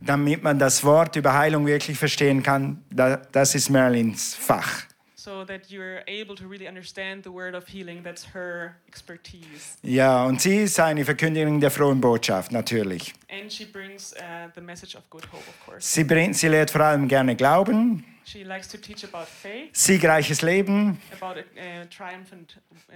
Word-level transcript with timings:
damit 0.00 0.42
man 0.42 0.58
das 0.58 0.84
Wort 0.84 1.16
über 1.16 1.34
Heilung 1.34 1.66
wirklich 1.66 1.98
verstehen 1.98 2.42
kann. 2.42 2.82
Da, 2.90 3.16
das 3.16 3.54
ist 3.54 3.70
Marilyns 3.70 4.34
Fach. 4.34 4.84
So 5.28 5.44
that 5.44 5.68
you're 5.68 6.00
able 6.06 6.34
to 6.36 6.48
really 6.48 6.66
understand 6.66 7.22
the 7.22 7.30
word 7.30 7.54
of 7.54 7.66
healing. 7.66 8.02
That's 8.02 8.24
her 8.32 8.76
expertise. 8.86 9.76
Ja, 9.82 10.24
und 10.24 10.40
sie 10.40 10.62
ist 10.62 10.80
eine 10.80 11.04
Verkündigung 11.04 11.60
der 11.60 11.70
frohen 11.70 12.00
Botschaft, 12.00 12.50
natürlich. 12.50 13.12
And 13.28 13.52
she 13.52 13.66
brings 13.66 14.14
uh, 14.14 14.48
the 14.54 14.62
message 14.62 14.96
of 14.96 15.02
good 15.10 15.24
hope, 15.24 15.42
of 15.46 15.66
course. 15.66 15.86
Sie, 15.86 16.04
bringt, 16.04 16.36
sie 16.36 16.48
lehrt 16.48 16.70
vor 16.70 16.80
allem 16.80 17.08
gerne 17.08 17.36
Glauben, 17.36 18.04
She 18.24 18.44
likes 18.44 18.68
to 18.68 18.78
teach 18.78 19.04
about 19.04 19.26
faith, 19.26 19.74
siegreiches 19.74 20.42
Leben 20.42 20.98
about 21.18 21.38
a 21.38 21.82
uh, 21.82 21.84
triumphant 21.90 22.58
uh, 22.90 22.94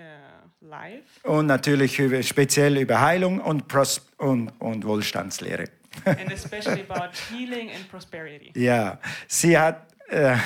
life, 0.61 1.05
und 1.25 1.47
natürlich 1.47 1.99
über, 1.99 2.23
speziell 2.23 2.77
über 2.77 3.01
Heilung 3.01 3.41
und, 3.41 3.67
Pros 3.67 4.01
und, 4.19 4.51
und 4.59 4.87
Wohlstandslehre. 4.87 5.65
And 6.05 6.33
especially 6.33 6.83
about 6.83 7.17
healing 7.31 7.71
and 7.71 7.89
prosperity. 7.89 8.53
Ja, 8.57 8.99
sie 9.27 9.57
hat, 9.57 9.87
äh, 10.09 10.37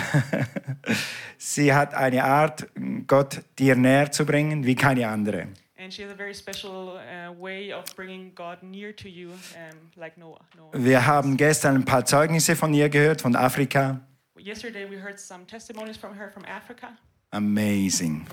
sie 1.38 1.72
hat 1.72 1.95
eine 1.95 2.24
Art, 2.24 2.66
Gott 3.06 3.42
dir 3.59 3.77
näher 3.77 4.10
zu 4.10 4.24
bringen, 4.24 4.64
wie 4.64 4.74
keine 4.74 5.09
andere. 5.09 5.48
And 5.78 5.92
she 5.92 6.02
has 6.02 6.10
a 6.10 6.16
very 6.16 6.34
special 6.34 6.96
uh, 6.96 7.32
way 7.32 7.72
of 7.72 7.84
bringing 7.95 8.34
God 8.34 8.62
near 8.62 8.92
to 8.96 9.09
you, 9.09 9.30
um, 9.30 9.91
like 9.95 10.16
Noah. 10.16 10.41
Noah. 10.56 10.72
Wir 10.72 11.06
haben 11.06 11.36
gestern 11.36 11.77
ein 11.77 11.84
paar 11.84 12.05
Zeugnisse 12.05 12.56
von 12.56 12.72
ihr 12.72 12.88
gehört, 12.88 13.20
von 13.20 13.36
Afrika. 13.36 14.00
Yesterday 14.38 14.84
we 14.88 14.97
heard 14.97 15.19
some 15.19 15.47
testimonies 15.47 15.97
from 15.97 16.14
her 16.14 16.30
from 16.30 16.44
Africa. 16.44 16.97
Amazing. 17.30 18.27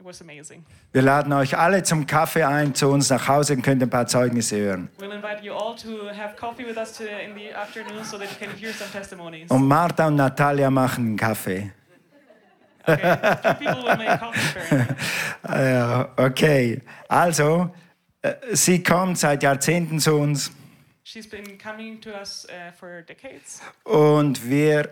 It 0.00 0.04
was 0.04 0.20
amazing. 0.20 0.64
Wir 0.92 1.02
laden 1.02 1.32
euch 1.32 1.58
alle 1.58 1.82
zum 1.82 2.06
Kaffee 2.06 2.44
ein, 2.44 2.72
zu 2.72 2.88
uns 2.88 3.10
nach 3.10 3.26
Hause 3.26 3.54
und 3.54 3.62
könnt 3.62 3.82
ein 3.82 3.90
paar 3.90 4.06
Zeugnisse 4.06 4.56
hören. 4.56 4.88
We'll 4.98 5.12
invite 5.12 5.42
you 5.42 5.52
all 5.52 5.74
to 5.74 6.08
have 6.16 6.36
coffee 6.36 6.64
with 6.64 6.76
us 6.76 6.92
today 6.92 7.24
in 7.24 7.34
the 7.34 7.52
afternoon 7.52 8.04
so 8.04 8.16
that 8.16 8.28
you 8.30 8.36
can 8.38 8.56
hear 8.56 8.72
some 8.72 8.88
testimonies. 8.92 9.50
Und 9.50 9.66
Martha 9.66 10.06
und 10.06 10.14
Natalia 10.14 10.70
machen 10.70 11.04
einen 11.04 11.16
Kaffee. 11.16 11.72
Okay, 12.86 13.02
her. 13.02 14.96
Ja, 15.48 16.08
okay. 16.16 16.80
Also, 17.08 17.74
äh, 18.22 18.34
sie 18.52 18.82
kommt 18.84 19.18
seit 19.18 19.42
Jahrzehnten 19.42 19.98
zu 19.98 20.14
uns 20.14 20.52
She's 21.02 21.26
been 21.26 21.58
coming 21.58 22.00
to 22.02 22.10
us 22.10 22.46
uh, 22.50 22.70
for 22.70 23.02
decades, 23.02 23.62
und 23.84 24.48
wir 24.48 24.90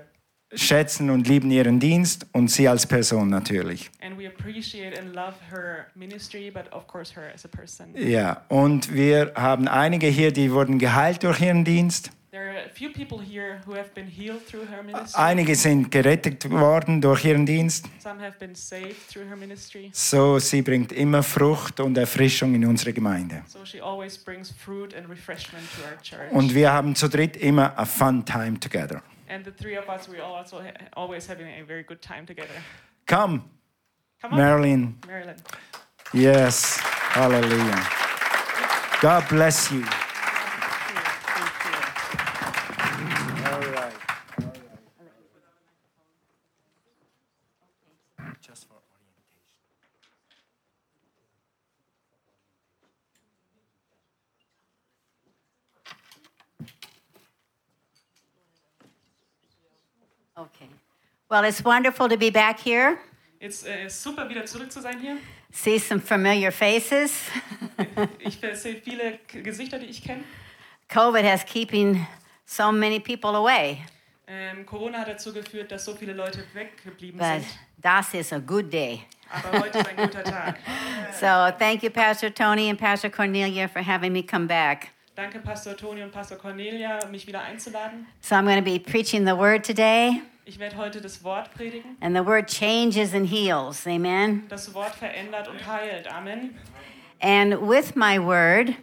schätzen 0.56 1.10
und 1.10 1.28
lieben 1.28 1.50
ihren 1.50 1.78
Dienst 1.80 2.26
und 2.32 2.50
sie 2.50 2.68
als 2.68 2.86
Person 2.86 3.28
natürlich. 3.28 3.90
ministry, 5.94 6.50
person. 6.50 7.94
Ja, 7.94 8.42
und 8.48 8.92
wir 8.92 9.32
haben 9.34 9.68
einige 9.68 10.06
hier, 10.06 10.32
die 10.32 10.50
wurden 10.50 10.78
geheilt 10.78 11.22
durch 11.22 11.40
ihren 11.40 11.64
Dienst. 11.64 12.10
Einige 15.14 15.54
sind 15.54 15.90
gerettet 15.90 16.50
worden 16.50 17.00
durch 17.00 17.24
ihren 17.24 17.46
Dienst. 17.46 17.86
Some 17.98 18.20
have 18.20 18.38
been 18.38 18.54
saved 18.54 19.08
through 19.10 19.26
her 19.26 19.36
ministry. 19.36 19.91
So, 19.92 20.38
sie 20.38 20.60
bringt 20.62 20.92
immer 20.92 21.22
Frucht 21.22 21.80
und 21.80 21.96
Erfrischung 21.96 22.54
in 22.54 22.66
unsere 22.66 22.92
Gemeinde. 22.92 23.42
So 23.46 23.64
she 23.64 23.80
always 23.80 24.18
brings 24.18 24.50
fruit 24.50 24.94
and 24.94 25.08
refreshment 25.08 25.64
to 25.76 25.82
our 25.82 26.02
church. 26.02 26.32
Und 26.32 26.54
wir 26.54 26.72
haben 26.72 26.94
zu 26.94 27.08
dritt 27.08 27.36
immer 27.36 27.78
a 27.78 27.86
fun 27.86 28.24
time 28.24 28.60
together. 28.60 29.02
And 29.28 29.44
the 29.44 29.50
three 29.50 29.74
of 29.77 29.88
us, 29.88 30.08
we 30.08 30.20
all 30.20 30.34
also 30.34 30.60
ha- 30.62 30.72
always 30.94 31.27
having 31.27 31.46
a 31.46 31.62
very 31.62 31.82
good 31.82 32.00
time 32.02 32.27
together. 32.27 32.55
Come, 33.06 33.50
Come 34.20 34.32
on, 34.32 34.38
Marilyn. 34.38 34.98
Marilyn. 35.06 35.36
Yes, 36.12 36.77
hallelujah. 36.78 37.86
God 39.00 39.28
bless 39.28 39.70
you. 39.70 39.84
Well, 61.36 61.44
it's 61.44 61.62
wonderful 61.62 62.08
to 62.08 62.16
be 62.16 62.30
back 62.30 62.58
here. 62.58 62.97
Jetzt 63.42 63.66
äh, 63.66 63.91
super, 63.91 64.26
wieder 64.26 64.47
zurück 64.47 64.72
zu 64.72 64.80
sein 64.80 64.98
hier. 64.98 65.19
See 65.52 65.78
some 65.78 66.00
familiar 66.00 66.50
faces. 66.50 67.12
Ich 68.20 68.38
sehe 68.54 68.80
viele 68.82 69.19
Gesichter, 69.42 69.78
die 69.78 69.84
ich 69.84 70.02
kenne. 70.02 70.25
COVID 70.88 71.26
has 71.26 71.44
keeping 71.44 72.06
so 72.46 72.72
many 72.72 72.98
people 72.98 73.36
away, 73.36 73.82
Ähm, 74.26 74.64
Corona 74.64 75.00
hat 75.00 75.08
dazu 75.08 75.30
geführt, 75.30 75.70
dass 75.70 75.84
so 75.84 75.94
viele 75.94 76.14
Leute 76.14 76.42
weggeblieben 76.54 77.19
but 77.19 77.42
sind. 77.42 77.58
das 77.82 78.14
is 78.14 78.32
a 78.32 78.38
good 78.38 78.72
day. 78.72 79.02
Aber 79.30 79.60
heute 79.60 79.80
ist 79.80 79.88
ein 79.88 79.96
guter 79.96 80.25
Tag. 80.25 80.56
So 81.20 81.54
thank 81.58 81.82
you, 81.82 81.91
Pastor 81.91 82.30
Tony 82.34 82.70
and 82.70 82.80
Pastor 82.80 83.10
Cornelia, 83.10 83.69
for 83.69 83.82
having 83.82 84.14
me 84.14 84.22
come 84.22 84.46
back. 84.46 84.88
Danke, 85.14 85.41
Pastor 85.41 85.76
Toni 85.76 86.02
und 86.02 86.12
Pastor 86.12 86.38
Cornelia, 86.38 86.98
mich 87.10 87.26
wieder 87.26 87.42
einzuladen. 87.42 88.06
So 88.22 88.36
I'm 88.36 88.46
going 88.46 88.56
to 88.56 88.64
be 88.64 88.78
preaching 88.78 89.26
the 89.26 89.36
word 89.36 89.62
today, 89.62 90.22
Ich 90.48 90.60
werde 90.60 90.76
heute 90.76 91.00
das 91.00 91.24
Wort 91.24 91.52
predigen. 91.54 91.96
and 92.00 92.16
the 92.16 92.24
word 92.24 92.46
changes 92.48 93.12
and 93.12 93.28
heals. 93.28 93.84
Amen. 93.86 94.44
Das 94.48 94.72
Wort 94.74 94.94
verändert 94.94 95.48
und 95.48 95.66
heilt. 95.66 96.06
Amen. 96.12 96.56
And 97.20 97.60
with 97.68 97.96
my 97.96 98.18
word, 98.18 98.74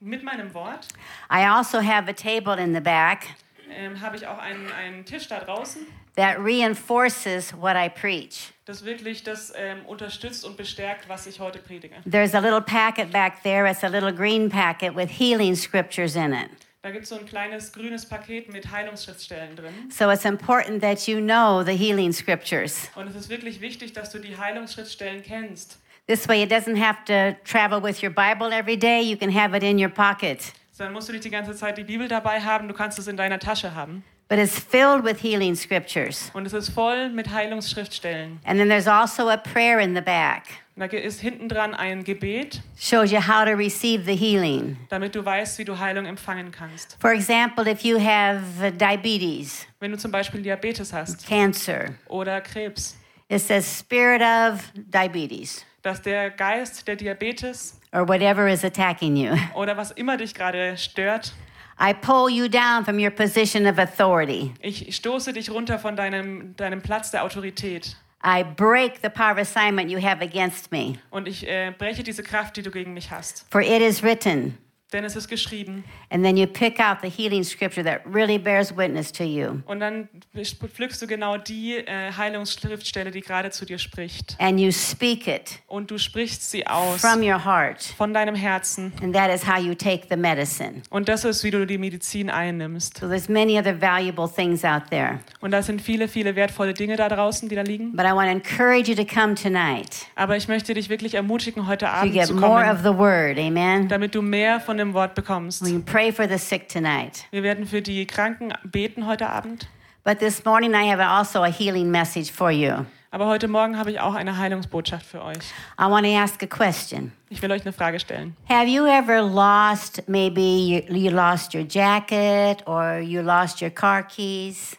Mit 0.00 0.22
meinem 0.22 0.54
Wort 0.54 0.86
I 1.28 1.44
also 1.44 1.80
have 1.82 2.08
a 2.08 2.12
table 2.12 2.54
in 2.56 2.72
the 2.72 2.80
back 2.80 3.26
ähm, 3.68 4.00
habe 4.00 4.16
ich 4.16 4.26
auch 4.28 4.38
einen, 4.38 4.70
einen 4.72 5.04
Tisch 5.04 5.26
da 5.26 5.40
draußen, 5.40 5.84
that 6.14 6.36
reinforces 6.38 7.52
what 7.52 7.74
I 7.76 7.88
preach. 7.88 8.52
das 8.64 8.84
wirklich 8.84 9.24
das 9.24 9.52
ähm, 9.56 9.84
unterstützt 9.86 10.44
und 10.44 10.56
bestärkt, 10.56 11.08
was 11.08 11.26
ich 11.26 11.40
heute 11.40 11.58
predige. 11.58 11.96
There's 12.08 12.34
a 12.34 12.38
little 12.38 12.60
packet 12.60 13.10
back 13.10 13.42
there. 13.42 13.68
It's 13.68 13.82
a 13.82 13.88
little 13.88 14.12
green 14.12 14.48
packet 14.48 14.94
with 14.94 15.08
healing 15.10 15.56
scriptures 15.56 16.14
in 16.14 16.32
it. 16.32 16.48
Da 16.80 16.92
gibt 16.92 17.04
es 17.04 17.08
so 17.08 17.18
ein 17.18 17.26
kleines 17.26 17.72
grünes 17.72 18.06
Paket 18.06 18.52
mit 18.52 18.70
Heilungsschriftstellen 18.70 19.56
drin. 19.56 19.90
So 19.90 20.10
it's 20.10 20.24
important 20.24 20.80
that 20.80 21.08
you 21.08 21.20
know 21.20 21.64
the 21.64 21.76
healing 21.76 22.12
scriptures. 22.12 22.88
Und 22.94 23.08
es 23.08 23.16
ist 23.16 23.28
wirklich 23.28 23.60
wichtig, 23.60 23.94
dass 23.94 24.10
du 24.10 24.20
die 24.20 24.36
Heilungsschriftstellen 24.36 25.24
kennst. 25.24 25.80
This 26.06 26.28
way, 26.28 26.40
it 26.42 26.52
doesn't 26.52 26.78
have 26.80 27.04
to 27.06 27.36
travel 27.44 27.82
with 27.82 28.00
your 28.00 28.10
Bible 28.10 28.52
every 28.52 28.76
day. 28.76 29.02
You 29.02 29.16
can 29.16 29.34
have 29.34 29.56
it 29.56 29.64
in 29.64 29.76
your 29.76 29.88
pocket. 29.90 30.52
Dann 30.78 30.92
musst 30.92 31.08
du 31.08 31.12
nicht 31.12 31.24
die 31.24 31.30
ganze 31.30 31.52
Zeit 31.56 31.76
die 31.76 31.82
Bibel 31.82 32.06
dabei 32.06 32.40
haben, 32.40 32.68
du 32.68 32.74
kannst 32.74 32.96
es 33.00 33.08
in 33.08 33.16
deiner 33.16 33.40
Tasche 33.40 33.74
haben. 33.74 34.04
But 34.28 34.38
it's 34.38 34.56
filled 34.56 35.04
with 35.04 35.20
healing 35.20 35.56
scriptures. 35.56 36.30
Und 36.32 36.46
es 36.46 36.52
ist 36.52 36.68
voll 36.68 37.08
mit 37.08 37.28
Heilungsschriftstellen. 37.28 38.38
And 38.44 38.60
then 38.60 38.68
there's 38.68 38.86
also 38.86 39.28
a 39.28 39.36
prayer 39.36 39.80
in 39.80 39.96
the 39.96 40.00
back. 40.00 40.44
Und 40.78 40.92
da 40.92 40.96
ist 40.96 41.20
hinten 41.20 41.48
dran 41.48 41.74
ein 41.74 42.04
Gebet, 42.04 42.62
Shows 42.78 43.10
you 43.10 43.18
how 43.18 43.44
to 43.44 43.50
receive 43.50 44.04
the 44.04 44.14
healing. 44.14 44.76
damit 44.90 45.12
du 45.12 45.24
weißt, 45.24 45.58
wie 45.58 45.64
du 45.64 45.76
Heilung 45.76 46.06
empfangen 46.06 46.52
kannst. 46.52 46.96
For 47.00 47.12
example, 47.12 47.68
if 47.68 47.82
you 47.82 47.98
have 47.98 48.42
uh, 48.64 48.70
diabetes, 48.70 49.66
Wenn 49.80 49.90
du 49.90 49.98
zum 49.98 50.12
Beispiel 50.12 50.40
Diabetes 50.40 50.92
hast 50.92 51.26
cancer, 51.26 51.86
oder 52.06 52.40
Krebs, 52.40 52.96
it 53.28 53.40
says 53.40 53.80
spirit 53.80 54.22
of 54.22 54.62
diabetes 54.74 55.64
dass 55.82 56.00
der 56.00 56.30
Geist 56.30 56.86
der 56.86 56.94
Diabetes 56.94 57.80
or 57.92 58.06
whatever 58.06 58.46
is 58.46 58.64
attacking 58.64 59.16
you. 59.16 59.34
oder 59.54 59.76
was 59.76 59.90
immer 59.90 60.16
dich 60.16 60.32
gerade 60.32 60.76
stört, 60.76 61.32
I 61.80 61.92
pull 61.92 62.30
you 62.30 62.46
down 62.46 62.84
from 62.84 63.00
your 63.00 63.10
position 63.10 63.66
of 63.66 63.78
authority. 63.78 64.52
ich 64.60 64.94
stoße 64.94 65.32
dich 65.32 65.50
runter 65.50 65.80
von 65.80 65.96
deinem, 65.96 66.54
deinem 66.54 66.82
Platz 66.82 67.10
der 67.10 67.24
Autorität. 67.24 67.96
I 68.22 68.42
break 68.42 69.00
the 69.00 69.10
power 69.10 69.32
of 69.32 69.38
assignment 69.38 69.90
you 69.90 69.98
have 69.98 70.22
against 70.22 70.72
me. 70.72 70.98
Und 71.10 71.28
ich 71.28 71.46
äh, 71.46 71.72
breche 71.76 72.02
diese 72.02 72.22
Kraft, 72.22 72.56
die 72.56 72.62
du 72.62 72.70
gegen 72.70 72.92
mich 72.94 73.10
hast. 73.10 73.46
For 73.50 73.60
it 73.60 73.80
is 73.80 74.02
written, 74.02 74.58
Denn 74.92 75.04
es 75.04 75.16
ist 75.16 75.28
geschrieben. 75.28 75.84
and 76.10 76.24
then 76.24 76.36
you 76.38 76.46
pick 76.46 76.80
out 76.80 76.98
the 77.02 77.10
healing 77.10 77.44
scripture 77.44 77.84
that 77.84 78.00
really 78.06 78.38
bears 78.38 78.74
witness 78.74 79.12
to 79.12 79.22
you. 79.24 79.60
Und 79.66 79.80
dann 79.80 80.08
pflückst 80.34 81.02
du 81.02 81.06
genau 81.06 81.36
die 81.36 81.76
äh, 81.76 82.10
Heilungsschriftstelle, 82.16 83.10
die 83.10 83.20
gerade 83.20 83.50
zu 83.50 83.66
dir 83.66 83.76
spricht. 83.78 84.36
And 84.38 84.58
you 84.58 84.70
speak 84.72 85.26
it 85.26 85.58
Und 85.66 85.90
du 85.90 85.98
sprichst 85.98 86.50
sie 86.50 86.66
aus 86.66 87.00
from 87.02 87.20
your 87.22 87.44
heart. 87.44 87.82
von 87.98 88.14
deinem 88.14 88.34
Herzen. 88.34 88.92
And 89.02 89.14
that 89.14 89.30
is 89.34 89.46
how 89.46 89.58
you 89.58 89.74
take 89.74 90.06
the 90.08 90.16
medicine. 90.16 90.82
Und 90.88 91.08
das 91.10 91.24
ist, 91.24 91.44
wie 91.44 91.50
du 91.50 91.66
die 91.66 91.76
Medizin 91.78 92.30
einnimmst. 92.30 92.98
So 92.98 93.08
there's 93.08 93.28
many 93.28 93.58
other 93.58 93.78
valuable 93.78 94.26
things 94.26 94.64
out 94.64 94.84
there. 94.90 95.20
Und 95.40 95.50
da 95.50 95.60
sind 95.62 95.82
viele, 95.82 96.08
viele 96.08 96.34
wertvolle 96.34 96.72
Dinge 96.72 96.96
da 96.96 97.10
draußen, 97.10 97.48
die 97.48 97.54
da 97.56 97.62
liegen. 97.62 97.94
But 97.94 98.06
I 98.06 98.12
want 98.12 98.30
to 98.30 98.32
encourage 98.32 98.88
you 98.90 98.94
to 98.96 99.04
come 99.04 99.34
tonight. 99.34 100.06
Aber 100.14 100.36
ich 100.38 100.48
möchte 100.48 100.72
dich 100.72 100.88
wirklich 100.88 101.14
ermutigen, 101.14 101.66
heute 101.66 101.84
To 101.84 101.90
Abend 101.92 102.14
get 102.14 102.26
zu 102.26 102.34
more 102.34 102.62
of 102.62 102.82
kommen, 102.82 102.82
the 102.84 102.98
word. 102.98 103.38
Amen. 103.38 103.88
damit 103.88 104.14
du 104.14 104.22
mehr 104.22 104.60
von 104.60 104.77
dem 104.78 104.94
Wort 104.94 105.14
bekommst. 105.14 105.64
We 105.64 105.80
pray 105.80 106.12
for 106.12 106.28
the 106.28 106.38
sick 106.38 106.68
tonight. 106.68 107.26
Wir 107.30 107.42
werden 107.42 107.66
für 107.66 107.82
die 107.82 108.06
Kranken 108.06 108.52
beten 108.64 109.06
heute 109.06 109.28
Abend. 109.28 109.68
But 110.04 110.20
this 110.20 110.44
morning 110.44 110.72
I 110.74 110.90
have 110.90 111.00
also 111.00 111.42
a 111.42 111.50
healing 111.50 111.90
message 111.90 112.32
for 112.32 112.50
you. 112.50 112.84
Aber 113.10 113.26
heute 113.26 113.48
Morgen 113.48 113.78
habe 113.78 113.90
ich 113.90 114.00
auch 114.00 114.14
eine 114.14 114.36
Heilungsbotschaft 114.36 115.06
für 115.06 115.24
euch. 115.24 115.38
I 115.80 115.84
want 115.84 116.06
to 116.06 116.14
ask 116.14 116.42
a 116.42 116.46
question. 116.46 117.12
Ich 117.30 117.40
will 117.40 117.50
euch 117.50 117.62
eine 117.62 117.72
Frage 117.72 117.98
stellen. 117.98 118.36
Have 118.48 118.68
you 118.68 118.84
ever 118.86 119.22
lost, 119.22 120.02
maybe 120.08 120.40
you, 120.40 120.82
you 120.94 121.10
lost 121.10 121.54
your 121.54 121.64
jacket 121.66 122.66
or 122.66 122.98
you 122.98 123.22
lost 123.22 123.62
your 123.62 123.70
car 123.70 124.02
keys? 124.02 124.76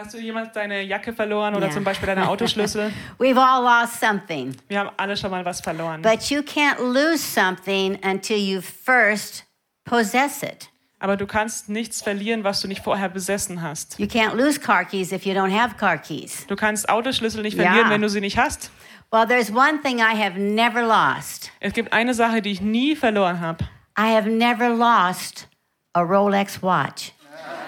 Hast 0.00 0.14
du 0.14 0.18
jemals 0.18 0.50
deine 0.52 0.80
Jacke 0.80 1.12
verloren 1.12 1.54
oder 1.54 1.66
Ja. 1.66 1.72
zum 1.72 1.84
Beispiel 1.84 2.06
deine 2.06 2.26
Autoschlüssel? 2.26 2.90
We've 3.18 3.36
all 3.36 3.62
lost 3.62 4.00
something. 4.00 4.56
Wir 4.66 4.78
haben 4.78 4.88
alle 4.96 5.14
schon 5.14 5.30
mal 5.30 5.44
was 5.44 5.60
verloren. 5.60 6.00
But 6.00 6.30
you 6.30 6.40
can't 6.40 6.78
lose 6.78 7.18
something 7.18 7.98
until 8.02 8.38
you 8.38 8.62
first 8.62 9.44
possess 9.84 10.42
it. 10.42 10.70
Aber 11.00 11.18
du 11.18 11.26
kannst 11.26 11.68
nichts 11.68 12.00
verlieren, 12.00 12.44
was 12.44 12.62
du 12.62 12.68
nicht 12.68 12.82
vorher 12.82 13.10
besessen 13.10 13.60
hast. 13.60 13.98
You 13.98 14.06
can't 14.06 14.32
lose 14.36 14.58
car 14.58 14.86
keys 14.86 15.12
if 15.12 15.26
you 15.26 15.34
don't 15.34 15.54
have 15.54 15.74
car 15.76 15.98
keys. 15.98 16.46
Du 16.46 16.56
kannst 16.56 16.88
Autoschlüssel 16.88 17.42
nicht 17.42 17.56
verlieren, 17.56 17.90
wenn 17.90 18.00
du 18.00 18.08
sie 18.08 18.22
nicht 18.22 18.38
hast. 18.38 18.70
Well, 19.12 19.26
there's 19.26 19.50
one 19.50 19.82
thing 19.82 19.98
I 19.98 20.18
have 20.18 20.40
never 20.40 20.80
lost. 20.80 21.52
Es 21.60 21.74
gibt 21.74 21.92
eine 21.92 22.14
Sache, 22.14 22.40
die 22.40 22.52
ich 22.52 22.62
nie 22.62 22.96
verloren 22.96 23.38
habe. 23.40 23.64
I 23.98 24.14
have 24.14 24.30
never 24.30 24.70
lost 24.70 25.46
a 25.92 26.00
Rolex 26.00 26.62
watch 26.62 27.12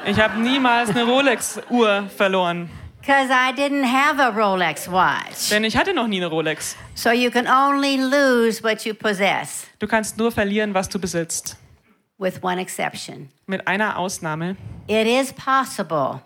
Ich 0.05 0.19
habe 0.19 0.41
niemals 0.41 0.91
eine 0.91 1.05
Rolex-Uhr 1.05 2.09
verloren, 2.17 2.69
because 3.01 3.31
I 3.31 3.53
didn't 3.55 3.85
have 3.85 4.21
a 4.21 4.29
Rolex 4.31 4.91
watch. 4.91 5.51
denn 5.51 5.65
ich 5.65 5.77
hatte 5.77 5.95
noch 5.95 6.07
nie 6.09 6.17
eine 6.19 6.27
Rolex. 6.27 6.77
So 6.95 7.11
you 7.11 7.31
can 7.31 7.47
only 7.47 7.97
lose 7.97 8.63
what 8.63 8.85
you 8.85 8.95
possess, 8.95 9.67
Du 9.79 9.87
kannst 9.87 10.17
nur 10.19 10.33
verlieren, 10.33 10.75
was 10.75 10.89
du 10.89 10.99
besitzt. 10.99 11.57
with 12.19 12.43
one 12.43 12.61
exception. 12.61 13.29
Mit 13.47 13.67
einer 13.69 13.97
Ausnahme. 13.99 14.57
It 14.89 15.07
is 15.07 15.33
possible 15.33 16.21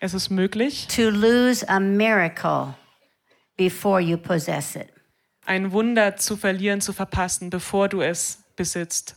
Es 0.00 0.14
ist 0.14 0.30
möglich, 0.30 0.86
to 0.88 1.10
lose 1.10 1.66
a 1.68 1.78
miracle 1.80 2.74
before 3.56 4.00
you 4.00 4.16
possess 4.16 4.76
it. 4.76 4.88
ein 5.46 5.72
Wunder 5.72 6.16
zu 6.16 6.36
verlieren, 6.38 6.80
zu 6.80 6.92
verpassen, 6.94 7.50
bevor 7.50 7.88
du 7.88 8.00
es 8.00 8.42
besitzt. 8.56 9.16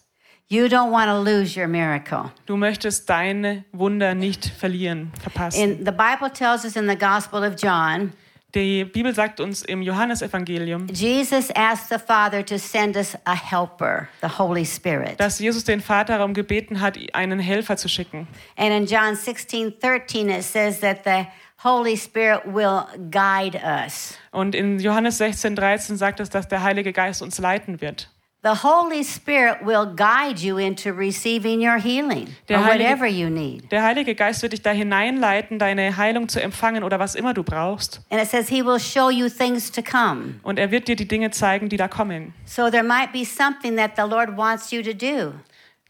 You 0.50 0.68
don't 0.68 0.92
want 0.92 1.08
to 1.08 1.20
lose 1.20 1.60
your 1.60 1.68
miracle. 1.68 2.32
Du 2.46 2.56
möchtest 2.56 3.10
deine 3.10 3.66
Wunder 3.74 4.16
nicht 4.16 4.46
verlieren, 4.46 5.12
verpassen. 5.22 5.62
In 5.62 5.86
the 5.86 5.92
Bible 5.92 6.32
tells 6.32 6.64
us 6.64 6.78
in 6.78 6.88
the 6.88 6.98
Gospel 6.98 7.44
of 7.44 7.56
John, 7.62 8.14
Die 8.56 8.86
Bibel 8.86 9.14
sagt 9.14 9.42
uns 9.42 9.62
im 9.64 9.82
Johannesevangelium, 9.82 10.88
Jesus 10.88 11.52
asked 11.54 11.90
the 11.90 12.00
Father 12.00 12.46
to 12.46 12.58
send 12.58 12.96
us 12.96 13.18
a 13.26 13.36
helper, 13.36 14.08
the 14.22 14.30
Holy 14.40 14.66
Spirit. 14.66 15.20
dass 15.20 15.38
Jesus 15.38 15.66
den 15.66 15.82
Vater 15.82 16.18
darum 16.18 16.34
gebeten 16.34 16.80
hat, 16.80 16.98
einen 17.12 17.40
Helfer 17.40 17.76
zu 17.76 17.90
schicken. 17.90 18.26
And 18.56 18.72
in 18.72 18.86
John 18.86 19.18
16, 19.18 19.74
13, 19.82 20.30
it 20.30 20.44
says 20.44 20.80
that 20.80 21.04
the 21.04 21.28
Holy 21.62 21.98
Spirit 21.98 22.46
will 22.46 22.86
guide 23.12 23.60
us. 23.62 24.18
Und 24.32 24.56
in 24.56 24.80
Johannes 24.80 25.18
16, 25.18 25.58
13 25.58 25.98
sagt 25.98 26.22
es, 26.22 26.30
dass 26.30 26.48
der 26.48 26.64
Heilige 26.64 26.94
Geist 26.94 27.22
uns 27.22 27.38
leiten 27.40 27.82
wird. 27.82 28.10
The 28.48 28.64
Holy 28.64 29.04
Spirit 29.04 29.58
will 29.66 29.86
guide 29.94 30.40
you 30.40 30.58
into 30.58 30.94
receiving 30.94 31.60
your 31.60 31.78
healing 31.78 32.30
Der 32.48 32.60
or 32.60 32.64
Heilige- 32.64 32.80
whatever 32.80 33.06
you 33.06 33.30
need. 33.30 33.70
Der 33.72 33.84
Heilige 33.84 34.16
Geist 34.16 34.42
wird 34.42 34.54
dich 34.54 34.62
da 34.62 34.70
hineinleiten, 34.72 35.60
deine 35.60 35.98
Heilung 35.98 36.30
zu 36.30 36.42
empfangen 36.42 36.84
oder 36.86 36.98
was 36.98 37.16
immer 37.16 37.34
du 37.34 37.44
brauchst. 37.44 38.00
And 38.10 38.22
it 38.22 38.30
says 38.30 38.48
he 38.48 38.64
will 38.64 38.80
show 38.80 39.10
you 39.10 39.28
things 39.28 39.70
to 39.74 39.82
come. 39.82 40.36
Und 40.44 40.60
er 40.60 40.72
wird 40.72 40.88
dir 40.88 40.96
die 40.96 41.08
Dinge 41.10 41.32
zeigen, 41.32 41.68
die 41.68 41.76
da 41.76 41.90
kommen. 41.90 42.34
So 42.46 42.70
there 42.70 42.84
might 42.84 43.12
be 43.12 43.26
something 43.26 43.76
that 43.76 43.98
the 43.98 44.04
Lord 44.04 44.38
wants 44.38 44.72
you 44.72 44.82
to 44.82 44.94
do. 44.94 45.34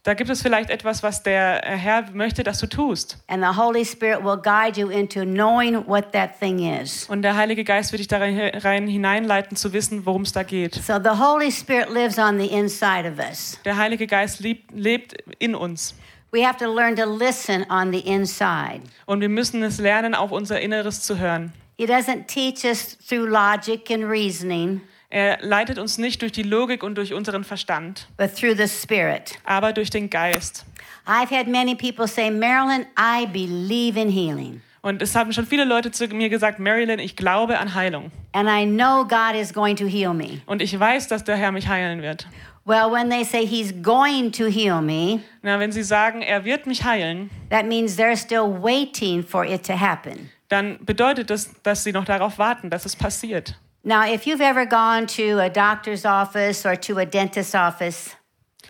Da 0.08 0.14
gibt 0.14 0.30
es 0.30 0.40
vielleicht 0.40 0.70
etwas, 0.70 1.02
was 1.02 1.22
der 1.22 1.60
Herr 1.62 2.10
möchte, 2.14 2.42
dass 2.42 2.60
du 2.60 2.66
tust. 2.66 3.18
And 3.26 3.44
the 3.44 3.60
Holy 3.60 3.84
Spirit 3.84 4.24
will 4.24 4.38
guide 4.38 4.80
you 4.80 4.88
into 4.88 5.20
knowing 5.20 5.86
what 5.86 6.12
that 6.12 6.40
thing 6.40 6.60
is. 6.60 7.04
Und 7.10 7.20
der 7.20 7.36
Heilige 7.36 7.62
Geist 7.62 7.92
wird 7.92 8.00
dich 8.00 8.08
da 8.08 8.16
rein 8.16 8.38
rein 8.54 8.88
hineinleiten, 8.88 9.54
zu 9.54 9.74
wissen, 9.74 10.06
worum 10.06 10.22
es 10.22 10.32
da 10.32 10.44
geht. 10.44 10.76
So 10.76 10.94
the 10.94 11.10
Holy 11.10 11.52
Spirit 11.52 11.90
lives 11.90 12.18
on 12.18 12.38
the 12.40 12.46
inside 12.46 13.06
of 13.06 13.18
us. 13.18 13.60
Der 13.66 13.76
Heilige 13.76 14.06
Geist 14.06 14.40
lebt, 14.40 14.72
lebt 14.72 15.12
in 15.40 15.54
uns. 15.54 15.94
We 16.32 16.42
have 16.42 16.56
to 16.56 16.74
learn 16.74 16.96
to 16.96 17.04
listen 17.04 17.66
on 17.70 17.92
the 17.92 18.00
inside. 18.00 18.80
Und 19.04 19.20
wir 19.20 19.28
müssen 19.28 19.62
es 19.62 19.76
lernen, 19.76 20.14
auf 20.14 20.32
unser 20.32 20.58
Inneres 20.58 21.02
zu 21.02 21.18
hören. 21.18 21.52
He 21.76 21.84
doesn't 21.84 22.28
teach 22.28 22.64
us 22.64 22.96
through 22.96 23.26
logic 23.28 23.90
and 23.90 24.04
reasoning, 24.04 24.80
Er 25.10 25.38
leitet 25.40 25.78
uns 25.78 25.96
nicht 25.96 26.20
durch 26.20 26.32
die 26.32 26.42
Logik 26.42 26.82
und 26.82 26.96
durch 26.96 27.14
unseren 27.14 27.42
Verstand, 27.44 28.08
but 28.18 28.34
through 28.36 28.54
the 28.56 28.68
Spirit. 28.68 29.38
aber 29.44 29.72
durch 29.72 29.88
den 29.90 30.10
Geist. 30.10 30.66
I've 31.06 31.30
had 31.30 31.46
many 31.48 31.74
people 31.74 32.06
say, 32.06 32.30
Marilyn, 32.30 32.84
I 32.98 33.26
believe 33.26 33.98
in 33.98 34.10
healing. 34.10 34.60
Und 34.82 35.00
es 35.02 35.14
haben 35.16 35.32
schon 35.32 35.46
viele 35.46 35.64
Leute 35.64 35.90
zu 35.90 36.06
mir 36.08 36.28
gesagt, 36.28 36.58
Marilyn, 36.58 36.98
ich 36.98 37.16
glaube 37.16 37.58
an 37.58 37.74
Heilung. 37.74 38.12
And 38.32 38.48
I 38.48 38.64
know 38.66 39.04
God 39.04 39.34
is 39.34 39.52
going 39.52 39.76
to 39.76 39.86
heal 39.86 40.12
me. 40.12 40.40
Und 40.46 40.60
ich 40.62 40.78
weiß, 40.78 41.08
dass 41.08 41.24
der 41.24 41.36
Herr 41.36 41.52
mich 41.52 41.66
heilen 41.68 42.02
wird. 42.02 42.26
Well, 42.64 42.92
when 42.92 43.08
they 43.08 43.24
say 43.24 43.46
He's 43.46 43.72
going 43.82 44.30
to 44.32 44.44
heal 44.44 44.82
me, 44.82 45.20
Na, 45.40 45.58
wenn 45.58 45.72
Sie 45.72 45.82
sagen, 45.82 46.20
er 46.20 46.44
wird 46.44 46.66
mich 46.66 46.84
heilen, 46.84 47.30
that 47.48 47.64
means 47.64 47.98
they're 47.98 48.14
still 48.16 48.62
waiting 48.62 49.22
for 49.24 49.42
it 49.44 49.64
to 49.66 49.72
happen. 49.80 50.28
dann 50.50 50.78
bedeutet 50.84 51.30
das, 51.30 51.54
dass 51.62 51.82
Sie 51.82 51.92
noch 51.92 52.04
darauf 52.04 52.38
warten, 52.38 52.68
dass 52.68 52.84
es 52.84 52.94
passiert. 52.94 53.58
Now, 53.88 54.04
if 54.04 54.26
you've 54.26 54.42
ever 54.42 54.66
gone 54.66 55.06
to 55.16 55.38
a 55.38 55.48
doctor's 55.48 56.04
office 56.04 56.66
or 56.66 56.76
to 56.76 56.98
a 56.98 57.06
dentist's 57.06 57.54
office 57.54 58.14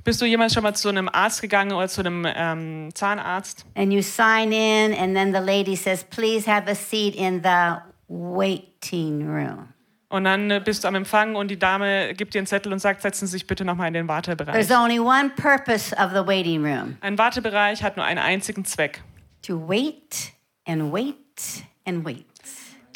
Bist 0.05 0.21
du 0.23 0.27
jemals 0.27 0.55
schon 0.55 0.63
mal 0.63 0.75
zu 0.75 0.89
einem 0.91 1.09
Arzt 1.09 1.43
gegangen 1.43 1.73
oder 1.73 1.89
zu 1.89 2.03
einem 2.03 2.25
ähm, 2.25 2.91
Zahnarzt? 2.95 3.67
and 3.75 3.93
you 3.93 4.01
sign 4.01 4.53
in, 4.53 4.95
and 4.95 5.17
then 5.17 5.35
the 5.35 5.41
lady 5.41 5.75
says, 5.75 6.05
Please 6.05 6.47
have 6.49 6.71
a 6.71 6.75
seat 6.77 7.17
in 7.17 7.43
the 7.43 7.81
waiting 8.09 9.27
room. 9.27 9.75
Und 10.09 10.23
dann 10.23 10.53
äh, 10.53 10.61
bist 10.65 10.85
du 10.85 10.89
am 10.89 10.95
Empfang 10.95 11.35
und 11.35 11.51
die 11.51 11.59
Dame 11.59 12.15
gibt 12.15 12.35
dir 12.35 12.39
einen 12.39 12.47
Zettel 12.47 12.73
und 12.73 12.79
sagt, 12.79 13.03
setzen 13.03 13.27
Sie 13.27 13.33
sich 13.33 13.47
bitte 13.49 13.65
nochmal 13.65 13.89
in 13.89 13.95
den 13.95 14.07
Wartebereich. 14.07 14.55
There's 14.55 14.71
only 14.71 15.01
one 15.01 15.31
purpose 15.31 15.93
of 15.97 16.13
the 16.13 16.25
waiting 16.25 16.65
room 16.65 16.97
Ein 17.01 17.19
Wartebereich 17.19 17.83
hat 17.83 17.97
nur 17.97 18.07
einen 18.07 18.21
einzigen 18.21 18.65
Zweck. 18.65 19.03
to 19.43 19.59
wait 19.69 20.31
and 20.65 20.93
wait 20.93 21.65
and 21.85 22.05
wait. 22.07 22.25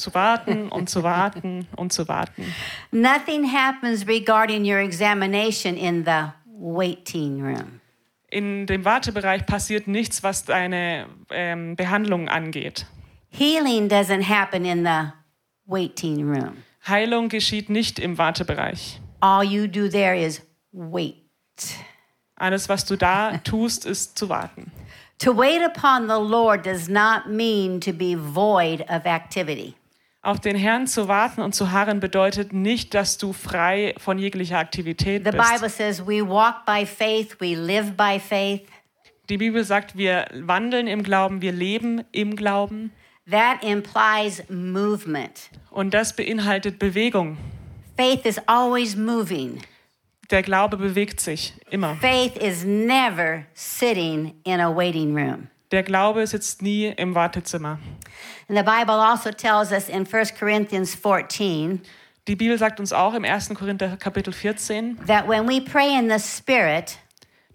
Zu 0.03 0.15
warten 0.15 0.69
und 0.69 0.91
zu 0.91 1.05
warten 1.05 1.69
und 1.77 1.93
zu 1.93 2.09
warten. 2.09 2.53
Nothing 2.91 3.45
happens 3.45 4.05
regarding 4.09 4.65
your 4.65 4.81
examination 4.81 5.77
in 5.77 6.05
the 6.05 6.33
waiting 6.45 7.41
room. 7.41 7.81
In 8.29 8.67
dem 8.67 8.85
Wartebereich 8.85 9.47
passiert 9.47 9.87
nichts, 9.87 10.25
was 10.25 10.45
deine 10.45 11.07
ähm, 11.31 11.77
Behandlung 11.77 12.29
angeht. 12.29 12.85
Healing 13.31 13.89
doesn't 13.89 14.29
happen 14.29 14.65
in 14.65 14.85
the 14.85 15.13
waiting 15.67 16.29
room. 16.29 16.65
Heilung 16.89 17.29
geschieht 17.29 17.71
nicht 17.71 18.01
im 18.01 18.19
Wartebereich. 18.19 19.01
All 19.21 19.45
you 19.45 19.69
do 19.69 19.89
there 19.89 20.17
is 20.17 20.43
wait. 20.73 21.15
Alles, 22.35 22.69
was 22.69 22.85
du 22.85 22.97
da 22.97 23.37
tust, 23.45 23.87
ist 23.87 24.19
zu 24.19 24.29
warten. 24.29 24.73
To 25.21 25.33
wait 25.33 25.63
upon 25.63 26.09
the 26.09 26.19
Lord 26.19 26.65
does 26.65 26.89
not 26.89 27.31
mean 27.31 27.79
to 27.83 27.93
be 27.93 28.17
void 28.17 28.85
of 28.89 29.07
activity. 29.07 29.77
Auf 30.25 30.39
den 30.39 30.55
Herrn 30.55 30.87
zu 30.87 31.09
warten 31.09 31.41
und 31.43 31.53
zu 31.53 31.73
harren 31.73 31.99
bedeutet 31.99 32.53
nicht, 32.53 32.95
dass 32.95 33.19
du 33.19 33.33
frei 33.33 33.93
von 33.99 34.21
jeglicher 34.21 34.59
Aktivität 34.59 35.25
The 35.25 35.33
Bible 35.33 35.59
bist. 35.63 35.77
says 35.77 36.07
we 36.07 36.23
walk 36.25 36.65
by 36.65 36.87
faith, 36.87 37.37
we 37.41 37.57
live 37.57 37.97
by 37.97 38.21
faith. 38.21 38.63
Die 39.29 39.37
Bibel 39.37 39.65
sagt, 39.65 39.97
wir 39.97 40.27
wandeln 40.33 40.87
im 40.87 41.03
Glauben, 41.03 41.43
wir 41.43 41.51
leben 41.51 42.05
im 42.13 42.37
Glauben. 42.37 42.93
That 43.29 43.65
implies 43.65 44.45
movement. 44.49 45.51
Und 45.71 45.93
das 45.93 46.15
beinhaltet 46.15 46.79
Bewegung. 46.79 47.37
Faith 47.97 48.25
is 48.25 48.41
always 48.47 48.95
moving. 48.95 49.61
Der 50.31 50.43
Glaube 50.43 50.77
bewegt 50.77 51.21
sich 51.21 51.53
immer. 51.71 51.97
Faith 51.97 52.37
is 52.37 52.65
never 52.65 53.45
sitting 53.55 54.35
in 54.45 54.61
a 54.61 54.75
waiting 54.75 55.17
room. 55.17 55.49
Der 55.73 55.83
Glaube 55.83 56.27
sitzt 56.27 56.63
nie 56.63 56.87
im 56.97 57.15
Wartezimmer. 57.15 57.79
And 58.49 58.59
the 58.59 58.63
Bible 58.63 58.95
also 58.95 59.31
tells 59.31 59.73
us 59.73 59.89
in 59.89 60.07
1 60.07 60.35
Corinthians 60.39 60.95
14 60.95 61.81
Die 62.29 62.37
Bibel 62.37 62.57
sagt 62.57 62.79
uns 62.79 62.93
auch 62.93 63.15
im 63.15 63.25
1. 63.25 63.49
Korinther 63.55 63.97
Kapitel 63.97 64.33
14, 64.33 64.99
that 65.07 65.27
when 65.27 65.49
we 65.49 65.61
pray 65.61 65.99
in 65.99 66.09
the 66.09 66.19
Spirit, 66.21 66.99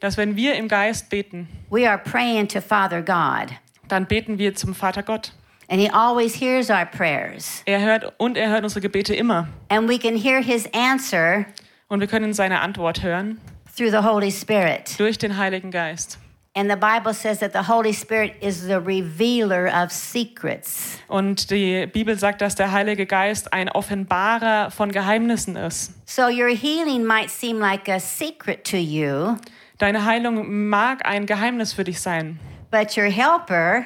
dass 0.02 0.18
wenn 0.18 0.36
wir 0.36 0.56
im 0.56 0.68
Geist 0.68 1.10
beten, 1.10 1.48
we 1.70 1.88
are 1.90 1.98
praying 1.98 2.48
to 2.50 2.60
Father 2.60 3.02
God. 3.02 3.54
dann 3.88 4.06
beten 4.08 4.38
wir 4.38 4.56
zum 4.56 4.76
Vater 4.76 5.04
Gott. 5.04 5.32
And 5.70 5.80
He 5.80 5.90
always 5.90 6.34
hears 6.42 6.70
our 6.70 6.86
prayers. 6.86 7.62
Er 7.66 7.82
hört 7.82 8.14
und 8.20 8.36
er 8.38 8.50
hört 8.50 8.64
unsere 8.64 8.82
Gebete 8.82 9.14
immer. 9.16 9.48
And 9.70 9.88
we 9.88 9.98
can 10.00 10.16
hear 10.18 10.42
His 10.42 10.68
answer 10.74 11.46
Und 11.88 12.00
wir 12.02 12.08
können 12.08 12.34
seine 12.34 12.60
Antwort 12.62 13.04
hören 13.04 13.40
through 13.78 13.92
the 13.92 13.98
Holy 14.06 14.32
Spirit. 14.32 15.00
durch 15.00 15.18
den 15.18 15.38
Heiligen 15.38 15.72
Geist. 15.72 16.20
And 16.58 16.72
the 16.72 16.76
Bible 16.76 17.14
says 17.14 17.38
that 17.42 17.54
the 17.54 17.62
Holy 17.62 17.94
Spirit 17.94 18.34
is 18.42 18.66
the 18.66 18.80
revealer 18.80 19.68
of 19.68 19.92
secrets. 19.92 20.98
Und 21.08 21.52
die 21.52 21.86
Bibel 21.86 22.18
sagt, 22.18 22.42
dass 22.42 22.56
der 22.56 22.72
Heilige 22.72 23.06
Geist 23.06 23.54
ein 23.54 23.70
Offenbarer 23.70 24.72
von 24.72 24.92
Geheimnissen 24.92 25.56
ist. 25.56 25.94
So 26.10 26.24
your 26.24 26.50
healing 26.50 27.06
might 27.06 27.30
seem 27.30 27.60
like 27.60 27.88
a 27.88 28.00
secret 28.00 28.64
to 28.64 28.78
you, 28.78 29.38
Deine 29.78 30.06
Heilung 30.06 30.70
mag 30.70 31.06
ein 31.08 31.28
Geheimnis 31.28 31.74
für 31.74 31.84
dich 31.84 32.02
sein, 32.02 32.40
but 32.72 32.98
your 32.98 33.12
helper 33.12 33.86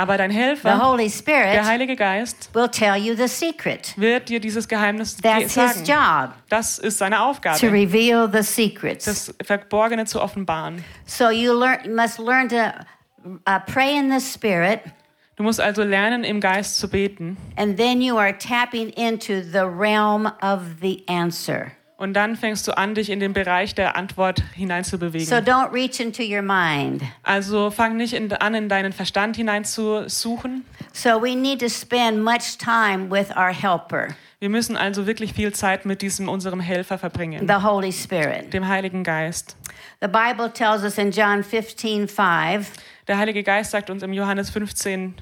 Aber 0.00 0.16
dein 0.16 0.30
The 0.30 0.36
Helfer, 0.36 0.94
der 1.26 1.66
Heilige 1.66 1.96
Geist, 1.96 2.50
will 2.54 2.68
tell 2.68 2.94
you 2.96 3.16
the 3.16 3.26
secret. 3.26 3.94
wird 3.96 4.28
dir 4.28 4.38
dieses 4.38 4.68
Geheimnis 4.68 5.16
ge- 5.16 5.28
That's 5.28 5.54
his 5.54 5.84
sagen. 5.84 5.84
job 5.84 6.34
Das 6.48 6.78
ist 6.78 6.98
seine 6.98 7.16
to 7.16 7.22
Aufgabe, 7.22 7.60
reveal 7.72 8.30
the 8.32 8.42
secrets. 8.44 9.06
das 9.06 9.34
Verborgene 9.44 10.04
zu 10.04 10.22
offenbaren. 10.22 10.84
So 11.04 11.30
you 11.30 11.52
learn, 11.52 11.96
must 11.96 12.20
learn 12.20 12.48
to 12.48 12.56
uh, 13.26 13.58
pray 13.66 13.96
in 13.98 14.08
the 14.12 14.20
Spirit, 14.20 14.80
Du 15.34 15.42
musst 15.42 15.60
also 15.60 15.82
lernen, 15.82 16.22
im 16.24 16.40
Geist 16.40 16.78
zu 16.78 16.88
beten. 16.88 17.36
and 17.56 17.76
then 17.76 18.00
you 18.00 18.16
are 18.18 18.32
tapping 18.38 18.90
into 18.90 19.40
the 19.42 19.64
realm 19.66 20.26
of 20.42 20.60
the 20.80 21.02
answer. 21.08 21.72
Und 21.98 22.14
dann 22.14 22.36
fängst 22.36 22.68
du 22.68 22.76
an, 22.78 22.94
dich 22.94 23.10
in 23.10 23.18
den 23.18 23.32
Bereich 23.32 23.74
der 23.74 23.96
Antwort 23.96 24.40
hineinzubewegen. 24.54 25.26
So 25.26 25.34
don't 25.34 25.72
reach 25.72 25.98
into 25.98 26.22
your 26.22 26.42
mind. 26.42 27.02
Also 27.24 27.72
fang 27.72 27.96
nicht 27.96 28.14
in, 28.14 28.32
an, 28.32 28.54
in 28.54 28.68
deinen 28.68 28.92
Verstand 28.92 29.34
hinein 29.34 29.64
zu 29.64 30.08
suchen. 30.08 30.64
So 30.92 31.20
we 31.20 31.34
need 31.34 31.58
to 31.60 31.68
spend 31.68 32.22
much 32.22 32.56
time 32.56 33.10
with 33.10 33.36
our 33.36 33.52
helper, 33.52 34.14
Wir 34.38 34.48
müssen 34.48 34.76
also 34.76 35.08
wirklich 35.08 35.32
viel 35.32 35.52
Zeit 35.52 35.86
mit 35.86 36.00
diesem 36.00 36.28
unserem 36.28 36.60
Helfer 36.60 36.98
verbringen, 36.98 37.48
the 37.48 37.66
Holy 37.66 37.92
Spirit. 37.92 38.54
dem 38.54 38.68
Heiligen 38.68 39.02
Geist. 39.02 39.56
The 40.00 40.06
Bible 40.06 40.52
tells 40.52 40.84
us 40.84 40.98
in 40.98 41.10
John 41.10 41.42
15, 41.42 42.06
5, 42.06 42.70
Der 43.08 43.18
Heilige 43.18 43.42
Geist 43.42 43.72
sagt 43.72 43.90
uns 43.90 44.04
im 44.04 44.12
Johannes 44.12 44.50
15, 44.50 45.14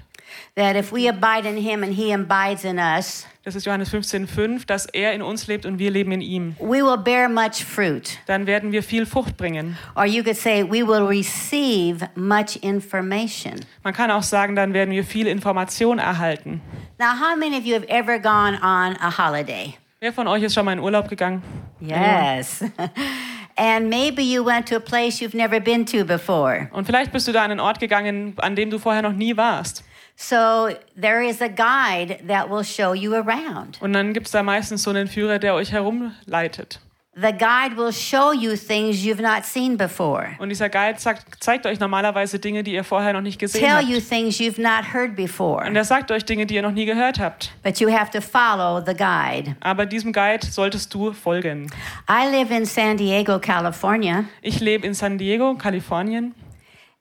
that 0.55 0.77
if 0.77 0.93
we 0.93 1.09
abide 1.09 1.47
in 1.49 1.57
him 1.57 1.83
and 1.83 1.95
he 1.95 2.13
abides 2.13 2.65
in 2.65 2.79
us, 2.79 3.27
das 3.47 3.55
ist 3.55 3.65
Johannes 3.65 3.91
15, 3.91 4.27
5, 4.27 4.67
dass 4.67 4.87
er 4.87 5.13
in 5.13 5.23
uns 5.23 5.47
lebt 5.47 5.67
und 5.67 5.79
wir 5.79 5.93
leben 5.93 6.11
in 6.11 6.21
ihm. 6.21 6.57
we 6.59 6.83
will 6.83 6.97
bear 6.97 7.29
much 7.29 7.65
fruit. 7.65 8.19
Dann 8.27 8.49
werden 8.49 8.73
wir 8.73 8.83
viel 8.83 9.07
Frucht 9.07 9.37
bringen. 9.37 9.79
Or 9.95 10.05
you 10.05 10.25
could 10.25 10.37
say, 10.37 10.65
we 10.65 10.85
will 10.85 11.07
receive 11.07 12.09
much 12.17 12.57
information. 12.63 13.61
Man 13.85 13.95
kann 13.95 14.11
auch 14.11 14.25
sagen, 14.25 14.57
dann 14.57 14.75
werden 14.75 14.91
wir 14.91 15.05
viel 15.05 15.29
Information 15.29 16.01
erhalten. 16.01 16.61
Now, 16.99 17.13
how 17.13 17.37
many 17.37 17.57
of 17.57 17.65
you 17.65 17.75
have 17.75 17.89
ever 17.89 18.19
gone 18.19 18.59
on 18.63 18.97
a 19.01 19.11
holiday? 19.17 19.77
Wer 20.01 20.13
von 20.13 20.27
euch 20.27 20.43
ist 20.43 20.55
schon 20.55 20.65
mal 20.65 20.73
in 20.73 20.81
Urlaub 20.81 21.09
gegangen? 21.09 21.43
Yes. 21.81 22.65
and 23.57 23.89
maybe 23.89 24.23
you 24.23 24.45
went 24.45 24.67
to 24.69 24.77
a 24.77 24.81
place 24.81 25.21
you've 25.21 25.37
never 25.37 25.61
been 25.61 25.87
to 25.87 26.05
before. 26.05 26.69
Und 26.73 26.85
vielleicht 26.85 27.13
bist 27.13 27.29
du 27.29 27.33
da 27.33 27.45
an 27.45 27.53
einen 27.53 27.61
Ort 27.61 27.79
gegangen, 27.79 28.35
an 28.39 28.57
dem 28.57 28.71
du 28.71 28.79
vorher 28.79 29.03
noch 29.03 29.13
nie 29.13 29.37
warst. 29.37 29.85
So 30.17 30.71
there 31.01 31.23
is 31.23 31.43
a 31.43 31.49
guide 31.49 32.19
that 32.27 32.49
will 32.51 32.65
show 32.65 32.95
you 32.95 33.15
around. 33.15 33.81
Und 33.81 33.93
dann 33.93 34.13
gibt 34.15 34.27
es 34.27 34.33
da 34.33 34.43
meistens 34.43 34.83
so 34.83 34.91
einen 34.91 35.09
Führer, 35.09 35.39
der 35.39 35.55
euch 35.55 35.73
herumleitet. 35.73 36.81
The 37.19 37.33
guide 37.33 37.79
will 37.79 37.93
show 37.95 38.31
you 38.35 38.57
things 38.57 38.97
you've 38.99 39.23
not 39.23 39.45
seen 39.47 39.79
before, 39.79 40.29
Und 40.39 40.51
dieser 40.51 40.69
Guide 40.69 40.99
sagt, 40.99 41.43
zeigt 41.43 41.65
euch 41.65 41.81
normalerweise 41.81 42.39
Dinge, 42.39 42.63
die 42.63 42.75
ihr 42.75 42.85
vorher 42.85 43.15
noch 43.15 43.23
nicht 43.23 43.39
gesehen 43.39 43.63
tell 43.63 43.71
habt. 43.77 43.89
you 43.89 44.01
things 44.01 44.37
you've 44.39 44.61
not 44.61 44.93
heard 44.93 45.17
before. 45.17 45.67
Und 45.67 45.77
er 45.77 45.85
sagt 45.87 46.11
euch 46.11 46.27
Dinge, 46.27 46.45
die 46.45 46.57
ihr 46.57 46.61
noch 46.63 46.73
nie 46.73 46.85
gehört 46.85 47.19
habt. 47.19 47.53
But 47.63 47.79
you 47.81 47.91
have 47.91 48.11
to 48.11 48.21
follow 48.21 48.83
the 48.85 48.93
guide. 48.95 49.57
Aber 49.61 49.87
diesem 49.87 50.13
Guide 50.13 50.47
solltest 50.47 50.93
du 50.93 51.13
folgen. 51.15 51.71
I 52.07 52.29
live 52.31 52.51
in 52.51 52.67
San 52.67 52.99
Diego, 52.99 53.39
California, 53.39 54.25
Ich 54.43 54.61
lebe 54.61 54.87
in 54.87 54.93
San 54.93 55.17
Diego, 55.17 55.55
Kalifornien. 55.55 56.35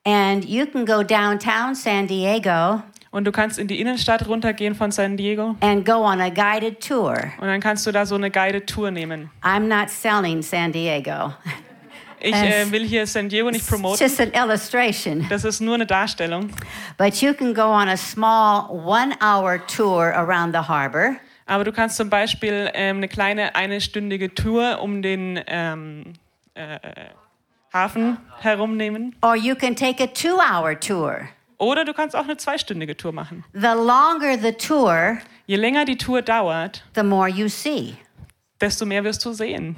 and 0.05 0.45
you 0.45 0.65
can 0.65 0.85
go 0.85 1.03
downtown 1.03 1.75
San 1.75 2.07
Diego 2.07 2.81
Und 3.15 3.23
du 3.23 3.31
kannst 3.31 3.57
in 3.57 3.69
die 3.69 3.79
Innenstadt 3.79 4.27
runtergehen 4.27 4.75
von 4.75 4.91
San 4.91 5.15
Diego. 5.15 5.55
and 5.61 5.85
go 5.85 6.03
on 6.03 6.19
a 6.19 6.27
guided 6.27 6.85
tour. 6.85 7.13
Und 7.39 7.47
dann 7.47 7.61
kannst 7.61 7.87
du 7.87 7.93
da 7.93 8.05
so 8.05 8.15
eine 8.15 8.29
Guided 8.29 8.67
Tour 8.67 8.91
nehmen. 8.91 9.29
I'm 9.41 9.67
not 9.69 9.89
selling 9.89 10.41
San 10.41 10.73
Diego. 10.73 11.33
Ich 12.19 12.35
äh, 12.35 12.69
will 12.71 12.83
hier 12.85 13.07
San 13.07 13.29
Diego 13.29 13.49
nicht 13.49 13.61
It's 13.61 13.69
promoten. 13.69 14.05
just 14.05 14.19
an 14.19 14.31
illustration. 14.33 15.25
Das 15.29 15.45
ist 15.45 15.61
nur 15.61 15.75
eine 15.75 15.85
Darstellung. 15.85 16.49
But 16.97 17.21
you 17.21 17.33
can 17.33 17.53
go 17.53 17.61
on 17.61 17.87
a 17.87 17.95
small 17.95 18.69
one 18.69 19.13
hour 19.21 19.65
tour 19.65 20.13
around 20.13 20.53
the 20.53 20.67
harbor, 20.67 21.15
Aber 21.45 21.63
du 21.63 21.71
kannst 21.71 21.95
zum 21.95 22.09
Beispiel 22.09 22.69
ähm, 22.73 22.97
eine 22.97 23.07
kleine 23.07 23.55
einstündige 23.55 24.33
Tour 24.35 24.81
um 24.81 25.01
den 25.01 25.39
ähm, 25.47 26.13
äh, 26.55 26.79
Hafen 27.71 28.17
herumnehmen. 28.41 29.15
or 29.21 29.37
you 29.37 29.55
can 29.55 29.73
take 29.73 30.03
a 30.03 30.07
two 30.07 30.35
hour 30.37 30.77
tour. 30.77 31.29
Oder 31.57 31.85
du 31.85 31.93
kannst 31.93 32.15
auch 32.15 32.23
eine 32.23 32.37
zweistündige 32.37 32.97
Tour 32.97 33.11
machen. 33.13 33.43
The 33.53 33.67
longer 33.75 34.37
the 34.41 34.51
tour, 34.53 35.17
Je 35.47 35.55
länger 35.57 35.85
die 35.85 35.97
Tour 35.97 36.21
dauert, 36.21 36.83
the 36.95 37.03
more 37.03 37.29
you 37.29 37.47
see. 37.47 37.95
desto 38.59 38.85
mehr 38.85 39.03
wirst 39.03 39.23
du 39.25 39.31
sehen. 39.33 39.75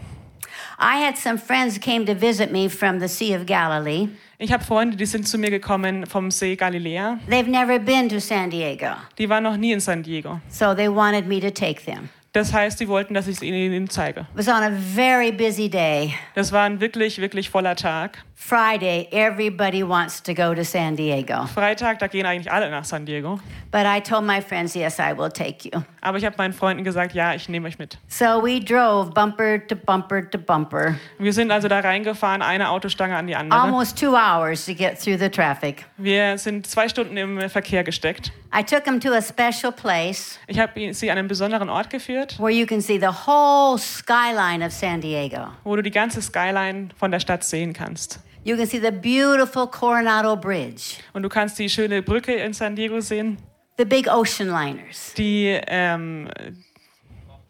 I 0.79 1.03
had 1.03 1.17
some 1.17 1.37
friends 1.37 1.79
came 1.79 2.05
to 2.05 2.13
visit 2.13 2.51
me 2.51 2.69
from 2.69 2.99
the 2.99 3.07
Sea 3.07 3.35
of 3.35 3.45
Galilee. 3.45 4.07
Ich 4.39 4.51
habe 4.51 4.63
Freunde, 4.63 4.95
die 4.95 5.05
sind 5.05 5.27
zu 5.27 5.37
mir 5.37 5.49
gekommen 5.49 6.05
vom 6.05 6.29
See 6.31 6.55
Galiläa. 6.55 7.19
They've 7.29 7.49
never 7.49 7.79
been 7.79 8.07
to 8.09 8.19
San 8.19 8.49
Diego, 8.51 8.91
Die 9.17 9.27
waren 9.29 9.43
noch 9.43 9.57
nie 9.57 9.71
in 9.71 9.79
San 9.79 10.03
Diego. 10.03 10.39
so 10.49 10.73
they 10.75 10.87
wanted 10.87 11.27
me 11.27 11.39
to 11.39 11.49
take 11.49 11.83
them. 11.85 12.09
Das 12.33 12.53
heißt, 12.53 12.77
sie 12.77 12.87
wollten, 12.87 13.15
dass 13.15 13.27
ich 13.27 13.37
es 13.37 13.41
ihnen 13.41 13.89
zeige. 13.89 14.21
It 14.21 14.27
was 14.35 14.47
on 14.47 14.61
a 14.61 14.69
very 14.71 15.31
busy 15.31 15.67
day. 15.69 16.13
Das 16.35 16.51
war 16.51 16.65
ein 16.65 16.79
wirklich, 16.79 17.19
wirklich 17.19 17.49
voller 17.49 17.75
Tag. 17.75 18.23
Friday, 18.39 19.09
everybody 19.11 19.81
wants 19.83 20.21
to 20.21 20.33
go 20.33 20.53
to 20.53 20.63
San 20.63 20.95
Diego. 20.95 21.45
Freitag, 21.47 21.97
da 21.97 22.05
gehen 22.07 22.25
eigentlich 22.25 22.51
alle 22.51 22.69
nach 22.69 22.85
San 22.85 23.03
Diego. 23.03 23.39
But 23.71 23.87
I 23.87 23.99
told 23.99 24.25
my 24.25 24.39
friends, 24.41 24.75
yes, 24.75 24.99
I 24.99 25.11
will 25.17 25.31
take 25.31 25.65
you. 25.65 25.81
Aber 26.01 26.19
ich 26.19 26.23
habe 26.23 26.35
meinen 26.37 26.53
Freunden 26.53 26.83
gesagt, 26.83 27.13
ja, 27.15 27.33
ich 27.33 27.49
nehme 27.49 27.67
euch 27.67 27.79
mit. 27.79 27.97
So 28.07 28.41
we 28.43 28.59
drove 28.63 29.09
bumper 29.11 29.57
to 29.67 29.75
bumper 29.75 30.21
to 30.29 30.37
bumper, 30.37 30.95
Wir 31.17 31.33
sind 31.33 31.51
also 31.51 31.67
da 31.67 31.79
reingefahren, 31.79 32.43
eine 32.43 32.69
Autostange 32.69 33.17
an 33.17 33.25
die 33.25 33.35
andere. 33.35 33.59
almost 33.59 33.97
two 33.99 34.15
hours 34.15 34.65
to 34.67 34.73
get 34.75 34.97
through 35.01 35.17
the 35.17 35.29
traffic. 35.29 35.85
Wir 35.97 36.37
sind 36.37 36.67
zwei 36.67 36.87
Stunden 36.87 37.17
im 37.17 37.49
Verkehr 37.49 37.83
gesteckt. 37.83 38.31
I 38.57 38.63
took 38.63 38.83
them 38.85 38.99
to 39.01 39.13
a 39.13 39.21
special 39.21 39.73
place 39.73 40.39
Ich 40.47 40.59
habe 40.59 40.93
sie 40.93 41.09
an 41.11 41.17
einen 41.17 41.27
besonderen 41.27 41.69
Ort 41.69 41.89
geführt, 41.89 42.39
where 42.39 42.51
you 42.53 42.67
can 42.67 42.81
see 42.81 42.99
the 42.99 43.07
whole 43.27 43.77
skyline 43.79 44.63
of 44.63 44.71
San 44.71 45.01
Diego. 45.01 45.47
wo 45.63 45.75
du 45.75 45.81
die 45.81 45.91
ganze 45.91 46.21
Skyline 46.21 46.89
von 46.97 47.09
der 47.11 47.19
Stadt 47.19 47.43
sehen 47.43 47.73
kannst. 47.73 48.19
You 48.47 48.55
can 48.55 48.65
see 48.65 48.79
the 48.79 48.91
beautiful 48.91 49.67
Coronado 49.67 50.37
Bridge, 50.37 51.01
Und 51.11 51.23
du 51.23 51.27
kannst 51.27 51.59
die 51.59 51.67
schöne 51.69 52.01
Brücke 52.01 52.33
in 52.33 52.53
San 52.53 52.77
Diego 52.77 53.01
sehen, 53.01 53.37
the 53.77 53.83
big 53.83 54.07
ocean 54.07 54.47
liners, 54.47 55.13
die 55.17 55.59
ähm, 55.67 56.29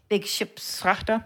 big 0.10 0.28
ships. 0.28 0.80
Frachter. 0.80 1.24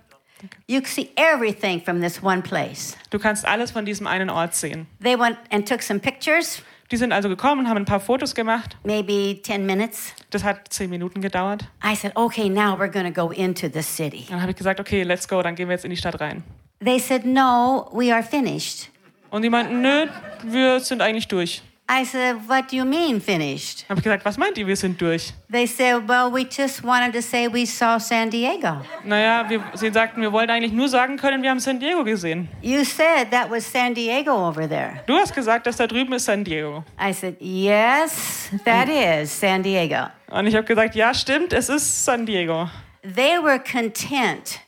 You 0.68 0.82
see 0.84 1.12
everything 1.16 1.80
from 1.82 2.02
this 2.02 2.22
one 2.22 2.42
place. 2.42 2.98
Du 3.12 3.18
kannst 3.18 3.46
alles 3.46 3.72
von 3.72 3.86
diesem 3.86 4.08
einen 4.08 4.30
Ort 4.30 4.56
sehen. 4.56 4.88
They 5.02 5.18
went 5.18 5.38
and 5.52 5.66
took 5.66 5.82
some 5.82 6.02
pictures, 6.02 6.62
Die 6.92 6.98
sind 6.98 7.14
also 7.14 7.30
gekommen, 7.30 7.70
haben 7.70 7.78
ein 7.78 7.86
paar 7.86 8.02
Fotos 8.02 8.36
gemacht. 8.36 8.76
maybe 8.84 9.42
10 9.42 9.66
minutes. 9.66 10.14
Das 10.32 10.44
hat 10.44 10.68
zehn 10.74 10.90
Minuten 10.90 11.22
gedauert. 11.22 11.64
I 11.82 11.96
said, 11.96 12.12
okay, 12.18 12.50
now 12.50 12.78
we're 12.78 12.92
going 12.92 13.06
to 13.06 13.14
go 13.14 13.32
into 13.32 13.70
the 13.72 13.82
city. 13.82 14.26
Dann 14.30 14.42
habe 14.42 14.52
ich 14.52 14.58
gesagt, 14.58 14.82
okay, 14.82 15.04
let's 15.04 15.26
go, 15.30 15.42
dann 15.42 15.56
gehen 15.56 15.70
wir 15.70 15.76
jetzt 15.76 15.86
in 15.86 15.92
die 15.92 15.96
Stadt 15.98 16.20
rein. 16.20 16.44
They 16.84 17.00
said, 17.00 17.24
no, 17.24 17.90
we 17.94 18.14
are 18.14 18.22
finished. 18.22 18.90
Und 19.32 19.42
die 19.42 19.50
meinten, 19.50 19.82
nö, 19.82 20.08
wir 20.44 20.80
sind 20.82 21.02
eigentlich 21.02 21.28
durch. 21.28 21.64
I 21.90 22.06
said, 22.06 22.38
what 22.48 22.72
do 22.72 22.78
you 22.78 22.86
mean 22.86 23.20
finished? 23.20 23.86
Habe 23.90 24.00
ich 24.00 24.04
gesagt, 24.06 24.24
was 24.24 24.38
meint 24.38 24.58
ihr, 24.58 24.66
wir 24.66 24.78
sind 24.78 25.02
durch? 25.02 25.34
They 25.52 25.68
said, 25.68 26.08
well, 26.08 26.32
we 26.32 26.46
just 26.50 26.82
wanted 26.86 27.12
to 27.14 27.22
say 27.22 27.50
we 27.50 27.66
saw 27.66 27.98
San 28.00 28.30
Diego. 28.30 28.82
Naja, 29.04 29.50
wir, 29.50 29.62
sie 29.74 29.92
sagten, 29.92 30.22
wir 30.22 30.32
wollten 30.32 30.52
eigentlich 30.52 30.72
nur 30.72 30.88
sagen 30.88 31.18
können, 31.18 31.44
wir 31.44 31.50
haben 31.50 31.60
San 31.60 31.82
Diego 31.82 32.06
gesehen. 32.06 32.48
You 32.62 32.86
said 32.86 33.30
that 33.32 33.50
was 33.52 33.70
San 33.70 33.94
Diego 33.94 34.32
over 34.32 34.70
there. 34.70 35.02
Du 35.06 35.16
hast 35.16 35.36
gesagt, 35.36 35.68
dass 35.68 35.76
da 35.76 35.86
drüben 35.86 36.14
ist 36.14 36.24
San 36.24 36.46
Diego. 36.46 36.86
I 36.98 37.14
said, 37.14 37.36
yes, 37.42 38.50
that 38.64 38.88
is 38.88 39.38
San 39.38 39.62
Diego. 39.62 40.08
Und 40.30 40.48
ich 40.48 40.56
habe 40.56 40.66
gesagt, 40.66 40.96
ja, 40.96 41.14
stimmt, 41.14 41.52
es 41.52 41.68
ist 41.68 42.06
San 42.06 42.26
Diego. 42.26 42.70
They 43.04 43.38
were 43.38 43.60
content 43.60 44.62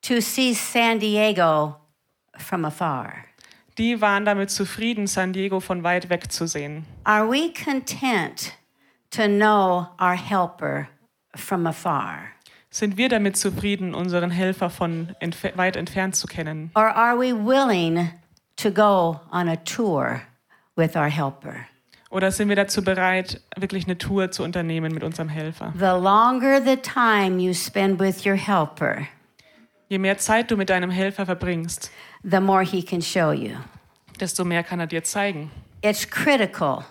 to 0.00 0.22
see 0.22 0.54
San 0.54 0.98
Diego 1.00 1.76
from 2.38 2.64
afar. 2.64 3.25
Die 3.78 4.00
waren 4.00 4.24
damit 4.24 4.50
zufrieden, 4.50 5.06
San 5.06 5.34
Diego 5.34 5.60
von 5.60 5.82
weit 5.82 6.08
weg 6.08 6.32
zu 6.32 6.46
sehen. 6.46 6.86
Are 7.04 7.28
we 7.28 7.52
content 7.52 8.56
to 9.10 9.24
know 9.26 9.86
our 10.00 10.16
helper 10.16 10.88
from 11.34 11.66
afar? 11.66 12.30
Sind 12.70 12.96
wir 12.96 13.10
damit 13.10 13.36
zufrieden, 13.36 13.94
unseren 13.94 14.30
Helfer 14.30 14.70
von 14.70 15.14
entf 15.20 15.44
weit 15.56 15.76
entfernt 15.76 16.16
zu 16.16 16.26
kennen? 16.26 16.70
Or 16.74 16.94
are 16.94 17.18
we 17.18 17.34
willing 17.34 18.10
to 18.56 18.70
go 18.70 19.20
on 19.30 19.46
a 19.48 19.56
tour 19.56 20.22
with 20.74 20.96
our 20.96 21.10
helper? 21.10 21.66
Oder 22.08 22.30
sind 22.30 22.48
wir 22.48 22.56
dazu 22.56 22.82
bereit, 22.82 23.42
wirklich 23.56 23.84
eine 23.84 23.98
Tour 23.98 24.30
zu 24.30 24.42
unternehmen 24.42 24.94
mit 24.94 25.02
unserem 25.02 25.28
Helfer? 25.28 25.74
The 25.76 26.00
longer 26.02 26.62
the 26.64 26.76
time 26.76 27.42
you 27.42 27.52
spend 27.52 28.00
with 28.00 28.24
your 28.24 28.36
helper, 28.36 29.06
Je 29.88 29.98
mehr 29.98 30.18
Zeit 30.18 30.50
du 30.50 30.56
mit 30.56 30.68
deinem 30.68 30.90
Helfer 30.90 31.26
verbringst, 31.26 31.92
the 32.28 32.40
more 32.40 32.62
he 32.62 32.82
can 32.82 33.00
show 33.00 33.30
you. 33.32 33.56
desto 34.18 34.44
mehr 34.44 34.62
kann 34.62 34.80
er 34.80 34.86
dir 34.86 35.04
zeigen. 35.04 35.50
It's 35.82 36.08
critical. 36.08 36.84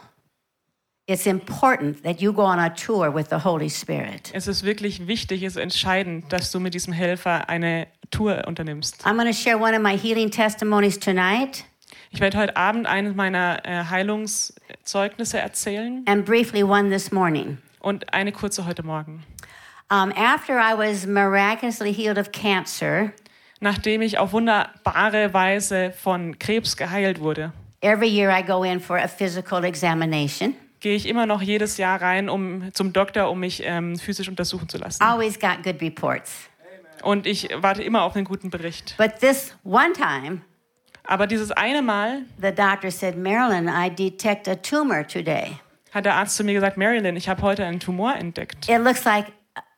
It's 1.08 1.28
important 1.28 2.02
that 2.04 2.20
you 2.20 2.34
go 2.34 2.44
on 2.44 2.58
a 2.58 2.70
tour 2.70 3.14
with 3.14 3.30
the 3.30 3.44
Holy 3.44 3.70
Spirit. 3.70 4.32
Es 4.34 4.48
ist 4.48 4.64
wirklich 4.64 5.06
wichtig, 5.08 5.44
es 5.44 5.56
ist 5.56 5.62
entscheidend, 5.62 6.32
dass 6.34 6.52
du 6.52 6.60
mit 6.60 6.74
diesem 6.74 6.94
Helfer 6.94 7.48
eine 7.48 7.88
Tour 8.10 8.44
unternimmst. 8.48 9.06
I'm 9.06 9.16
going 9.16 9.28
to 9.28 9.34
share 9.34 9.58
one 9.60 9.76
of 9.76 9.82
my 9.82 9.96
healing 9.98 10.32
testimonies 10.32 10.98
tonight. 11.00 11.66
Ich 12.12 12.20
werde 12.22 12.38
heute 12.38 12.56
Abend 12.56 12.88
eines 12.88 13.16
meiner 13.16 13.64
äh, 13.66 13.84
Heilungszeugnisse 13.86 15.38
erzählen 15.38 16.04
and 16.08 16.26
briefly 16.26 16.64
one 16.64 16.90
this 16.90 17.12
morning. 17.12 17.58
und 17.80 18.12
eine 18.14 18.32
kurze 18.32 18.66
heute 18.66 18.84
Morgen. 18.84 19.24
Um, 19.92 20.12
after 20.16 20.58
I 20.58 20.74
was 20.76 21.06
miraculously 21.06 21.94
healed 21.94 22.18
of 22.18 22.32
cancer, 22.32 23.14
Nachdem 23.60 24.02
ich 24.02 24.18
auf 24.18 24.34
wunderbare 24.34 25.34
Weise 25.34 25.92
von 25.92 26.38
Krebs 26.40 26.76
geheilt 26.78 27.20
wurde, 27.20 27.54
every 27.82 28.08
year 28.08 28.30
I 28.38 28.44
go 28.44 28.64
in 28.64 28.80
for 28.80 28.98
a 28.98 29.08
physical 29.08 29.64
examination. 29.64 30.56
gehe 30.82 30.96
ich 30.96 31.08
immer 31.08 31.26
noch 31.26 31.42
jedes 31.42 31.78
Jahr 31.78 32.02
rein 32.02 32.30
um, 32.30 32.70
zum 32.74 32.94
Doktor, 32.94 33.32
um 33.32 33.40
mich 33.40 33.62
ähm, 33.64 33.98
physisch 33.98 34.28
untersuchen 34.28 34.68
zu 34.70 34.78
lassen. 34.78 35.02
Always 35.02 35.40
got 35.40 35.64
good 35.64 35.82
reports. 35.82 36.50
Und 37.02 37.26
ich 37.28 37.50
warte 37.56 37.84
immer 37.84 38.04
auf 38.04 38.16
einen 38.16 38.26
guten 38.26 38.50
Bericht. 38.50 38.96
But 38.98 39.20
this 39.20 39.56
one 39.64 39.94
time, 39.94 40.42
Aber 41.08 41.28
dieses 41.28 41.52
eine 41.52 41.82
Mal 41.82 42.24
the 42.42 42.52
doctor 42.52 42.90
said, 42.92 43.16
Marilyn, 43.18 43.68
I 43.70 43.90
detect 43.90 44.48
a 44.48 44.56
tumor 44.56 45.06
today. 45.08 45.58
hat 45.94 46.06
der 46.06 46.16
Arzt 46.16 46.36
zu 46.36 46.44
mir 46.44 46.54
gesagt, 46.54 46.78
Marilyn, 46.78 47.16
ich 47.16 47.30
habe 47.30 47.42
heute 47.42 47.64
einen 47.66 47.80
Tumor 47.80 48.16
entdeckt. 48.16 48.68
It 48.68 48.80
looks 48.84 49.06
like 49.06 49.28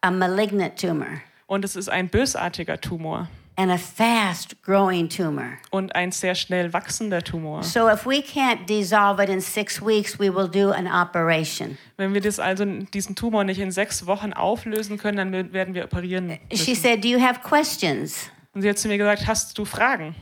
a 0.02 0.10
malignant 0.10 0.80
tumor 0.80 1.22
Und 1.46 1.64
es 1.64 1.76
ist 1.76 1.90
ein 1.90 2.10
bösartiger 2.10 2.80
Tumor 2.82 3.28
and 3.58 3.72
a 3.72 3.78
fast 3.78 4.62
growing 4.62 5.10
tumor. 5.10 5.58
und 5.72 5.96
ein 5.96 6.12
sehr 6.12 6.36
schnell 6.36 6.72
wachsender 6.74 7.24
Tumor. 7.24 7.64
So 7.64 7.90
if 7.90 8.06
we 8.06 8.22
can't 8.22 8.66
dissolve 8.68 9.22
it 9.22 9.30
in 9.30 9.42
six 9.42 9.82
weeks, 9.82 10.20
we 10.20 10.34
will 10.34 10.48
do 10.48 10.72
an 10.72 10.88
operation. 10.88 11.78
Wenn 11.98 12.14
wir 12.14 12.22
das 12.22 12.40
also 12.40 12.66
diesen 12.66 13.16
Tumor 13.16 13.44
nicht 13.44 13.60
in 13.60 13.72
sechs 13.72 14.06
Wochen 14.06 14.32
auflösen 14.34 14.98
können, 14.98 15.32
dann 15.32 15.54
werden 15.54 15.74
wir 15.74 15.84
operieren. 15.84 16.38
She 16.54 16.72
Müssen. 16.72 16.76
said, 16.76 17.04
Do 17.04 17.08
you 17.10 17.20
have 17.20 17.42
questions? 17.42 18.30
Und 18.54 18.62
sie 18.62 18.70
hat 18.70 18.78
zu 18.78 18.88
mir 18.88 18.98
gesagt, 18.98 19.28
hast 19.28 19.58
du 19.58 19.66
Fragen? 19.66 20.16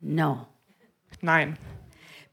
No. 0.00 0.46
Nein. 1.20 1.56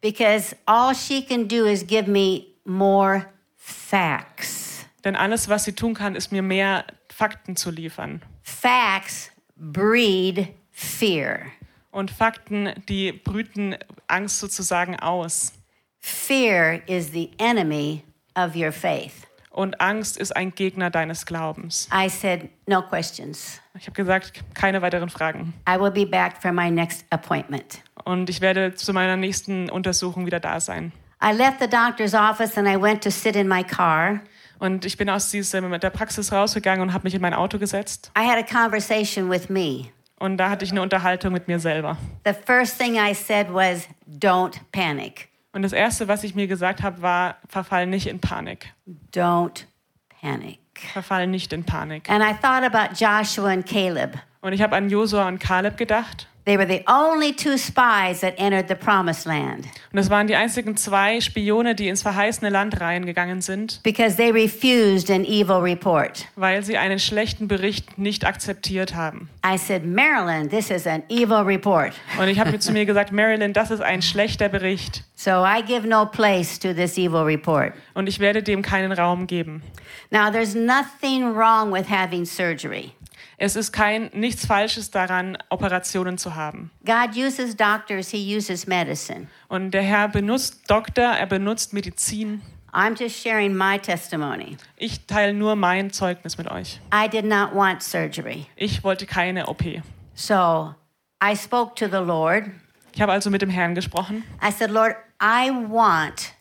Because 0.02 0.56
all 0.66 0.94
she 0.94 1.24
can 1.24 1.48
do 1.48 1.66
is 1.66 1.86
give 1.86 2.08
me 2.10 2.46
more 2.64 3.26
facts. 3.56 4.86
Denn 5.04 5.16
alles, 5.16 5.50
was 5.50 5.64
sie 5.64 5.74
tun 5.74 5.94
kann, 5.94 6.16
ist 6.16 6.32
mir 6.32 6.42
mehr 6.42 6.86
Fakten 7.10 7.56
zu 7.56 7.72
liefern. 7.72 8.22
Facts 8.44 9.32
breed 9.56 10.48
fear. 10.72 11.52
Und 11.92 12.12
Fakten, 12.12 12.74
die 12.90 13.14
brüten 13.14 13.76
Angst 14.08 14.40
sozusagen 14.40 15.00
aus. 15.00 15.54
Fear 16.00 16.82
is 16.88 17.12
the 17.12 17.32
enemy 17.38 18.04
of 18.36 18.56
your 18.56 18.72
faith. 18.72 19.26
Und 19.50 19.80
Angst 19.80 20.18
ist 20.18 20.36
ein 20.36 20.54
Gegner 20.54 20.90
deines 20.90 21.26
Glaubens. 21.26 21.88
I 21.94 22.10
said, 22.10 22.50
No 22.68 22.82
questions. 22.82 23.62
Ich 23.80 23.88
habe 23.88 23.94
gesagt, 23.94 24.44
keine 24.54 24.82
weiteren 24.82 25.10
Fragen. 25.10 25.54
I 25.68 25.80
will 25.80 25.92
be 25.92 26.06
back 26.06 26.42
for 26.42 26.52
my 26.52 26.70
next 26.70 27.06
appointment. 27.10 27.82
Und 28.04 28.30
ich 28.30 28.42
werde 28.42 28.76
zu 28.76 28.92
meiner 28.92 29.16
nächsten 29.16 29.70
Untersuchung 29.70 30.26
wieder 30.26 30.42
da 30.42 30.60
sein. 30.60 30.92
I 31.24 31.32
left 31.32 31.62
the 31.62 31.68
doctor's 31.68 32.14
office 32.14 32.58
and 32.58 32.68
I 32.68 32.80
went 32.80 33.02
to 33.04 33.10
sit 33.10 33.38
in 33.38 33.48
my 33.48 33.64
car. 33.64 34.20
Und 34.60 34.86
ich 34.86 34.98
bin 34.98 35.10
aus 35.10 35.30
dieser, 35.32 35.62
mit 35.62 35.84
der 35.84 35.90
Praxis 35.90 36.32
rausgegangen 36.32 36.82
und 36.82 36.94
habe 36.94 37.04
mich 37.04 37.14
in 37.14 37.22
mein 37.22 37.34
Auto 37.34 37.60
gesetzt. 37.60 38.12
I 38.18 38.26
had 38.26 38.38
a 38.38 38.44
conversation 38.44 39.30
with 39.30 39.50
me. 39.50 39.90
Und 40.18 40.38
da 40.38 40.50
hatte 40.50 40.64
ich 40.64 40.72
eine 40.72 40.82
Unterhaltung 40.82 41.34
mit 41.34 41.48
mir 41.48 41.60
selber. 41.60 41.98
The 42.26 42.34
first 42.34 42.80
thing 42.80 42.96
I 42.96 43.14
said 43.14 43.48
was, 43.52 43.88
Don't 44.08 44.56
panic. 44.72 45.30
Und 45.52 45.62
das 45.62 45.74
Erste, 45.74 46.08
was 46.08 46.24
ich 46.24 46.36
mir 46.36 46.48
gesagt 46.48 46.84
habe, 46.84 47.02
war, 47.02 47.38
verfall 47.48 47.88
nicht 47.88 48.08
in 48.08 48.20
Panik. 48.20 48.74
Don't 49.14 49.66
panic. 50.22 50.60
Verfall 50.94 51.28
nicht 51.28 51.54
in 51.54 51.64
Panik. 51.64 52.10
And 52.10 52.24
I 52.24 52.34
thought 52.34 52.64
about 52.64 52.96
Joshua 52.96 53.52
and 53.52 53.66
Caleb. 53.66 54.18
Und 54.42 54.54
ich 54.54 54.62
habe 54.62 54.76
an 54.76 54.90
Josua 54.90 55.28
und 55.28 55.40
Kaleb 55.40 55.78
gedacht. 55.78 56.28
They 56.46 56.58
were 56.58 56.68
the 56.68 56.84
only 56.88 57.34
two 57.36 57.58
spies 57.58 58.22
that 58.22 58.36
entered 58.38 58.68
the 58.68 58.76
promised 58.76 59.26
land 59.26 59.66
Und 59.92 59.98
das 59.98 60.12
waren 60.12 60.28
die 60.28 60.36
einzigen 60.36 60.78
zwei 60.78 61.20
Spione, 61.20 61.74
die 61.74 61.88
ins 61.88 62.04
verheißene 62.04 62.52
Land 62.52 62.80
reingegangen 62.80 63.42
sind, 63.42 63.80
because 63.84 64.16
they 64.16 64.30
refused 64.30 65.10
an 65.10 65.26
evil 65.26 65.58
report. 65.58 66.28
weil 66.36 66.62
sie 66.64 66.78
einen 66.78 67.00
schlechten 67.00 67.48
Bericht 67.48 67.98
nicht 67.98 68.26
akzeptiert 68.26 68.94
haben. 68.94 69.28
I 69.44 69.58
said, 69.58 69.86
Marilyn, 69.86 70.48
this 70.50 70.70
is 70.70 70.86
an 70.86 71.02
evil 71.10 71.38
report. 71.44 71.94
Und 72.20 72.28
ich 72.28 72.40
habe 72.40 72.60
zu 72.60 72.72
mir 72.72 72.86
gesagt, 72.86 73.12
Marilyn, 73.12 73.52
das 73.54 73.72
ist 73.72 73.82
ein 73.82 74.04
schlechter 74.04 74.48
Bericht. 74.48 75.04
So 75.16 75.44
I 75.44 75.64
give 75.66 75.88
no 75.88 76.06
place 76.06 76.60
to 76.60 76.74
this 76.74 76.98
evil 76.98 77.22
report. 77.24 77.74
Und 77.96 78.08
ich 78.08 78.20
werde 78.20 78.44
dem 78.44 78.62
keinen 78.62 78.92
Raum 78.92 79.26
geben. 79.26 79.64
Now, 80.12 80.30
there's 80.30 80.54
nothing 80.54 81.34
wrong 81.36 81.74
with 81.74 81.90
having 81.90 82.26
surgery. 82.26 82.92
Es 83.38 83.56
ist 83.56 83.72
kein 83.72 84.10
nichts 84.14 84.46
Falsches 84.46 84.92
daran, 84.92 85.38
Operationen 85.50 86.18
zu 86.18 86.36
haben. 86.36 86.72
God 86.86 87.16
uses 87.16 87.56
doctors, 87.56 88.10
He 88.10 88.36
uses 88.36 88.68
medicine. 88.68 89.28
Und 89.48 89.72
der 89.72 89.82
Herr 89.82 90.08
benutzt 90.08 90.70
Doktor, 90.70 91.04
er 91.04 91.26
benutzt 91.26 91.74
Medizin. 91.74 92.42
I'm 92.72 93.00
just 93.00 93.22
sharing 93.22 93.56
my 93.56 93.80
testimony. 93.80 94.58
Ich 94.76 95.06
teile 95.06 95.34
nur 95.34 95.56
mein 95.56 95.92
Zeugnis 95.92 96.38
mit 96.38 96.52
euch. 96.52 96.82
I 96.94 97.08
did 97.08 97.26
not 97.26 97.54
want 97.54 97.82
surgery. 97.82 98.48
Ich 98.56 98.84
wollte 98.84 99.06
keine 99.06 99.48
OP. 99.48 99.64
So 100.14 100.76
I 101.24 101.36
spoke 101.36 101.76
to 101.76 101.88
the 101.88 102.04
Lord. 102.06 102.46
Ich 102.94 103.02
habe 103.02 103.12
also 103.12 103.30
mit 103.30 103.42
dem 103.42 103.50
Herrn 103.50 103.76
gesprochen. 103.76 104.24
I 104.42 104.52
said, 104.52 104.72
Lord, 104.72 104.96
I 105.22 105.50
want 105.50 106.34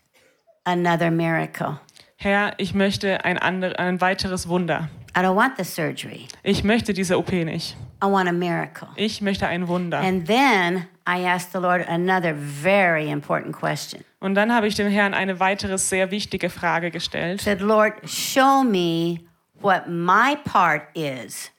another 0.64 1.10
miracle. 1.10 1.78
Herr, 2.16 2.54
ich 2.58 2.74
möchte 2.74 3.24
ein, 3.24 3.38
ander, 3.38 3.78
ein 3.78 4.00
weiteres 4.00 4.48
Wunder. 4.48 4.88
I 5.16 5.20
don't 5.20 5.36
want 5.36 5.56
the 5.56 5.64
surgery. 5.64 6.26
Ich 6.42 6.64
möchte 6.64 6.92
diese 6.92 7.16
OP 7.18 7.30
nicht. 7.32 7.76
I 8.02 8.06
want 8.06 8.28
a 8.28 8.32
miracle. 8.32 8.88
Ich 8.96 9.20
möchte 9.20 9.46
ein 9.46 9.68
Wunder. 9.68 9.98
And 10.00 10.26
then 10.26 10.86
I 11.06 11.24
asked 11.26 11.52
the 11.52 11.58
Lord 11.58 11.88
another 11.88 12.34
very 12.34 13.10
important 13.10 13.54
question. 13.54 14.04
Und 14.20 14.34
dann 14.34 14.52
habe 14.52 14.66
ich 14.66 14.74
dem 14.74 14.88
Herrn 14.88 15.14
eine 15.14 15.38
weitere 15.38 15.78
sehr 15.78 16.10
wichtige 16.10 16.50
Frage 16.50 16.88
I 16.88 16.90
gestellt. 16.90 17.40
said, 17.40 17.60
Lord, 17.60 17.94
show 18.08 18.64
me 18.64 19.20
what 19.60 19.88
my 19.88 20.36
part 20.44 20.82
is 20.94 21.50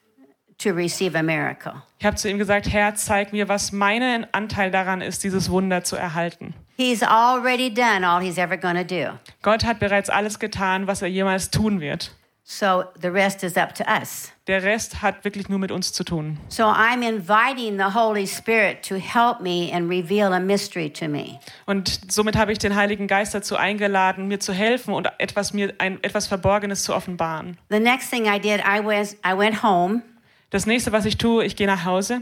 to 0.57 0.71
receive 0.71 1.17
a 1.17 1.23
miracle. 1.23 1.73
Ich 1.99 2.05
habe 2.05 2.17
zu 2.17 2.29
ihm 2.29 2.37
gesagt, 2.37 2.67
Herr, 2.71 2.95
zeig 2.95 3.31
mir, 3.31 3.47
was 3.47 3.71
mein 3.71 4.27
Anteil 4.33 4.71
daran 4.71 5.01
ist, 5.01 5.23
dieses 5.23 5.49
Wunder 5.49 5.83
zu 5.83 5.95
erhalten. 5.95 6.53
He's 6.77 7.01
already 7.03 7.73
done 7.73 8.05
all 8.05 8.21
he's 8.21 8.37
ever 8.37 8.57
going 8.57 8.75
to 8.75 8.83
do. 8.83 9.17
Gott 9.41 9.63
hat 9.63 9.79
bereits 9.79 10.09
alles 10.09 10.39
getan, 10.39 10.87
was 10.87 11.01
er 11.01 11.07
jemals 11.07 11.49
tun 11.49 11.79
wird. 11.79 12.11
So 12.47 12.83
the 13.01 13.11
rest 13.11 13.43
is 13.43 13.57
up 13.57 13.73
to 13.73 13.83
us. 13.85 14.31
Der 14.45 14.61
Rest 14.61 15.01
hat 15.01 15.25
wirklich 15.25 15.49
nur 15.49 15.57
mit 15.57 15.71
uns 15.71 15.91
zu 15.91 16.03
tun. 16.03 16.37
So 16.47 16.63
I'm 16.65 17.01
inviting 17.01 17.77
the 17.77 17.95
Holy 17.95 18.27
Spirit 18.27 18.87
to 18.87 18.95
help 18.95 19.41
me 19.41 19.71
and 19.73 19.89
reveal 19.89 20.31
a 20.31 20.39
mystery 20.39 20.91
to 20.91 21.07
me. 21.07 21.39
Und 21.65 22.11
somit 22.11 22.35
habe 22.35 22.51
ich 22.51 22.59
den 22.59 22.75
Heiligen 22.75 23.07
Geist 23.07 23.33
dazu 23.33 23.55
eingeladen, 23.55 24.27
mir 24.27 24.39
zu 24.39 24.53
helfen 24.53 24.93
und 24.93 25.09
etwas 25.17 25.53
mir 25.53 25.73
ein 25.79 26.03
etwas 26.03 26.27
Verborgenes 26.27 26.83
zu 26.83 26.93
offenbaren. 26.93 27.57
The 27.69 27.79
next 27.79 28.11
thing 28.11 28.25
I 28.25 28.39
did, 28.39 28.59
I 28.59 28.79
was 28.83 29.15
I 29.25 29.35
went 29.35 29.63
home. 29.63 30.03
Das 30.51 30.67
nächste, 30.67 30.91
was 30.91 31.05
ich 31.05 31.17
tue, 31.17 31.43
ich 31.43 31.55
gehe 31.55 31.67
nach 31.67 31.83
Hause 31.83 32.21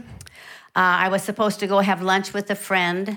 Uh, 0.76 1.06
I 1.06 1.08
was 1.08 1.22
supposed 1.24 1.60
to 1.60 1.68
go 1.68 1.78
have 1.80 2.02
lunch 2.02 2.34
with 2.34 2.50
a 2.50 2.56
friend, 2.56 3.16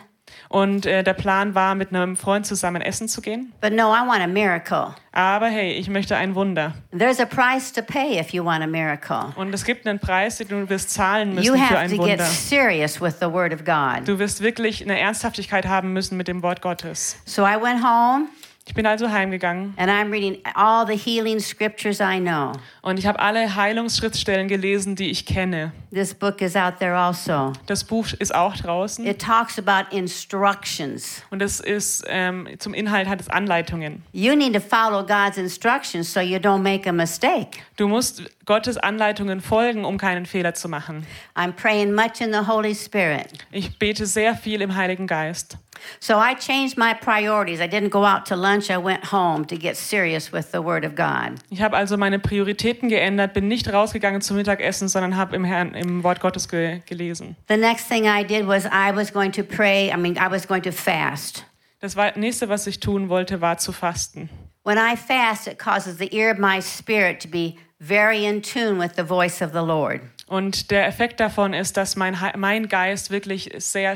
und 0.49 0.85
äh, 0.85 1.03
der 1.03 1.13
Plan 1.13 1.55
war, 1.55 1.75
mit 1.75 1.89
einem 1.93 2.15
Freund 2.17 2.45
zusammen 2.45 2.81
essen 2.81 3.07
zu 3.07 3.21
gehen. 3.21 3.53
but 3.61 3.71
no, 3.73 3.93
I 3.93 4.07
want 4.07 4.21
a 4.21 4.27
miracle. 4.27 4.95
Aber 5.11 5.47
hey, 5.47 5.71
ich 5.73 5.89
möchte 5.89 6.15
ein 6.15 6.35
Wunder. 6.35 6.75
There's 6.97 7.19
a 7.19 7.25
price 7.25 7.73
to 7.73 7.81
pay 7.81 8.19
if 8.19 8.29
you 8.29 8.43
want 8.45 8.63
a 8.63 8.67
miracle. 8.67 9.33
Und 9.35 9.51
es 9.53 9.65
gibt 9.65 9.87
einen 9.87 9.99
Preis, 9.99 10.37
den 10.37 10.47
du 10.47 10.69
wirst 10.69 10.91
zahlen 10.91 11.29
You 11.41 11.53
müssen 11.53 11.55
für 11.55 11.59
have 11.61 11.77
ein 11.79 11.89
to 11.89 11.97
get 11.97 12.19
Wunder. 12.19 12.25
serious 12.25 13.01
with 13.01 13.15
the 13.19 13.31
Word 13.31 13.51
of 13.53 13.65
God. 13.65 14.07
Du 14.07 14.19
wirst 14.19 14.41
wirklich 14.41 14.83
eine 14.83 14.99
Ernsthaftigkeit 14.99 15.65
haben 15.67 15.91
müssen 15.93 16.17
mit 16.17 16.27
dem 16.27 16.43
Wort 16.43 16.61
Gottes. 16.61 17.17
So 17.25 17.43
I 17.43 17.55
went 17.59 17.83
home 17.83 18.25
Ich 18.67 18.73
bin 18.73 18.85
also 18.85 19.09
heimgegangen 19.09 19.73
and 19.77 19.89
I'm 19.89 20.11
reading 20.11 20.39
all 20.53 20.85
the 20.85 20.97
healing 20.97 21.39
scriptures 21.39 22.01
I 22.01 22.19
know. 22.19 22.51
und 22.81 22.99
ich 22.99 23.07
habe 23.07 23.17
alle 23.19 23.55
Heilungsschriftstellen 23.55 24.49
gelesen, 24.49 24.95
die 24.97 25.09
ich 25.09 25.25
kenne. 25.25 25.71
This 25.93 26.13
book 26.13 26.41
is 26.41 26.55
out 26.57 26.77
there 26.79 26.93
also. 26.95 27.53
Das 27.65 27.85
Buch 27.85 28.07
ist 28.19 28.35
auch 28.35 28.57
draußen 28.57 29.07
It 29.07 29.21
talks 29.21 29.57
about 29.57 29.95
instructions. 29.95 31.23
und 31.31 31.41
es 31.41 31.61
ist 31.61 32.03
ähm, 32.07 32.47
zum 32.59 32.73
Inhalt 32.73 33.07
hat 33.07 33.21
es 33.21 33.29
Anleitungen. 33.29 34.03
You 34.11 34.35
need 34.35 34.53
to 34.53 34.59
follow 34.59 35.01
God's 35.01 35.37
instructions 35.37 36.11
so 36.11 36.19
you 36.19 36.37
don't 36.37 36.61
make 36.61 36.87
a 36.89 36.91
mistake. 36.93 37.59
Du 37.77 37.87
musst 37.87 38.23
Gottes 38.45 38.77
Anleitungen 38.77 39.39
folgen, 39.39 39.85
um 39.85 39.97
keinen 39.97 40.25
Fehler 40.25 40.53
zu 40.53 40.67
machen. 40.67 41.07
I'm 41.35 41.53
praying 41.53 41.93
much 41.93 42.19
in 42.19 42.33
the 42.33 42.45
Holy 42.47 42.75
Spirit. 42.75 43.45
Ich 43.51 43.79
bete 43.79 44.05
sehr 44.05 44.35
viel 44.35 44.61
im 44.61 44.75
Heiligen 44.75 45.07
Geist. 45.07 45.57
So 45.99 46.15
I 46.15 46.35
changed 46.35 46.77
my 46.77 46.93
priorities. 46.93 47.59
I 47.59 47.67
didn't 47.67 47.89
go 47.89 48.05
out 48.05 48.25
to 48.27 48.35
lunch. 48.35 48.69
I 48.69 48.77
went 48.77 49.11
home 49.11 49.45
to 49.47 49.57
get 49.57 49.75
serious 49.77 50.31
with 50.31 50.51
the 50.51 50.59
Word 50.63 50.85
of 50.85 50.95
God. 50.95 51.35
Ich 51.49 51.61
habe 51.61 51.75
also 51.77 51.97
meine 51.97 52.19
Prioritäten 52.19 52.89
geändert, 52.89 53.33
bin 53.33 53.47
nicht 53.47 53.71
rausgegangen 53.71 54.21
zum 54.21 54.37
Mittagessen, 54.37 54.87
sondern 54.87 55.17
habe 55.17 55.35
im 55.35 55.43
Herrn 55.43 55.73
im 55.73 56.03
Wort 56.03 56.19
Gottes 56.19 56.47
ge 56.47 56.81
gelesen. 56.85 57.35
The 57.47 57.57
next 57.57 57.87
thing 57.87 58.05
I 58.05 58.23
did 58.23 58.47
was 58.47 58.65
I 58.65 58.91
was 58.95 59.11
going 59.11 59.31
to 59.33 59.43
pray. 59.43 59.91
I 59.91 59.97
mean, 59.97 60.17
I 60.17 60.29
was 60.29 60.47
going 60.47 60.63
to 60.63 60.71
fast. 60.71 61.45
Das 61.79 61.95
war- 61.95 62.17
nächste, 62.17 62.49
was 62.49 62.65
ich 62.67 62.79
tun 62.79 63.09
wollte, 63.09 63.41
war 63.41 63.57
zu 63.57 63.71
fasten. 63.71 64.29
When 64.63 64.77
I 64.77 64.95
fast, 64.97 65.47
it 65.47 65.57
causes 65.59 65.97
the 65.97 66.13
ear 66.13 66.31
of 66.31 66.39
my 66.39 66.59
spirit 66.61 67.21
to 67.21 67.27
be 67.29 67.55
very 67.79 68.25
in 68.25 68.41
tune 68.41 68.79
with 68.79 68.95
the 68.97 69.03
voice 69.03 69.41
of 69.41 69.51
the 69.53 69.59
Lord. 69.63 70.01
Und 70.27 70.71
der 70.71 70.87
Effekt 70.87 71.19
davon 71.21 71.53
ist, 71.53 71.77
dass 71.77 71.95
mein, 71.95 72.17
mein 72.35 72.67
Geist 72.67 73.11
wirklich 73.11 73.49
sehr 73.59 73.93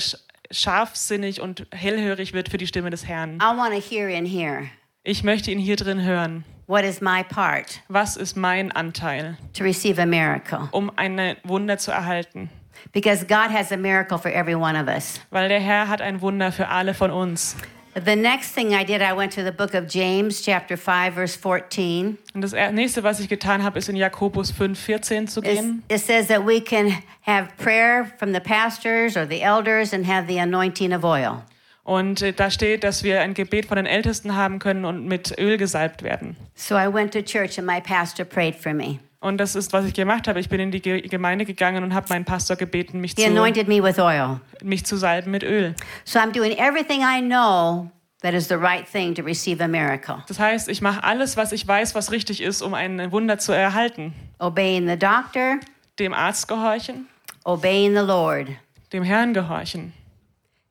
scharfsinnig 0.52 1.42
und 1.42 1.66
hellhörig 1.72 2.34
wird 2.34 2.50
für 2.50 2.58
die 2.58 2.68
Stimme 2.68 2.90
des 2.90 3.08
Herrn. 3.08 3.36
I 3.38 3.58
want 3.58 3.74
to 3.74 3.82
hear 3.82 4.08
in 4.10 4.26
here. 4.26 4.64
Ich 5.04 5.24
möchte 5.24 5.52
ihn 5.52 5.60
hier 5.60 5.76
drin 5.76 6.04
hören. 6.04 6.44
What 6.68 6.84
is 6.84 7.02
my 7.02 7.24
part 7.24 7.82
Was 7.90 8.16
ist 8.16 8.38
mein 8.38 8.72
Anteil, 8.72 9.38
to 9.58 9.64
receive 9.64 10.02
a 10.02 10.06
miracle? 10.06 10.70
um 10.72 10.92
ein 10.96 11.36
Wunder 11.44 11.78
zu 11.78 11.92
erhalten? 11.92 12.50
Because 12.94 13.26
God 13.26 13.52
has 13.52 13.72
a 13.72 13.78
miracle 13.78 14.18
for 14.18 14.32
every 14.32 14.56
one 14.56 14.80
of 14.82 14.88
us. 14.88 15.20
Weil 15.32 15.50
der 15.50 15.60
Herr 15.60 15.88
hat 15.88 16.02
ein 16.02 16.22
Wunder 16.22 16.52
für 16.52 16.68
alle 16.70 16.94
von 16.94 17.12
uns. 17.12 17.56
The 17.94 18.16
next 18.16 18.54
thing 18.54 18.74
I 18.74 18.86
did, 18.86 19.02
I 19.02 19.14
went 19.14 19.34
to 19.34 19.44
the 19.44 19.52
book 19.52 19.74
of 19.74 19.88
James, 19.88 20.42
chapter 20.42 20.78
5, 20.78 21.14
verse 21.14 21.36
14. 21.36 22.18
Und 22.34 22.42
das 22.42 22.54
er-, 22.54 22.72
nächste, 22.72 23.04
was 23.04 23.20
ich 23.20 23.28
getan 23.28 23.64
habe, 23.64 23.80
ist 23.80 23.90
in 23.90 23.98
Jakobus 23.98 24.52
5, 24.52 24.80
14 24.80 25.28
zu 25.28 25.42
gehen. 25.42 25.84
It 25.90 26.00
says 26.00 26.28
that 26.28 26.46
we 26.46 26.62
can 26.62 26.94
have 27.26 27.50
prayer 27.58 28.06
from 28.18 28.34
the 28.34 28.40
pastors 28.40 29.18
or 29.18 29.26
the 29.26 29.42
elders 29.42 29.94
and 29.94 30.06
have 30.06 30.28
the 30.28 30.40
anointing 30.40 30.94
of 30.94 31.04
oil. 31.04 31.44
Und 31.84 32.22
äh, 32.22 32.32
da 32.32 32.50
steht, 32.50 32.86
dass 32.86 33.04
wir 33.04 33.22
ein 33.22 33.34
Gebet 33.34 33.66
von 33.66 33.76
den 33.76 33.86
Ältesten 33.86 34.36
haben 34.36 34.60
können 34.60 34.86
und 34.86 35.06
mit 35.06 35.38
Öl 35.38 35.58
gesalbt 35.58 36.04
werden. 36.04 36.38
So 36.56 36.76
I 36.76 36.88
went 36.88 37.12
to 37.14 37.22
church 37.22 37.58
and 37.58 37.68
my 37.68 37.82
pastor 37.82 38.24
prayed 38.24 38.56
for 38.56 38.74
me. 38.74 39.00
Und 39.22 39.38
das 39.38 39.56
ist, 39.56 39.72
was 39.72 39.86
ich 39.86 39.94
gemacht 39.94 40.28
habe. 40.28 40.40
Ich 40.40 40.50
bin 40.50 40.60
in 40.60 40.72
die 40.72 40.82
Ge- 40.82 41.02
Gemeinde 41.08 41.46
gegangen 41.46 41.84
und 41.84 41.94
habe 41.94 42.08
meinen 42.10 42.26
Pastor 42.26 42.56
gebeten, 42.58 43.00
mich 43.00 43.12
He 43.16 43.24
zu, 43.24 43.28
anointed 43.30 43.68
me 43.68 43.82
with 43.82 44.00
oil. 44.00 44.42
mich 44.64 44.84
zu 44.86 44.98
salben 44.98 45.30
mit 45.32 45.44
Öl. 45.44 45.76
So 46.06 46.20
I'm 46.20 46.32
doing 46.32 46.58
everything 46.58 47.02
I 47.02 47.22
know 47.22 47.92
that 48.22 48.34
is 48.34 48.48
the 48.48 48.56
right 48.56 48.86
thing 48.92 49.14
to 49.16 49.22
receive 49.22 49.64
a 49.64 49.68
miracle. 49.68 50.24
Das 50.28 50.40
heißt, 50.40 50.68
ich 50.70 50.82
mache 50.82 51.04
alles, 51.04 51.38
was 51.38 51.52
ich 51.52 51.68
weiß, 51.68 51.94
was 51.94 52.12
richtig 52.12 52.42
ist, 52.42 52.62
um 52.64 52.74
ein 52.74 53.12
Wunder 53.12 53.38
zu 53.38 53.52
erhalten. 53.52 54.14
Obeying 54.40 54.88
the 54.88 54.98
doctor, 54.98 55.60
Dem 56.00 56.14
Arzt 56.16 56.48
gehorchen, 56.48 57.08
obeying 57.44 57.94
the 57.94 58.02
Lord. 58.04 58.48
dem 58.92 59.04
Herrn 59.04 59.34
gehorchen. 59.36 59.94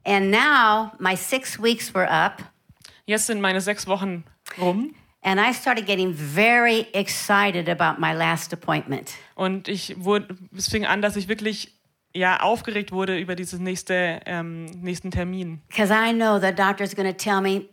And 0.04 0.30
now 0.32 0.90
my 0.98 1.14
six 1.16 1.56
weeks 1.62 1.94
were 1.94 2.10
up, 2.10 2.42
Jetzt 3.06 3.26
sind 3.26 3.40
meine 3.40 3.60
sechs 3.60 3.86
Wochen 3.86 4.24
rum 4.60 4.92
and 5.22 5.40
I 5.40 5.52
started 5.52 5.86
getting 5.86 6.14
very 6.14 6.86
excited 6.92 7.68
about 7.68 8.00
my 8.00 8.14
last 8.14 8.52
appointment. 8.52 9.14
und 9.34 9.68
ich 9.68 9.94
wurde, 9.98 10.36
es 10.56 10.68
fing 10.68 10.86
an, 10.86 11.02
dass 11.02 11.16
ich 11.16 11.28
wirklich 11.28 11.76
ja, 12.12 12.40
aufgeregt 12.40 12.90
wurde 12.90 13.18
über 13.18 13.36
diesen 13.36 13.62
nächste, 13.62 14.20
ähm, 14.26 14.64
nächsten 14.82 15.10
Termin. 15.12 15.60
Because 15.68 15.92
I 15.92 16.12
know 16.12 16.40
the 16.40 16.52
doctor's 16.52 16.94
going 16.94 17.08
to 17.08 17.16
tell 17.16 17.40
me, 17.40 17.68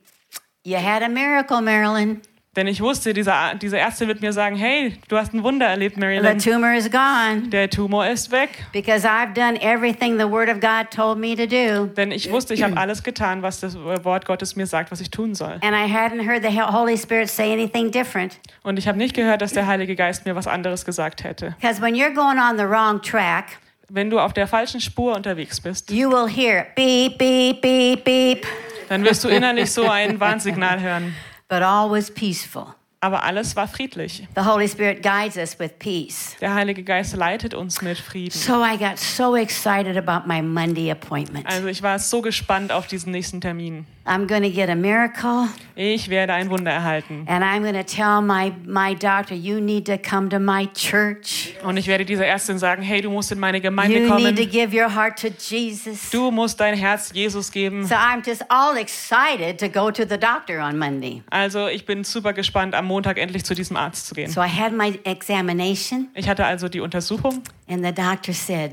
You 0.63 0.75
had 0.75 1.01
a 1.01 1.07
miracle, 1.07 1.61
Marilyn. 1.61 2.21
Denn 2.57 2.65
ich 2.67 2.81
wusste, 2.81 3.13
dieser, 3.13 3.53
diese 3.55 3.77
Ärztin 3.77 4.07
wird 4.07 4.19
mir 4.21 4.33
sagen, 4.33 4.55
hey, 4.55 4.97
du 5.07 5.15
hast 5.15 5.33
ein 5.33 5.43
Wunder 5.43 5.67
erlebt, 5.67 5.95
The 5.95 6.01
Marilyn. 6.01 6.39
tumor 6.39 6.73
is 6.73 6.89
gone 6.91 7.47
Der 7.49 7.69
Tumor 7.69 8.07
ist 8.07 8.31
weg. 8.31 8.49
because 8.73 9.07
I've 9.07 9.33
done 9.33 9.61
everything 9.61 10.17
the 10.17 10.25
Word 10.29 10.49
of 10.49 10.59
God 10.59 10.89
told 10.89 11.19
me 11.19 11.35
to 11.35 11.45
do. 11.45 11.85
Denn 11.95 12.11
ich 12.11 12.31
wusste, 12.31 12.55
ich 12.55 12.63
habe 12.63 12.75
alles 12.75 13.03
getan, 13.03 13.43
was 13.43 13.59
das 13.59 13.77
Wort 13.77 14.25
Gottes 14.25 14.55
mir 14.55 14.65
sagt, 14.65 14.91
was 14.91 14.99
ich 15.01 15.11
tun 15.11 15.35
soll. 15.35 15.59
And 15.61 15.75
I 15.75 15.87
hadn't 15.89 16.27
heard 16.27 16.41
the 16.43 16.59
Holy 16.59 16.97
Spirit 16.97 17.29
say 17.29 17.53
anything 17.53 17.91
different. 17.91 18.39
Und 18.63 18.79
ich 18.79 18.87
habe 18.87 18.97
nicht 18.97 19.15
gehört, 19.15 19.41
dass 19.43 19.53
der 19.53 19.67
Heilige 19.67 19.95
Geist 19.95 20.25
mir 20.25 20.35
was 20.35 20.47
anderes 20.47 20.83
gesagt 20.83 21.23
hätte. 21.23 21.55
Because 21.61 21.79
when 21.79 21.93
you're 21.95 22.13
going 22.13 22.39
on 22.39 22.57
the 22.57 22.65
wrong 22.65 22.99
track, 23.03 23.59
Wenn 23.89 24.09
du 24.09 24.19
auf 24.19 24.33
der 24.33 24.47
falschen 24.47 24.81
Spur 24.81 25.15
unterwegs 25.15 25.61
bist, 25.61 25.91
you 25.91 26.09
will 26.09 26.27
hear 26.27 26.65
beep, 26.75 27.19
beep, 27.19 27.61
beep, 27.61 28.03
beep, 28.03 28.47
dann 28.89 29.03
wirst 29.03 29.23
du 29.23 29.27
innerlich 29.29 29.71
so 29.71 29.87
ein 29.87 30.19
Warnsignal 30.19 30.81
hören. 30.81 31.13
But 31.47 31.63
all 31.63 31.89
was 31.89 32.09
peaceful. 32.09 32.75
Aber 33.07 33.23
alles 33.23 33.55
war 33.55 33.69
friedlich. 33.69 34.27
The 34.35 34.41
Holy 34.41 34.67
Spirit 34.67 35.01
guides 35.01 35.37
us 35.37 35.57
with 35.57 35.71
peace. 35.79 36.35
Der 36.41 36.53
Heilige 36.53 36.83
Geist 36.83 37.15
leitet 37.15 37.53
uns 37.53 37.81
mit 37.81 37.97
Frieden. 37.97 38.31
So 38.37 38.61
I 38.61 38.77
got 38.77 38.97
so 38.99 39.37
excited 39.37 39.95
about 39.95 40.27
my 40.27 40.41
Monday 40.41 40.91
appointment. 40.91 41.45
Also 41.47 41.67
ich 41.67 41.81
war 41.81 41.99
so 41.99 42.21
gespannt 42.21 42.73
auf 42.73 42.85
diesen 42.87 43.13
nächsten 43.13 43.39
Termin. 43.39 43.85
I'm 44.05 44.25
going 44.25 44.41
to 44.43 44.49
get 44.49 44.69
a 44.69 44.75
miracle, 44.75 45.49
Ich 45.75 46.07
werde 46.09 46.31
ein 46.33 46.49
Wunder 46.49 46.71
erhalten. 46.71 47.25
and 47.27 47.43
I'm 47.43 47.61
going 47.61 47.73
to 47.75 47.83
tell 47.83 48.21
my, 48.21 48.53
my 48.65 48.93
doctor, 48.95 49.35
you 49.35 49.59
need 49.59 49.85
to 49.87 49.97
come 49.97 50.29
to 50.29 50.39
my 50.39 50.65
church. 50.73 51.53
Und 51.61 51.75
ich 51.75 51.87
werde 51.87 52.05
dieser 52.05 52.25
Ärztin 52.25 52.57
sagen, 52.57 52.81
hey, 52.81 53.01
du 53.01 53.09
musst 53.09 53.33
in 53.33 53.39
meine 53.39 53.59
Gemeinde 53.59 53.95
You 53.97 54.15
need 54.15 54.37
to 54.37 54.43
kommen. 54.45 54.49
give 54.49 54.73
your 54.73 54.95
heart 54.95 55.19
to 55.19 55.27
Jesus. 55.27 56.09
Du 56.09 56.31
musst 56.31 56.57
dein 56.61 56.75
Herz 56.77 57.11
Jesus 57.13 57.51
geben. 57.51 57.85
So 57.85 57.95
I'm 57.95 58.25
just 58.25 58.43
all 58.49 58.77
excited 58.77 59.59
to 59.59 59.67
go 59.67 59.91
to 59.91 60.03
the 60.07 60.17
doctor 60.17 60.61
on 60.61 60.77
Monday. 60.77 61.21
Also 61.29 61.67
ich 61.67 61.85
bin 61.85 62.05
super 62.05 62.31
gespannt, 62.31 62.75
am 62.75 62.85
Montag 62.85 62.96
endlich 63.05 63.43
zu 63.43 63.53
diesem 63.53 63.77
Arzt 63.77 64.07
zu 64.07 64.15
gehen. 64.15 64.29
So 64.29 64.41
I 64.41 64.49
had 64.49 64.73
my 64.73 64.99
examination, 65.03 66.09
Ich 66.15 66.27
hatte 66.27 66.45
also 66.45 66.67
die 66.67 66.79
Untersuchung 66.79 67.43
and 67.67 67.85
the 67.85 67.91
doctor 67.93 68.33
said, 68.33 68.71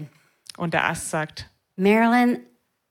und 0.57 0.75
der 0.75 0.85
Arzt 0.85 1.11
sagt, 1.11 1.51
Marilyn, 1.77 2.41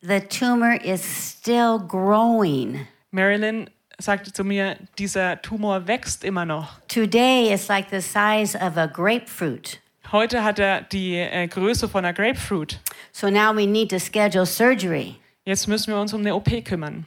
the 0.01 0.19
tumor 0.19 0.79
is 0.83 1.01
still 1.03 1.79
growing. 1.79 2.87
Marilyn 3.11 3.69
sagte 3.99 4.33
zu 4.33 4.43
mir, 4.43 4.77
dieser 4.97 5.41
Tumor 5.41 5.87
wächst 5.87 6.23
immer 6.23 6.45
noch. 6.45 6.79
Today 6.87 7.53
it's 7.53 7.67
like 7.67 7.87
the 7.89 8.01
size 8.01 8.57
of 8.57 8.77
a 8.77 8.87
grapefruit. 8.87 9.79
Heute 10.11 10.43
hat 10.43 10.59
er 10.59 10.81
die 10.81 11.15
äh, 11.15 11.47
Größe 11.47 11.89
von 11.89 12.05
einer 12.05 12.13
Grapefruit. 12.13 12.79
So 13.11 13.29
now 13.29 13.55
we 13.55 13.65
need 13.65 13.89
to 13.89 13.99
schedule 13.99 14.45
surgery. 14.45 15.15
Jetzt 15.45 15.67
müssen 15.67 15.91
wir 15.93 15.99
uns 15.99 16.13
um 16.13 16.21
eine 16.21 16.35
OP 16.35 16.49
kümmern. 16.63 17.05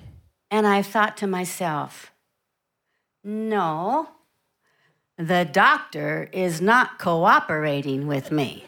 And 0.50 0.66
I 0.66 0.82
thought 0.82 1.16
to 1.16 1.26
myself, 1.26 2.12
no, 3.26 4.06
the 5.18 5.44
doctor 5.44 6.28
is 6.32 6.60
not 6.60 6.98
cooperating 6.98 8.06
with 8.06 8.30
me. 8.30 8.62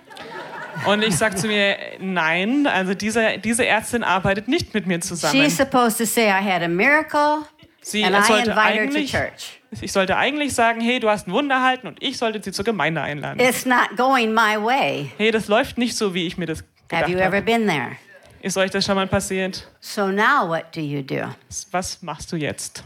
Und 0.87 1.03
ich 1.03 1.17
sag 1.17 1.37
zu 1.39 1.49
mir, 1.49 1.77
nein, 1.99 2.67
also 2.67 2.95
diese, 2.95 3.39
diese 3.39 3.67
Ärztin 3.67 4.05
arbeitet 4.05 4.49
nicht 4.49 4.75
mit 4.75 4.87
mir 4.87 5.01
zusammen. 5.01 5.35
She's 5.35 5.57
supposed 5.57 5.99
to 5.99 6.05
say 6.07 6.29
I 6.29 6.41
had 6.43 6.63
a 6.63 6.69
miracle 6.69 7.45
Sie 7.81 8.05
and 8.05 8.15
I 8.15 8.23
sollte 8.23 8.51
invite 8.51 8.75
her 8.75 8.75
to 8.75 8.83
eigentlich, 8.83 9.11
church. 9.11 9.61
ich 9.81 9.93
sollte 9.93 10.17
eigentlich 10.17 10.55
sagen, 10.55 10.81
hey, 10.81 11.01
du 11.01 11.09
hast 11.09 11.27
ein 11.27 11.33
Wunder 11.33 11.57
erhalten 11.57 11.87
und 11.89 12.03
ich 12.03 12.19
sollte 12.19 12.41
sie 12.43 12.53
zur 12.53 12.65
Gemeinde 12.65 13.01
einladen. 13.01 13.41
It's 13.41 13.65
not 13.65 13.97
going 13.97 14.33
my 14.33 14.57
way. 14.57 15.11
Hey, 15.17 15.31
das 15.31 15.49
läuft 15.49 15.79
nicht 15.79 15.97
so, 15.97 16.15
wie 16.15 16.27
ich 16.27 16.37
mir 16.37 16.47
das 16.47 16.59
Have 16.59 16.69
gedacht 16.89 17.09
you 17.09 17.17
ever 17.19 17.37
habe. 17.37 17.43
been 17.43 17.67
there? 17.67 17.97
Ist 18.41 18.57
euch 18.57 18.71
das 18.71 18.85
schon 18.85 18.95
mal 18.95 19.07
passiert? 19.09 19.67
So 19.81 20.09
now 20.09 20.49
what 20.49 20.67
do 20.75 20.81
you 20.81 21.03
do? 21.03 21.35
Was 21.73 22.03
machst 22.03 22.31
du 22.31 22.37
jetzt? 22.37 22.85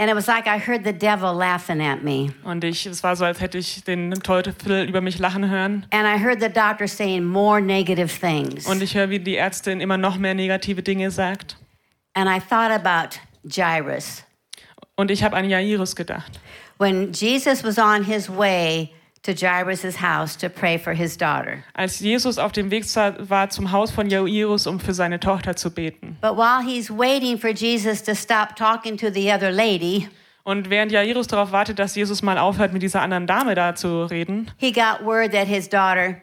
And 0.00 0.08
it 0.08 0.14
was 0.14 0.28
like 0.28 0.46
I 0.46 0.56
heard 0.56 0.82
the 0.82 0.94
devil 0.94 1.34
laughing 1.34 1.82
at 1.82 2.02
me. 2.02 2.32
Und 2.42 2.64
ich, 2.64 2.86
es 2.86 3.02
war 3.02 3.16
so, 3.16 3.26
als 3.26 3.38
hätte 3.38 3.58
ich 3.58 3.84
den 3.84 4.10
Teufel 4.22 4.88
über 4.88 5.02
mich 5.02 5.18
lachen 5.18 5.50
hören. 5.50 5.84
And 5.90 6.06
I 6.06 6.16
heard 6.16 6.40
the 6.40 6.48
doctor 6.48 6.88
saying 6.88 7.22
more 7.22 7.60
negative 7.60 8.08
things. 8.08 8.66
Und 8.66 8.82
ich 8.82 8.94
höre, 8.94 9.10
wie 9.10 9.18
die 9.18 9.36
Ärztin 9.36 9.82
immer 9.82 9.98
noch 9.98 10.16
mehr 10.16 10.32
negative 10.32 10.82
Dinge 10.82 11.10
sagt. 11.10 11.58
And 12.14 12.30
I 12.30 12.40
thought 12.40 12.70
about 12.70 13.18
Jairus. 13.44 14.24
Und 14.96 15.10
ich 15.10 15.22
habe 15.22 15.36
an 15.36 15.50
Jairus 15.50 15.94
gedacht. 15.94 16.40
When 16.78 17.12
Jesus 17.12 17.62
was 17.62 17.76
on 17.76 18.02
his 18.02 18.30
way 18.30 18.94
to 19.22 19.32
Jairus' 19.32 20.00
house 20.00 20.36
to 20.38 20.48
pray 20.48 20.78
for 20.78 20.92
his 20.92 21.16
daughter. 21.16 21.62
Als 21.74 22.00
Jesus 22.00 22.38
auf 22.38 22.52
dem 22.52 22.70
Weg 22.70 22.84
war 23.28 23.50
zum 23.50 23.70
Haus 23.72 23.90
von 23.90 24.08
Jairus, 24.08 24.66
um 24.66 24.80
für 24.80 24.94
seine 24.94 25.20
Tochter 25.20 25.56
zu 25.56 25.70
beten. 25.70 26.16
But 26.20 26.36
while 26.36 26.62
he's 26.64 26.90
waiting 26.90 27.38
for 27.38 27.50
Jesus 27.50 28.02
to 28.04 28.14
stop 28.14 28.56
talking 28.56 28.96
to 28.96 29.10
the 29.12 29.30
other 29.32 29.50
lady, 29.50 30.08
Und 30.42 30.70
während 30.70 30.90
Jairus 30.90 31.26
darauf 31.26 31.52
wartet, 31.52 31.78
dass 31.78 31.94
Jesus 31.94 32.22
mal 32.22 32.38
aufhört, 32.38 32.72
mit 32.72 32.82
dieser 32.82 33.02
anderen 33.02 33.26
Dame 33.26 33.54
da 33.54 33.74
zu 33.74 34.04
reden, 34.04 34.50
he 34.56 34.72
got 34.72 35.04
word 35.04 35.32
that 35.32 35.46
his 35.46 35.68
daughter 35.68 36.16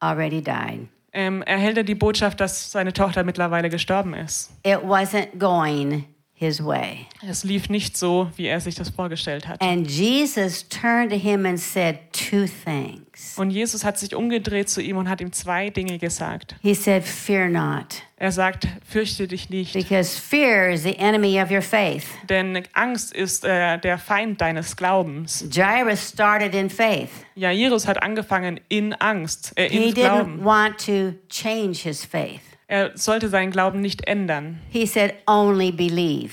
already 0.00 0.42
died. 0.42 0.88
ähm, 1.14 1.40
erhält 1.42 1.78
er 1.78 1.84
die 1.84 1.94
Botschaft, 1.94 2.38
dass 2.40 2.70
seine 2.70 2.92
Tochter 2.92 3.24
mittlerweile 3.24 3.70
gestorben 3.70 4.12
ist. 4.12 4.50
It 4.62 4.80
wasn't 4.84 5.38
going 5.38 6.04
his 6.38 6.62
way. 6.62 7.06
Es 7.26 7.44
lief 7.44 7.68
nicht 7.70 7.96
so, 7.96 8.30
wie 8.36 8.46
er 8.46 8.60
sich 8.60 8.74
das 8.74 8.90
vorgestellt 8.90 9.48
hat. 9.48 9.60
And 9.62 9.90
Jesus 9.90 10.68
turned 10.68 11.10
to 11.10 11.16
him 11.18 11.46
and 11.46 11.58
said 11.58 11.98
two 12.12 12.44
things. 12.64 13.34
Und 13.38 13.50
Jesus 13.50 13.82
hat 13.84 13.98
sich 13.98 14.14
umgedreht 14.14 14.68
zu 14.68 14.82
ihm 14.82 14.98
und 14.98 15.08
hat 15.08 15.22
ihm 15.22 15.32
zwei 15.32 15.70
Dinge 15.70 15.98
gesagt. 15.98 16.54
He 16.60 16.74
said, 16.74 17.02
Fear 17.04 17.48
not, 17.48 18.02
Er 18.18 18.30
sagt, 18.32 18.66
fürchte 18.86 19.26
dich 19.26 19.48
nicht, 19.48 19.72
because 19.72 20.18
fear 20.20 20.68
is 20.70 20.82
the 20.82 20.96
enemy 20.98 21.40
of 21.40 21.50
your 21.50 21.62
faith. 21.62 22.04
denn 22.28 22.62
Angst 22.74 23.14
ist 23.14 23.44
äh, 23.46 23.78
der 23.78 23.96
Feind 23.96 24.40
deines 24.42 24.76
Glaubens. 24.76 25.46
Jairus 25.50 26.10
started 26.10 26.54
in 26.54 26.68
faith. 26.68 27.08
Jairus 27.34 27.86
hat 27.86 28.02
angefangen 28.02 28.60
in 28.68 28.92
Angst, 28.94 29.52
äh, 29.56 29.68
He 29.70 29.88
in 29.88 29.94
didn't 29.94 29.94
Glauben. 29.94 30.44
want 30.44 30.78
to 30.84 31.14
change 31.30 31.78
his 31.82 32.04
faith. 32.04 32.40
Er 32.68 32.90
sollte 32.96 33.28
seinen 33.28 33.50
Glauben 33.52 33.80
nicht 33.80 34.06
ändern. 34.08 34.60
He 34.70 34.86
said, 34.86 35.14
Only 35.26 35.70
believe. 35.70 36.32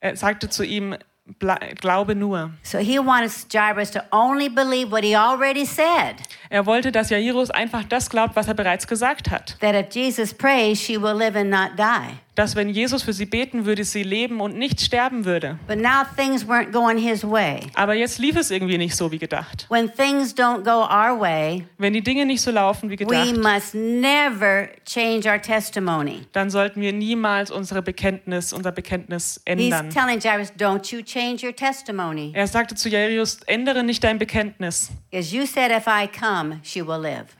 Er 0.00 0.16
sagte 0.16 0.48
zu 0.48 0.64
ihm, 0.64 0.96
"Ble- 1.40 1.74
glaube 1.76 2.14
nur. 2.14 2.50
So 2.62 2.78
he 2.78 2.98
wants 2.98 3.46
Jairus 3.50 3.90
to 3.92 4.00
only 4.10 4.48
believe 4.48 4.90
what 4.90 5.02
he 5.04 5.16
already 5.16 5.64
said 5.64 6.16
Er 6.50 6.66
wollte, 6.66 6.92
dass 6.92 7.08
Jairus 7.10 7.50
einfach 7.50 7.84
das 7.84 8.08
glaubt, 8.10 8.36
was 8.36 8.46
er 8.48 8.54
bereits 8.54 8.86
gesagt 8.86 9.30
hat. 9.30 9.56
that 9.60 9.74
if 9.74 9.94
Jesus 9.94 10.34
prays, 10.34 10.78
she 10.80 11.00
will 11.00 11.16
live 11.16 11.36
and 11.36 11.48
not 11.50 11.70
die. 11.78 12.18
Dass 12.34 12.56
wenn 12.56 12.68
Jesus 12.68 13.02
für 13.02 13.12
sie 13.12 13.26
beten 13.26 13.64
würde, 13.64 13.84
sie 13.84 14.02
leben 14.02 14.40
und 14.40 14.56
nicht 14.56 14.80
sterben 14.80 15.24
würde. 15.24 15.58
But 15.66 15.78
now 15.78 16.02
things 16.16 16.44
weren't 16.46 16.72
going 16.72 16.98
his 16.98 17.22
way. 17.24 17.60
Aber 17.74 17.94
jetzt 17.94 18.18
lief 18.18 18.36
es 18.36 18.50
irgendwie 18.50 18.78
nicht 18.78 18.96
so 18.96 19.12
wie 19.12 19.18
gedacht. 19.18 19.66
When 19.68 19.90
things 19.94 20.34
don't 20.36 20.62
go 20.62 20.82
our 20.82 21.18
way, 21.20 21.66
Wenn 21.78 21.92
die 21.92 22.02
Dinge 22.02 22.26
nicht 22.26 22.40
so 22.42 22.50
laufen 22.50 22.90
wie 22.90 22.94
we 22.98 23.04
gedacht, 23.04 23.36
must 23.36 23.74
never 23.74 24.68
change 24.84 25.28
our 25.28 25.40
testimony. 25.40 26.22
dann 26.32 26.50
sollten 26.50 26.80
wir 26.80 26.92
niemals 26.92 27.50
unsere 27.50 27.82
Bekenntnis, 27.82 28.52
unser 28.52 28.72
Bekenntnis 28.72 29.40
He's 29.46 29.56
ändern. 29.56 29.90
telling 29.90 30.18
Jairus, 30.20 30.52
don't 30.58 30.92
you 30.94 31.02
change 31.02 31.46
your 31.46 31.54
testimony. 31.54 32.32
Er 32.34 32.46
sagte 32.46 32.74
zu 32.74 32.88
Jairus, 32.88 33.40
ändere 33.46 33.82
nicht 33.84 34.02
dein 34.02 34.18
Bekenntnis. 34.18 34.90
Said 35.12 35.72
come. 36.18 36.60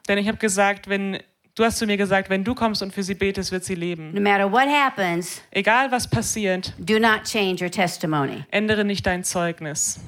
Denn 0.08 0.18
ich 0.18 0.28
habe 0.28 0.38
gesagt, 0.38 0.88
wenn 0.88 1.18
du 1.54 1.64
hast 1.64 1.78
zu 1.78 1.86
mir 1.86 1.96
gesagt, 1.96 2.30
wenn 2.30 2.44
du 2.44 2.54
kommst 2.54 2.82
und 2.82 2.92
für 2.92 3.02
sie 3.02 3.14
betest, 3.14 3.52
wird 3.52 3.64
sie 3.64 3.74
leben. 3.74 4.12
No 4.12 4.20
matter 4.20 4.50
what 4.50 4.68
happens, 4.68 5.40
Egal 5.50 5.90
was 5.90 6.08
passiert, 6.08 6.72
do 6.78 6.98
not 6.98 7.24
change 7.24 7.62
your 7.64 7.70
testimony. 7.70 8.44
ändere 8.50 8.84
nicht 8.84 9.06
dein 9.06 9.24
Zeugnis. 9.24 10.00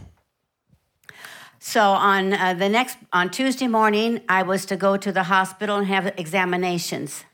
So 1.58 1.80
on 1.80 2.32
uh, 2.32 2.54
the 2.58 2.68
next 2.68 2.98
on 3.12 3.30
Tuesday 3.30 3.66
morning, 3.66 4.20
I 4.30 4.46
was 4.46 4.66
to 4.66 4.76
go 4.76 4.96
to 4.96 5.10
the 5.12 5.28
hospital 5.28 5.76
and 5.78 5.88
have 5.88 6.12
examinations 6.16 7.24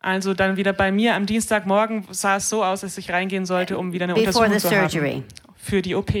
Also 0.00 0.32
dann 0.34 0.56
wieder 0.56 0.72
bei 0.72 0.92
mir 0.92 1.14
am 1.14 1.26
Dienstagmorgen 1.26 2.04
sah 2.10 2.36
es 2.36 2.48
so 2.48 2.62
aus, 2.62 2.82
dass 2.82 2.96
ich 2.98 3.10
reingehen 3.10 3.46
sollte, 3.46 3.76
um 3.78 3.92
wieder 3.92 4.04
eine 4.04 4.14
before 4.14 4.46
Untersuchung 4.46 4.58
zu 4.70 4.76
haben 4.76 4.88
surgery. 4.90 5.22
für 5.56 5.82
die 5.82 5.94
OP. 5.94 6.12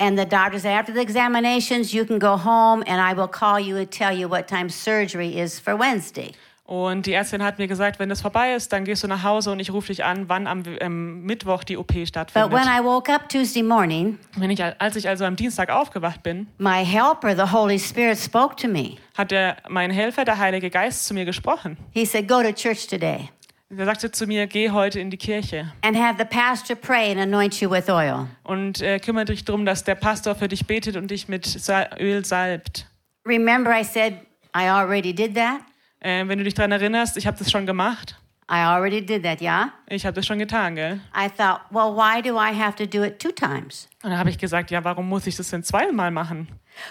And 0.00 0.18
the 0.18 0.24
doctor 0.24 0.58
said, 0.58 0.72
after 0.72 0.94
the 0.94 1.02
examinations, 1.02 1.92
you 1.92 2.06
can 2.06 2.18
go 2.18 2.38
home 2.38 2.82
and 2.86 2.98
I 3.00 3.12
will 3.12 3.28
call 3.28 3.60
you 3.60 3.76
and 3.76 3.90
tell 3.90 4.10
you 4.10 4.28
what 4.28 4.48
time 4.48 4.70
surgery 4.70 5.38
is 5.38 5.60
for 5.60 5.78
Wednesday. 5.78 6.32
Und 6.64 7.06
die 7.06 7.12
Ärztin 7.12 7.42
hat 7.42 7.58
mir 7.58 7.66
gesagt, 7.66 7.98
wenn 7.98 8.08
das 8.08 8.20
vorbei 8.22 8.54
ist, 8.54 8.72
dann 8.72 8.84
gehst 8.84 9.02
du 9.02 9.08
nach 9.08 9.24
Hause 9.24 9.50
und 9.50 9.58
ich 9.58 9.72
rufe 9.72 9.88
dich 9.88 10.04
an, 10.04 10.28
wann 10.28 10.46
am 10.46 10.62
ähm, 10.80 11.24
Mittwoch 11.24 11.64
die 11.64 11.76
OP 11.76 11.88
But 11.88 11.96
when 11.96 12.06
stattfindet. 12.06 12.52
I 12.62 12.84
woke 12.84 13.12
up 13.12 13.28
Tuesday 13.28 13.62
morning, 13.62 14.18
Wenn 14.36 14.50
ich, 14.50 14.62
als 14.62 14.94
ich 14.94 15.08
also 15.08 15.24
am 15.24 15.34
Dienstag 15.34 15.68
aufgewacht 15.68 16.22
bin, 16.22 16.46
my 16.58 16.84
helper, 16.84 17.34
the 17.34 17.52
Holy 17.52 17.78
Spirit, 17.78 18.16
spoke 18.16 18.54
to 18.54 18.68
me. 18.68 18.98
hat 19.18 19.32
der, 19.32 19.56
mein 19.68 19.90
Helfer, 19.90 20.24
der 20.24 20.38
Heilige 20.38 20.70
Geist, 20.70 21.06
zu 21.06 21.12
mir 21.12 21.24
gesprochen. 21.24 21.76
He 21.90 22.06
said, 22.06 22.28
Go 22.28 22.40
to 22.40 22.52
church 22.52 22.86
today 22.86 23.28
Er 23.76 23.84
sagte 23.84 24.10
zu 24.10 24.26
mir, 24.26 24.48
geh 24.48 24.70
heute 24.70 24.98
in 24.98 25.10
die 25.10 25.16
Kirche 25.16 25.72
and 25.82 25.96
have 25.96 26.16
the 26.18 26.24
pastor 26.24 26.74
pray 26.74 27.10
and 27.12 27.20
anoint 27.20 27.60
you 27.60 27.70
with 27.70 27.88
oil. 27.88 28.26
und 28.42 28.82
äh, 28.82 28.98
kümmere 28.98 29.26
dich 29.26 29.44
darum, 29.44 29.64
dass 29.64 29.84
der 29.84 29.94
Pastor 29.94 30.34
für 30.34 30.48
dich 30.48 30.66
betet 30.66 30.96
und 30.96 31.08
dich 31.08 31.28
mit 31.28 31.46
Sa 31.46 31.86
Öl 32.00 32.24
salbt. 32.24 32.86
Remember, 33.24 33.70
I 33.70 33.84
said, 33.84 34.14
I 34.56 34.68
already 34.68 35.12
did 35.14 35.36
that? 35.36 35.60
Äh, 36.00 36.26
wenn 36.26 36.38
du 36.38 36.44
dich 36.44 36.54
daran 36.54 36.72
erinnerst, 36.72 37.16
ich 37.16 37.28
habe 37.28 37.38
das 37.38 37.48
schon 37.48 37.64
gemacht. 37.64 38.16
I 38.50 38.64
already 38.64 39.00
did 39.00 39.22
that, 39.22 39.40
yeah? 39.40 39.72
Ich 39.86 40.04
habe 40.04 40.14
das 40.14 40.26
schon 40.26 40.40
getan, 40.40 40.74
gell? 40.74 41.00
I 41.14 41.28
thought, 41.28 41.60
well, 41.70 41.94
why 41.94 42.20
do 42.20 42.36
I 42.36 42.52
have 42.52 42.74
to 42.74 42.86
do 42.86 43.04
it 43.04 43.20
two 43.20 43.30
times? 43.30 43.88
Und 44.02 44.10
dann 44.10 44.18
habe 44.18 44.30
ich 44.30 44.38
gesagt, 44.38 44.72
ja, 44.72 44.82
warum 44.82 45.08
muss 45.08 45.28
ich 45.28 45.36
das 45.36 45.50
denn 45.50 45.62
zweimal 45.62 46.10
machen? 46.10 46.48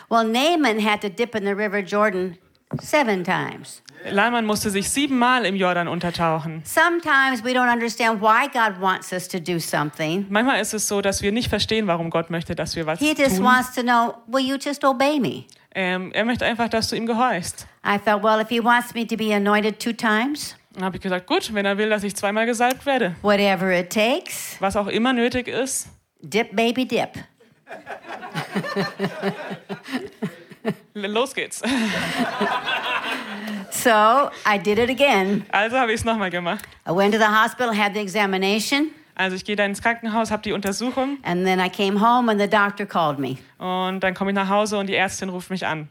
Well, 0.09 0.23
Naaman 0.23 0.79
had 0.81 1.01
to 1.01 1.09
dip 1.09 1.35
in 1.35 1.43
the 1.43 1.51
River 1.51 1.79
Jordan 1.79 2.37
seven 2.81 3.23
times. 3.23 3.81
Laiman 4.09 4.45
musste 4.45 4.69
sich 4.69 4.89
siebenmal 4.89 5.45
im 5.45 5.55
Jordan 5.55 5.89
untertauchen. 5.89 6.61
Sometimes 6.63 7.43
we 7.43 7.49
don't 7.51 7.69
understand 7.71 8.21
why 8.21 8.47
God 8.47 8.79
wants 8.79 9.11
us 9.11 9.27
to 9.27 9.39
do 9.39 9.59
something. 9.59 10.25
Manchmal 10.29 10.61
ist 10.61 10.73
es 10.73 10.87
so, 10.87 11.01
dass 11.01 11.21
wir 11.21 11.33
nicht 11.33 11.49
verstehen, 11.49 11.87
warum 11.87 12.09
Gott 12.09 12.29
möchte, 12.29 12.55
dass 12.55 12.75
wir 12.77 12.85
was 12.85 12.99
He 12.99 13.13
just 13.17 13.37
tun. 13.37 13.45
wants 13.45 13.73
to 13.75 13.81
know, 13.81 14.13
will 14.27 14.45
you 14.45 14.55
just 14.55 14.85
obey 14.85 15.19
me? 15.19 15.43
Ähm, 15.75 16.11
er 16.13 16.23
möchte 16.25 16.45
einfach, 16.45 16.69
dass 16.69 16.89
du 16.89 16.95
ihm 16.95 17.05
gehorchst. 17.05 17.67
I 17.85 17.97
thought, 17.97 18.23
well, 18.23 18.39
if 18.41 18.47
he 18.49 18.63
wants 18.63 18.93
me 18.93 19.05
to 19.05 19.17
be 19.17 19.33
anointed 19.35 19.79
two 19.79 19.91
times, 19.93 20.55
Dann 20.73 20.85
habe 20.85 20.95
ich 20.97 21.03
gesagt, 21.03 21.27
gut, 21.27 21.53
wenn 21.53 21.65
er 21.65 21.77
will, 21.77 21.89
dass 21.89 22.03
ich 22.03 22.15
zweimal 22.15 22.45
gesalbt 22.45 22.85
werde, 22.85 23.15
whatever 23.21 23.69
it 23.77 23.91
takes, 23.91 24.55
was 24.61 24.77
auch 24.77 24.87
immer 24.87 25.11
nötig 25.11 25.47
ist, 25.49 25.89
dip, 26.21 26.55
baby, 26.55 26.87
dip. 26.87 27.09
los 30.95 31.33
geht's. 31.33 31.61
So 33.71 34.31
I 34.45 34.57
did 34.57 34.77
it 34.79 34.89
again. 34.89 35.45
Also 35.53 35.77
habe 35.77 35.93
ich 35.93 36.01
es 36.01 36.05
nochmal 36.05 36.29
gemacht. 36.31 36.65
I 36.85 36.91
went 36.91 37.13
to 37.13 37.19
the 37.19 37.27
hospital, 37.27 37.71
had 37.71 37.93
the 37.93 38.01
examination, 38.01 38.91
Also 39.19 39.35
ich 39.35 39.43
gehe 39.43 39.57
da 39.57 39.65
ins 39.65 39.81
Krankenhaus, 39.81 40.31
habe 40.31 40.43
die 40.43 40.53
Untersuchung 40.53 41.17
and 41.23 41.45
then 41.45 41.59
I 41.59 41.67
came 41.69 41.99
home 41.99 42.31
and 42.31 42.39
the 42.39 42.47
doctor 42.47 42.85
called 42.85 43.19
me. 43.19 43.35
und 43.57 43.99
dann 43.99 44.13
komme 44.13 44.31
ich 44.31 44.35
nach 44.35 44.47
Hause 44.47 44.77
und 44.77 44.87
die 44.87 44.95
Ärztin 44.95 45.27
ruft 45.27 45.49
mich 45.49 45.65
an. 45.67 45.89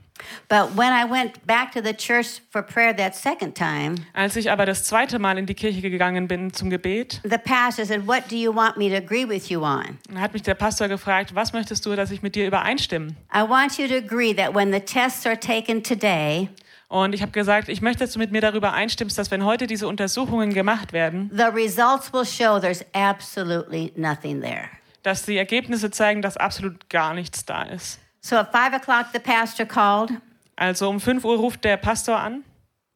But 0.49 0.75
when 0.77 0.88
I 0.95 1.05
went 1.09 1.47
back 1.47 1.71
to 1.73 1.81
the 1.85 1.93
church 1.93 2.41
for 2.51 2.62
prayer 2.62 2.97
that 2.97 3.14
second 3.14 3.55
time, 3.55 3.97
Als 4.14 4.35
ich 4.37 4.51
aber 4.51 4.64
das 4.64 4.85
zweite 4.85 5.19
Mal 5.19 5.37
in 5.37 5.45
die 5.45 5.53
Kirche 5.55 5.83
gegangen 5.83 6.27
bin 6.27 6.55
zum 6.55 6.71
Gebet, 6.71 7.21
the 7.23 7.37
pastor 7.37 7.85
said, 7.85 8.07
What 8.07 8.31
do 8.31 8.37
you 8.37 8.51
want 8.51 8.79
me 8.79 8.88
to 8.88 8.97
agree 8.97 9.29
with 9.29 9.51
you 9.51 9.62
on? 9.62 9.99
hat 10.17 10.33
mich 10.33 10.43
der 10.43 10.55
Pastor 10.55 10.88
gefragt, 10.88 11.35
was 11.35 11.53
möchtest 11.53 11.85
du, 11.85 11.95
dass 11.95 12.11
ich 12.11 12.23
mit 12.23 12.35
dir 12.35 12.47
übereinstimme? 12.47 13.09
I 13.35 13.43
want 13.47 13.77
you 13.79 13.87
to 13.88 13.97
agree 13.97 14.33
that 14.35 14.55
when 14.55 14.73
the 14.73 14.81
tests 14.81 15.27
are 15.27 15.38
taken 15.38 15.83
today, 15.83 16.49
Und 16.88 17.14
ich 17.14 17.20
habe 17.20 17.33
gesagt, 17.33 17.68
ich 17.68 17.83
möchte, 17.83 18.05
dass 18.05 18.12
du 18.14 18.18
mit 18.18 18.33
mir 18.33 18.40
darüber 18.40 18.72
einstimmst, 18.72 19.18
dass 19.18 19.31
wenn 19.31 19.44
heute 19.44 19.66
diese 19.66 19.87
Untersuchungen 19.87 20.55
gemacht 20.55 20.92
werden, 20.94 21.31
the 21.35 21.42
results 21.44 22.12
will 22.12 22.24
show 22.24 22.59
there's 22.59 22.83
absolutely 22.94 23.92
nothing 23.94 24.40
there. 24.40 24.68
dass 25.03 25.24
die 25.24 25.37
Ergebnisse 25.37 25.90
zeigen, 25.90 26.22
dass 26.22 26.37
absolut 26.38 26.88
gar 26.88 27.12
nichts 27.14 27.44
da 27.44 27.62
ist. 27.62 28.01
So 28.20 28.37
at 28.37 28.51
five 28.53 28.72
o'clock, 28.72 29.07
the 29.12 29.18
pastor 29.18 29.66
called 29.66 30.11
Also 30.57 30.88
um 30.88 30.98
5 31.01 31.24
Uhr 31.24 31.37
ruft 31.37 31.62
der 31.64 31.77
Pastor 31.77 32.18
an. 32.18 32.42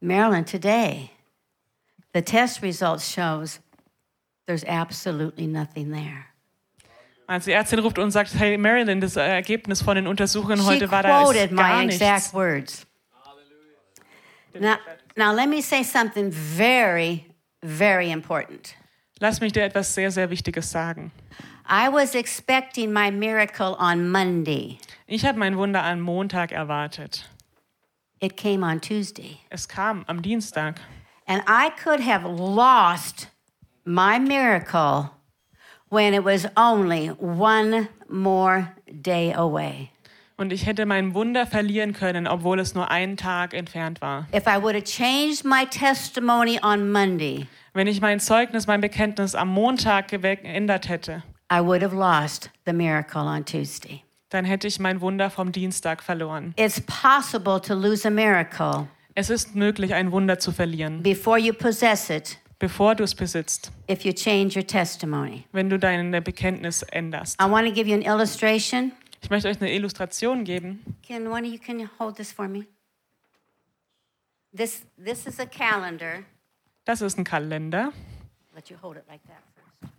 Marilyn 0.01 0.45
today. 0.45 1.09
The 2.13 2.21
test 2.21 2.61
results 2.61 3.09
shows 3.11 3.61
there's 4.47 4.65
absolutely 4.65 5.47
nothing 5.47 5.91
there. 5.91 6.25
Als 7.25 7.45
die 7.45 7.51
Ärztin 7.53 7.79
ruft 7.79 7.97
und 7.99 8.11
sagt, 8.11 8.33
hey 8.35 8.57
Marilyn, 8.57 8.99
das 8.99 9.15
Ergebnis 9.15 9.81
von 9.81 9.95
den 9.95 10.07
Untersuchungen 10.07 10.57
She 10.57 10.65
heute 10.65 10.91
war 10.91 11.03
da 11.03 11.31
ist 11.31 11.55
gar 11.55 11.77
my 11.79 11.85
nichts. 11.85 12.01
exact 12.01 12.33
words. 12.33 12.85
Now, 14.59 14.77
now 15.15 15.33
let 15.33 15.49
me 15.49 15.61
say 15.61 15.83
something 15.83 16.31
very, 16.31 17.25
very 17.61 18.11
important. 18.11 18.75
Lass 19.19 19.39
mich 19.39 19.53
dir 19.53 19.63
etwas 19.63 19.93
sehr, 19.93 20.11
sehr 20.11 20.29
Wichtiges 20.29 20.69
sagen. 20.69 21.11
I 21.65 21.87
was 21.89 22.13
expecting 22.13 22.91
my 22.91 23.09
miracle 23.09 23.75
on 23.79 24.09
Monday. 24.09 24.79
Ich 25.07 25.23
habe 25.23 25.37
mein 25.37 25.55
Wunder 25.57 25.81
am 25.81 26.01
Montag 26.01 26.51
erwartet. 26.51 27.23
It 28.19 28.35
came 28.35 28.63
on 28.63 28.79
Tuesday. 28.79 29.41
Es 29.49 29.65
kam 29.65 30.03
am 30.07 30.21
Dienstag. 30.21 30.79
And 31.25 31.41
I 31.47 31.69
could 31.69 32.01
have 32.01 32.25
lost 32.25 33.27
my 33.85 34.19
miracle 34.19 35.11
when 35.87 36.13
it 36.13 36.23
was 36.23 36.45
only 36.57 37.07
one 37.07 37.87
more 38.09 38.75
day 39.01 39.31
away. 39.31 39.92
Und 40.35 40.51
ich 40.51 40.65
hätte 40.65 40.85
mein 40.85 41.13
Wunder 41.13 41.45
verlieren 41.45 41.93
können, 41.93 42.27
obwohl 42.27 42.59
es 42.59 42.73
nur 42.73 42.89
einen 42.89 43.17
Tag 43.17 43.53
entfernt 43.53 44.01
war. 44.01 44.27
If 44.33 44.47
I 44.47 44.61
would 44.61 44.73
have 44.75 44.83
changed 44.83 45.45
my 45.45 45.65
testimony 45.65 46.59
on 46.63 46.91
Monday, 46.91 47.47
Wenn 47.73 47.87
ich 47.87 48.01
mein 48.01 48.19
Zeugnis, 48.19 48.67
mein 48.67 48.81
Bekenntnis 48.81 49.35
am 49.35 49.49
Montag 49.49 50.07
geändert 50.07 50.89
hätte, 50.89 51.23
I 51.51 51.59
would 51.59 51.83
have 51.83 51.95
lost 51.95 52.49
the 52.65 52.73
miracle 52.73 53.21
on 53.21 53.45
Tuesday. 53.45 54.01
dann 54.29 54.45
hätte 54.45 54.67
ich 54.67 54.79
mein 54.79 55.01
Wunder 55.01 55.29
vom 55.29 55.51
Dienstag 55.51 56.01
verloren. 56.01 56.53
It's 56.57 56.81
possible 56.81 57.61
to 57.61 57.75
lose 57.75 58.07
a 58.07 58.11
miracle 58.11 58.87
Es 59.15 59.29
ist 59.29 59.55
möglich, 59.55 59.93
ein 59.93 60.11
Wunder 60.11 60.39
zu 60.39 60.51
verlieren, 60.51 61.03
before 61.03 61.37
you 61.37 61.53
possess 61.53 62.09
it 62.09 62.39
bevor 62.57 62.95
du 62.95 63.03
es 63.03 63.13
besitzt, 63.13 63.71
if 63.89 64.03
you 64.03 64.11
change 64.13 64.55
your 64.57 64.65
testimony. 64.65 65.43
wenn 65.51 65.69
du 65.69 65.77
dein 65.77 66.11
Bekenntnis 66.23 66.81
änderst. 66.81 67.39
I 67.39 67.45
want 67.49 67.67
to 67.67 67.73
give 67.73 67.87
you 67.87 67.95
an 67.95 68.01
illustration. 68.01 68.91
Ich 69.23 69.29
möchte 69.29 69.47
euch 69.47 69.59
eine 69.61 69.73
Illustration 69.73 70.43
geben. 70.43 70.97
Can 71.01 71.27
one 71.27 71.47
of 71.47 71.53
you 71.53 71.57
can 71.57 71.89
hold 71.97 72.17
this 72.17 72.31
for 72.31 72.47
me? 72.47 72.65
This 74.55 74.83
this 74.97 75.25
is 75.25 75.39
a 75.39 75.45
calendar. 75.45 76.25
Das 76.83 77.01
ist 77.01 77.17
ein 77.17 77.23
Kalender. 77.23 77.93
Let 78.53 78.69
you 78.69 78.77
hold 78.81 78.97
it 78.97 79.05
like 79.07 79.21
that 79.27 79.41
first. 79.55 79.93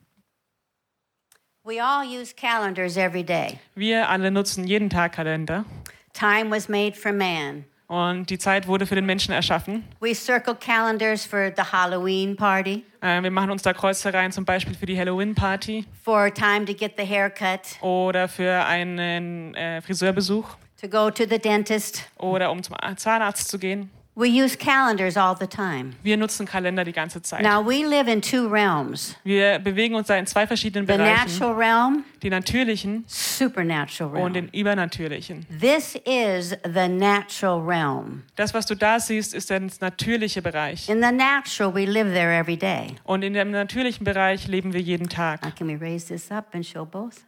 We 1.65 1.81
all 1.83 2.05
use 2.05 2.35
calendars 2.35 2.99
every 2.99 3.25
day. 3.25 3.59
Wir 3.75 4.11
alle 4.11 4.31
nutzen 4.31 4.67
jeden 4.67 4.91
Tag 4.91 5.13
Kalender. 5.13 5.65
Time 6.13 6.51
was 6.51 6.69
made 6.69 6.95
for 6.95 7.11
man. 7.11 7.65
Und 7.87 8.31
die 8.31 8.39
Zeit 8.39 8.67
wurde 8.67 8.87
für 8.87 8.95
den 8.95 9.05
Menschen 9.05 9.33
erschaffen. 9.35 9.85
We 10.01 10.15
circle 10.15 10.55
calendars 10.55 11.27
for 11.27 11.53
the 11.55 11.63
Halloween 11.63 12.35
party, 12.35 12.83
Äh, 13.03 13.23
wir 13.23 13.31
machen 13.31 13.51
uns 13.51 13.61
da 13.63 13.75
Kreuze 13.75 14.13
rein, 14.15 14.33
zum 14.33 14.47
Beispiel 14.47 14.75
für 14.75 14.87
die 14.87 14.99
Halloween-Party 14.99 15.85
for 16.03 16.33
time 16.33 16.65
to 16.65 16.73
get 16.73 16.93
the 16.97 17.07
haircut, 17.07 17.61
oder 17.83 18.27
für 18.29 18.65
einen 18.65 19.55
äh, 19.55 19.83
Friseurbesuch 19.83 20.47
to 20.81 20.89
go 20.89 21.11
to 21.11 21.25
the 21.29 21.39
dentist. 21.39 22.09
oder 22.19 22.51
um 22.51 22.63
zum 22.63 22.77
Zahnarzt 22.97 23.49
zu 23.49 23.59
gehen. 23.59 23.91
We 24.17 24.29
use 24.29 24.57
calendars 24.57 25.17
all 25.17 25.35
the 25.37 25.49
time. 25.49 25.95
Wir 26.05 26.17
nutzen 26.17 26.47
Kalender 26.47 26.85
die 26.85 26.93
ganze 26.93 27.21
Zeit. 27.21 27.43
Now, 27.43 27.61
we 27.67 27.85
live 27.85 28.07
in 28.09 28.23
two 28.23 28.47
realms 28.47 29.17
Wir 29.25 29.59
bewegen 29.59 29.97
uns 29.97 30.07
da 30.07 30.15
in 30.17 30.25
zwei 30.27 30.47
verschiedenen 30.47 30.87
the 30.87 30.93
Bereichen. 30.93 31.17
natural 31.39 31.55
realm, 31.57 32.05
Die 32.23 32.31
natürlichen 32.31 33.05
supernatural 33.09 34.23
und 34.23 34.35
den 34.35 34.45
realm. 34.45 34.55
übernatürlichen. 34.55 35.47
This 35.61 35.97
is 36.05 36.51
the 36.65 36.87
natural 36.89 37.61
realm. 37.61 38.23
Das, 38.37 38.55
was 38.55 38.67
du 38.67 38.77
da 38.77 39.01
siehst, 39.01 39.35
ist 39.35 39.51
der 39.51 39.61
natürliche 39.81 40.43
Bereich. 40.43 40.89
In 40.89 41.03
the 41.03 41.11
natural, 41.11 41.75
we 41.75 41.85
live 41.85 42.13
there 42.15 42.33
every 42.33 42.57
day. 42.57 42.95
Und 43.03 43.25
in 43.25 43.33
dem 43.35 43.51
natürlichen 43.51 44.05
Bereich 44.05 44.47
leben 44.47 44.73
wir 44.73 44.81
jeden 44.81 45.09
Tag. 45.09 45.43
Now, 45.43 45.51
can 45.51 45.67
we 45.67 45.75
raise 45.75 46.07
this 46.07 46.31
up 46.31 46.55
and 46.55 46.65
show 46.65 46.85
both? 46.87 47.25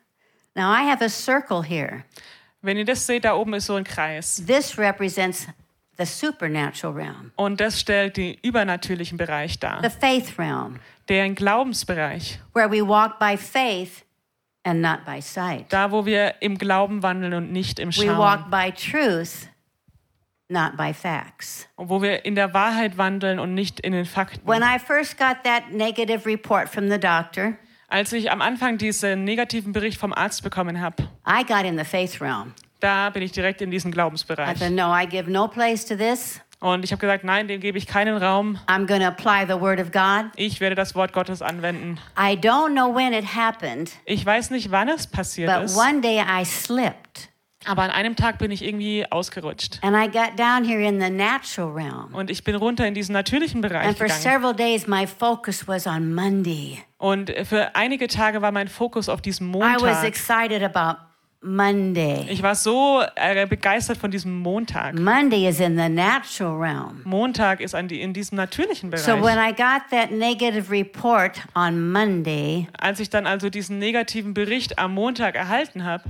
Now, 0.55 0.71
I 0.73 0.89
have 0.89 1.05
a 1.05 1.09
circle 1.09 1.63
here. 1.65 2.05
Wenn 2.63 2.77
ihr 2.77 2.85
das 2.85 3.05
seht, 3.07 3.25
da 3.25 3.35
oben 3.35 3.55
ist 3.55 3.67
so 3.67 3.75
ein 3.75 3.83
Kreis. 3.85 4.43
This 4.47 4.79
represents 4.79 5.47
the 5.47 5.51
realm, 5.51 5.66
Und 7.37 7.61
das 7.61 7.81
stellt 7.81 8.17
den 8.17 8.35
übernatürlichen 8.43 9.19
Bereich 9.19 9.59
dar. 9.59 9.81
the 9.83 9.91
faith 9.91 10.39
realm, 10.39 10.79
Der 11.09 11.29
Glaubensbereich. 11.31 12.41
where 12.55 12.71
we 12.71 12.87
walk 12.87 13.19
by 13.19 13.37
faith 13.37 14.05
and 14.65 14.81
not 14.83 15.05
by 15.05 15.21
sight. 15.21 15.73
Da, 15.73 15.91
wo 15.91 16.05
wir 16.07 16.35
im 16.41 16.59
Glauben 16.59 17.03
wandeln 17.03 17.35
und 17.35 17.53
nicht 17.53 17.79
im 17.79 17.89
We 17.89 17.93
Schauen. 17.93 18.19
walk 18.19 18.51
by 18.51 18.73
truth, 18.73 19.49
not 20.49 20.77
by 20.77 20.93
facts. 20.93 21.69
Und 21.77 21.89
wo 21.89 22.03
wir 22.03 22.25
in 22.25 22.35
der 22.35 22.53
Wahrheit 22.55 22.99
wandeln 22.99 23.39
und 23.39 23.55
nicht 23.55 23.81
in 23.81 23.93
den 23.93 24.05
Fakten. 24.05 24.47
When 24.47 24.63
I 24.63 24.79
first 24.79 25.17
got 25.19 25.43
that 25.45 25.73
negative 25.73 26.27
report 26.27 26.69
from 26.69 26.91
the 26.91 26.99
doctor, 26.99 27.55
Als 27.89 28.13
ich 28.13 28.33
am 28.33 28.43
Anfang 28.43 28.79
diesen 28.79 29.23
negativen 29.23 29.73
Bericht 29.73 29.99
vom 30.01 30.13
Arzt 30.13 30.43
bekommen 30.43 30.81
habe, 30.81 31.05
I 31.27 31.45
got 31.45 31.65
in 31.65 31.79
the 31.79 31.85
faith 31.85 32.21
realm. 32.21 32.53
Da 32.81 33.11
bin 33.11 33.23
ich 33.23 33.33
direkt 33.33 33.61
in 33.63 33.71
diesen 33.71 33.91
I 33.91 33.95
Glaubensbereich. 33.95 34.59
said, 34.59 34.73
No, 34.73 34.95
I 34.95 35.07
give 35.07 35.31
no 35.31 35.49
place 35.49 35.85
to 35.87 35.97
this. 35.97 36.41
Und 36.59 36.85
ich 36.85 36.91
habe 36.93 37.01
gesagt, 37.01 37.23
nein, 37.23 37.49
dem 37.49 37.61
gebe 37.61 37.77
ich 37.77 37.87
keinen 37.87 38.17
Raum. 38.17 38.59
I'm 38.67 38.87
going 38.87 39.01
to 39.01 39.07
apply 39.07 39.45
the 39.47 39.61
word 39.61 39.79
of 39.79 39.93
God. 39.93 40.31
Ich 40.37 40.59
werde 40.61 40.75
das 40.75 40.95
Wort 40.95 41.13
Gottes 41.13 41.43
anwenden. 41.43 41.99
I 42.19 42.35
don't 42.35 42.73
know 42.73 42.95
when 42.95 43.13
it 43.13 43.37
happened, 43.37 43.91
Ich 44.07 44.25
weiß 44.25 44.51
nicht, 44.51 44.71
wann 44.71 44.89
es 44.89 45.07
passiert 45.07 45.53
but 45.55 45.65
ist, 45.65 45.77
one 45.77 46.01
day 46.01 46.19
I 46.21 46.45
slipped 46.45 47.29
aber 47.69 47.83
an 47.83 47.91
einem 47.91 48.15
Tag 48.15 48.39
bin 48.39 48.53
ich 48.53 48.63
irgendwie 48.65 49.05
ausgerutscht. 49.11 49.81
and 49.83 49.97
I 49.97 50.07
got 50.07 50.39
down 50.39 50.65
here 50.65 50.81
in 50.81 51.01
the 51.01 51.11
natural 51.11 51.73
realm. 51.73 52.15
Und 52.15 52.31
ich 52.31 52.45
bin 52.45 52.55
runter 52.55 52.87
in 52.87 52.95
diesen 52.95 53.13
natürlichen 53.13 53.61
Bereich 53.61 53.89
And 53.89 53.99
for 53.99 54.07
gegangen. 54.07 54.23
several 54.23 54.55
days, 54.55 54.87
my 54.87 55.05
focus 55.07 55.67
was 55.69 55.87
on 55.87 56.15
Monday. 56.15 56.79
Und 56.97 57.33
für 57.45 57.75
einige 57.75 58.07
Tage 58.09 58.41
war 58.41 58.53
mein 58.53 58.69
Fokus 58.69 59.09
auf 59.09 59.21
diesem 59.21 59.51
I 59.53 59.59
was 59.59 59.83
Montag. 59.83 60.05
excited 60.05 60.63
about 60.63 61.01
Monday. 61.43 62.27
Ich 62.29 62.43
war 62.43 62.55
so 62.55 63.03
äh, 63.15 63.47
begeistert 63.47 63.99
von 63.99 64.11
diesem 64.11 64.39
Montag. 64.41 64.99
Monday 64.99 65.49
is 65.49 65.61
in 65.61 65.77
the 65.79 65.89
natural 65.89 66.57
realm. 66.59 67.03
Montag 67.05 67.61
ist 67.61 67.75
an 67.75 67.89
die, 67.89 68.01
in 68.01 68.13
diesem 68.13 68.37
natürlichen 68.37 68.91
So 68.97 69.13
when 69.23 69.37
Bereich. 69.37 69.51
I 69.51 69.55
got 69.55 69.83
that 69.91 70.11
negative 70.11 70.71
report 70.71 71.41
on 71.55 71.91
Monday, 71.93 72.69
Als 72.79 73.01
ich 73.01 73.11
dann 73.11 73.27
also 73.27 73.51
diesen 73.51 73.79
negativen 73.79 74.35
Bericht 74.35 74.79
am 74.79 74.95
Montag 74.95 75.35
erhalten 75.35 75.85
habe, 75.85 76.05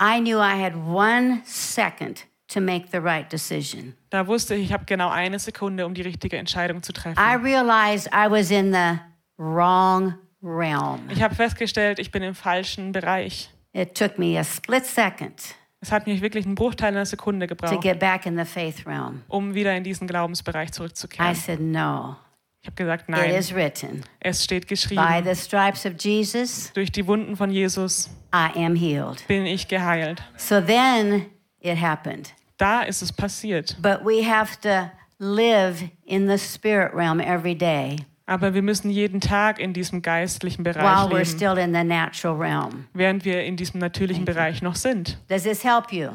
I 0.00 0.18
knew 0.20 0.38
I 0.38 0.60
had 0.60 0.74
one 0.74 1.40
second 1.44 2.26
to 2.48 2.60
make 2.60 2.86
the 2.92 2.98
right 2.98 3.30
decision. 3.32 3.94
da 4.10 4.26
wusste 4.26 4.54
ich, 4.54 4.66
ich 4.66 4.72
habe 4.72 4.84
genau 4.84 5.08
eine 5.08 5.38
Sekunde, 5.38 5.86
um 5.86 5.94
die 5.94 6.02
richtige 6.02 6.36
Entscheidung 6.36 6.82
zu 6.82 6.92
treffen. 6.92 7.18
I 7.18 7.34
realized 7.36 8.08
I 8.08 8.30
was 8.30 8.50
in 8.50 8.72
the 8.72 8.98
wrong 9.38 10.14
realm. 10.42 11.00
Ich 11.10 11.22
habe 11.22 11.34
festgestellt, 11.34 11.98
ich 11.98 12.10
bin 12.10 12.22
im 12.22 12.34
falschen 12.34 12.92
Bereich. 12.92 13.50
It 13.74 13.94
took 13.94 14.18
me 14.18 14.38
a 14.38 14.44
split 14.44 14.86
second 14.86 15.34
Es 15.80 15.92
hat 15.92 16.06
mich 16.06 16.22
wirklich 16.22 16.46
einen 16.46 16.54
Bruchteil 16.54 16.88
einer 16.88 17.04
Sekunde 17.04 17.46
to 17.46 17.54
gebraucht, 17.54 17.82
get 17.82 17.98
back 17.98 18.24
in 18.24 18.38
the 18.38 18.44
faith 18.46 18.86
realm. 18.86 19.22
um 19.28 19.54
wieder 19.54 19.76
in 19.76 19.84
diesen 19.84 20.06
Glaubensbereich 20.06 20.68
I 20.68 20.72
zurückzukehren. 20.72 21.34
said, 21.34 21.60
No, 21.60 22.16
Ich 22.62 22.66
habe 22.68 22.76
gesagt, 22.76 23.02
it 23.02 23.08
nein, 23.10 23.30
is 23.34 23.54
written. 23.54 24.02
es 24.20 24.42
steht 24.44 24.62
By 24.62 24.68
geschrieben, 24.68 25.24
the 25.24 25.34
stripes 25.34 25.84
of 25.84 25.92
Jesus, 26.00 26.72
durch 26.72 26.90
die 26.90 27.06
Wunden 27.06 27.36
von 27.36 27.50
Jesus 27.50 28.08
I 28.34 28.48
am 28.64 28.74
healed. 28.74 29.26
bin 29.28 29.44
ich 29.44 29.68
geheilt. 29.68 30.22
So 30.36 30.60
then 30.60 31.26
it 31.60 31.78
happened. 31.80 32.32
Da 32.56 32.82
ist 32.82 33.02
es 33.02 33.12
passiert. 33.12 33.76
But 33.82 34.04
we 34.04 34.24
have 34.26 34.58
to 34.62 34.90
live 35.18 35.82
in 36.04 36.28
the 36.28 36.38
spirit 36.38 36.94
realm 36.94 37.20
every 37.20 37.54
day 37.54 37.96
Aber 38.26 38.54
wir 38.54 38.62
müssen 38.62 38.88
jeden 38.90 39.20
Tag 39.20 39.58
in 39.58 39.74
diesem 39.74 40.00
geistlichen 40.00 40.62
Bereich 40.62 40.82
while 40.82 41.10
we're 41.14 41.18
leben, 41.18 41.26
still 41.26 41.58
in 41.58 41.74
the 41.74 41.84
natural 41.84 42.34
realm. 42.36 42.86
während 42.94 43.24
wir 43.26 43.44
in 43.44 43.56
diesem 43.56 43.80
natürlichen 43.80 44.24
Bereich 44.24 44.62
noch 44.62 44.76
sind. 44.76 45.18
Does 45.28 45.42
this 45.42 45.62
help 45.62 45.92
you? 45.92 46.08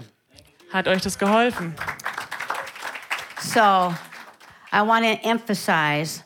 Hat 0.74 0.88
euch 0.88 1.02
das 1.02 1.20
geholfen? 1.20 1.76
So 3.42 3.94
I 4.72 4.82
want 4.86 5.06
to 5.06 5.28
emphasize 5.28 6.24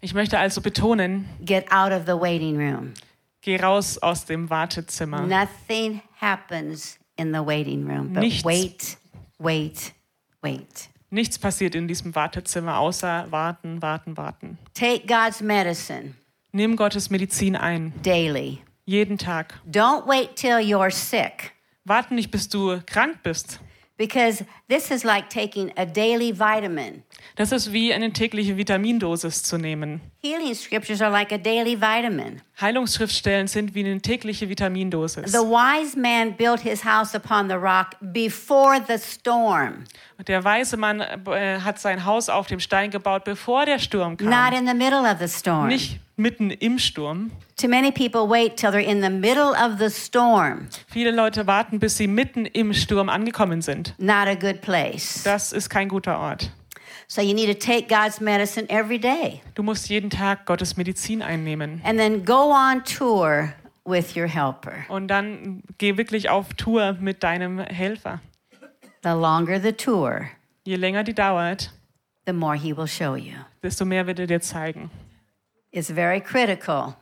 Ich 0.00 0.14
möchte 0.14 0.38
also 0.38 0.60
betonen, 0.60 1.28
get 1.44 1.70
out 1.72 1.92
of 1.92 2.02
the 2.06 2.12
waiting 2.18 2.56
room. 2.56 2.94
geh 3.40 3.56
raus 3.56 3.98
aus 3.98 4.24
dem 4.24 4.48
Wartezimmer. 4.50 5.22
Nothing 5.22 6.00
happens 6.20 6.98
in 7.16 7.32
the 7.34 7.44
waiting 7.44 7.86
room, 7.88 8.12
but 8.12 8.22
Nichts. 8.22 8.44
wait, 8.44 8.96
wait, 9.38 9.92
wait. 10.42 10.88
Nichts 11.12 11.38
passiert 11.38 11.74
in 11.74 11.88
diesem 11.88 12.14
Wartezimmer, 12.14 12.78
außer 12.78 13.26
warten, 13.28 13.82
warten, 13.82 14.16
warten. 14.16 14.56
Take 14.72 15.06
God's 15.06 15.42
medicine 15.42 16.14
Nimm 16.52 16.74
Gottes 16.74 17.10
Medizin 17.10 17.54
ein, 17.54 17.92
daily. 18.02 18.62
jeden 18.86 19.18
Tag. 19.18 19.60
Don't 19.70 20.06
wait 20.06 20.36
till 20.36 20.56
you're 20.56 20.90
sick 20.90 21.52
Warte 21.84 22.14
nicht, 22.14 22.30
bis 22.30 22.48
du 22.48 22.80
krank 22.86 23.22
bist. 23.22 23.60
Because 24.02 24.44
this 24.68 24.90
is 24.90 25.04
like 25.04 25.28
taking 25.30 25.72
a 25.76 25.86
daily 25.86 26.32
vitamin. 26.32 27.04
Das 27.36 27.52
ist 27.52 27.72
wie 27.72 27.94
eine 27.94 28.12
tägliche 28.12 28.56
Vitamindosis 28.56 29.44
zu 29.44 29.58
nehmen. 29.58 30.00
Healing 30.20 30.54
scriptures 30.54 31.00
are 31.00 31.10
like 31.12 31.30
a 31.32 31.38
daily 31.38 31.80
vitamin. 31.80 32.42
Heilungsschriftstellen 32.60 33.46
sind 33.46 33.74
wie 33.76 33.84
eine 33.84 34.00
tägliche 34.00 34.48
Vitamindosis. 34.48 35.30
The 35.30 35.38
wise 35.38 35.96
man 35.96 36.34
built 36.36 36.60
his 36.60 36.84
house 36.84 37.14
upon 37.14 37.48
the 37.48 37.54
rock 37.54 37.90
before 38.00 38.80
the 38.88 38.98
storm, 38.98 39.84
Der 40.26 40.42
weise 40.44 40.76
Mann 40.76 41.00
äh, 41.00 41.60
hat 41.60 41.78
sein 41.80 42.04
Haus 42.04 42.28
auf 42.28 42.46
dem 42.48 42.58
Stein 42.60 42.90
gebaut, 42.90 43.24
bevor 43.24 43.66
der 43.66 43.78
Sturm 43.78 44.16
kam. 44.16 44.28
not 44.28 44.52
in 44.58 44.66
the 44.66 44.74
middle 44.74 45.02
of 45.02 45.18
the 45.20 45.28
storm. 45.28 45.68
Nicht 45.68 46.00
mitten 46.22 46.50
im 46.50 46.78
Sturm. 46.78 47.30
Too 47.56 47.68
many 47.68 47.90
people 47.92 48.26
wait 48.28 48.56
till 48.56 48.70
they're 48.70 48.78
in 48.80 49.02
the 49.02 49.10
middle 49.10 49.50
of 49.52 49.78
the 49.78 49.90
storm. 49.90 50.68
Viele 50.88 51.10
Leute 51.10 51.46
warten, 51.46 51.78
bis 51.78 51.96
sie 51.98 52.06
mitten 52.06 52.46
im 52.46 52.72
Sturm 52.72 53.08
angekommen 53.08 53.60
sind. 53.60 53.94
Not 53.98 54.26
a 54.28 54.34
good 54.34 54.62
place. 54.62 55.22
Das 55.24 55.52
ist 55.52 55.68
kein 55.68 55.88
guter 55.88 56.18
Ort. 56.18 56.50
So 57.08 57.20
you 57.20 57.34
need 57.34 57.48
to 57.48 57.54
take 57.58 57.88
God's 57.88 58.20
medicine 58.20 58.66
every 58.70 58.98
day 58.98 59.42
Du 59.54 59.62
musst 59.62 59.90
jeden 59.90 60.08
Tag 60.08 60.46
Gottes 60.46 60.76
Medizin 60.78 61.20
einnehmen. 61.22 61.82
and 61.84 61.98
then 61.98 62.24
go 62.24 62.50
on 62.52 62.82
tour 62.84 63.52
with 63.84 64.16
your 64.16 64.26
helper. 64.28 64.84
Und 64.88 65.08
dann 65.08 65.62
geh 65.78 65.96
wirklich 65.98 66.30
auf 66.30 66.54
Tour 66.54 66.96
mit 67.00 67.22
deinem 67.22 67.58
Helfer. 67.58 68.20
The 69.02 69.10
longer 69.10 69.60
the 69.60 69.72
tour, 69.72 70.28
Je 70.64 70.76
länger 70.76 71.02
die 71.02 71.12
dauert, 71.12 71.72
the 72.24 72.32
more 72.32 72.56
he 72.56 72.74
will 72.74 72.86
show 72.86 73.14
you. 73.16 73.34
desto 73.62 73.84
mehr 73.84 74.06
wird 74.06 74.20
er 74.20 74.26
dir 74.28 74.40
zeigen. 74.40 74.90
It's 75.72 75.90
very 75.90 76.20
critical 76.20 76.96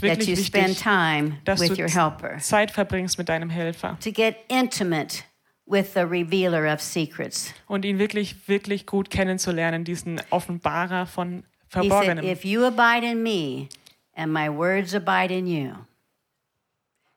that 0.00 0.26
you 0.28 0.36
spend 0.36 0.76
time 0.78 1.38
with 1.58 1.78
your 1.78 1.88
helper 1.88 2.38
Zeit 2.40 2.70
verbringst 2.70 3.18
mit 3.18 3.28
deinem 3.28 3.50
Helfer 3.50 3.98
to 4.00 4.12
get 4.12 4.44
intimate 4.48 5.24
with 5.66 5.94
the 5.94 6.06
revealer 6.06 6.66
of 6.66 6.80
secrets. 6.80 7.52
und 7.68 7.84
ihn 7.84 7.98
wirklich, 7.98 8.46
wirklich 8.46 8.86
gut 8.86 9.10
kennenzulernen, 9.10 9.84
diesen 9.84 10.20
Offenbarer 10.30 11.06
von 11.06 11.44
He 11.74 11.88
said, 11.88 11.90
Verborgenem. 11.90 12.24
If 12.24 12.44
you 12.44 12.64
abide 12.66 13.02
in 13.02 13.22
me 13.22 13.68
and 14.14 14.30
my 14.30 14.50
words 14.50 14.94
abide 14.94 15.30
in 15.32 15.46
you, 15.46 15.86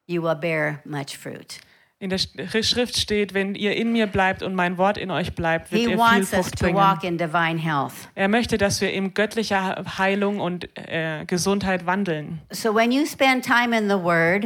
you 0.07 0.21
will 0.21 0.35
bear 0.35 0.81
much 0.85 1.17
fruit. 1.17 1.59
In 2.05 2.11
der 2.11 2.19
Sch- 2.19 2.63
Schrift 2.63 2.97
steht, 2.99 3.33
wenn 3.33 3.55
ihr 3.55 3.75
in 3.75 3.91
mir 3.91 4.05
bleibt 4.05 4.43
und 4.43 4.53
mein 4.53 4.77
Wort 4.77 4.95
in 4.99 5.09
euch 5.09 5.33
bleibt, 5.33 5.71
wird 5.71 5.81
He 5.81 5.89
ihr 5.89 5.97
viel 5.97 6.23
Frucht 6.23 6.55
to 6.59 6.65
bringen. 6.65 6.77
walk 6.77 7.03
in 7.03 7.17
divine 7.17 7.57
health. 7.57 7.93
Er 8.13 8.27
möchte, 8.27 8.59
dass 8.59 8.79
wir 8.79 8.93
in 8.93 9.15
göttlicher 9.15 9.83
Heilung 9.97 10.39
und 10.39 10.69
äh, 10.77 11.25
Gesundheit 11.25 11.87
wandeln. 11.87 12.41
So 12.51 12.75
when 12.75 12.91
you 12.91 13.07
spend 13.07 13.43
time 13.43 13.75
in 13.75 13.89
the 13.89 13.95
Word 13.97 14.45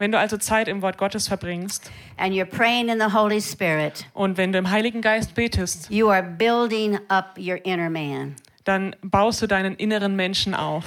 Wenn 0.00 0.10
du 0.10 0.18
also 0.18 0.36
Zeit 0.36 0.66
im 0.66 0.82
Wort 0.82 0.98
Gottes 0.98 1.28
verbringst 1.28 1.92
and 2.16 2.34
you're 2.34 2.44
praying 2.44 2.88
in 2.88 2.98
the 2.98 3.14
Holy 3.16 3.40
Spirit, 3.40 4.04
und 4.12 4.36
wenn 4.36 4.50
du 4.52 4.58
im 4.58 4.68
Heiligen 4.68 5.00
Geist 5.00 5.36
betest, 5.36 5.88
you 5.88 6.10
are 6.10 6.24
building 6.24 6.98
up 7.06 7.38
your 7.38 7.64
inner 7.64 7.88
man. 7.88 8.34
dann 8.64 8.96
baust 9.00 9.40
du 9.42 9.46
deinen 9.46 9.76
inneren 9.76 10.16
Menschen 10.16 10.54
auf. 10.56 10.84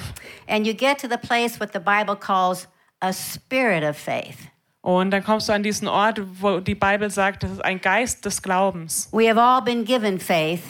And 0.49 0.67
you 0.67 0.73
get 0.73 0.99
to 0.99 1.07
the 1.07 1.15
place 1.17 1.61
what 1.61 1.69
the 1.71 1.79
Bible 1.79 2.17
calls 2.17 2.67
a 2.99 3.13
spirit 3.13 3.85
of 3.85 3.97
faith. 3.97 4.35
Und 4.81 5.11
dann 5.11 5.23
kommst 5.23 5.49
du 5.49 5.53
an 5.53 5.61
diesen 5.63 5.87
Ort, 5.87 6.21
wo 6.41 6.59
die 6.61 6.75
Bibel 6.75 7.09
sagt, 7.11 7.43
das 7.43 7.51
ist 7.51 7.65
ein 7.65 7.81
Geist 7.81 8.23
des 8.25 8.41
Glaubens. 8.41 9.09
We 9.11 9.29
have 9.29 9.39
all 9.39 9.61
been 9.61 9.83
given 9.85 10.19
faith, 10.19 10.61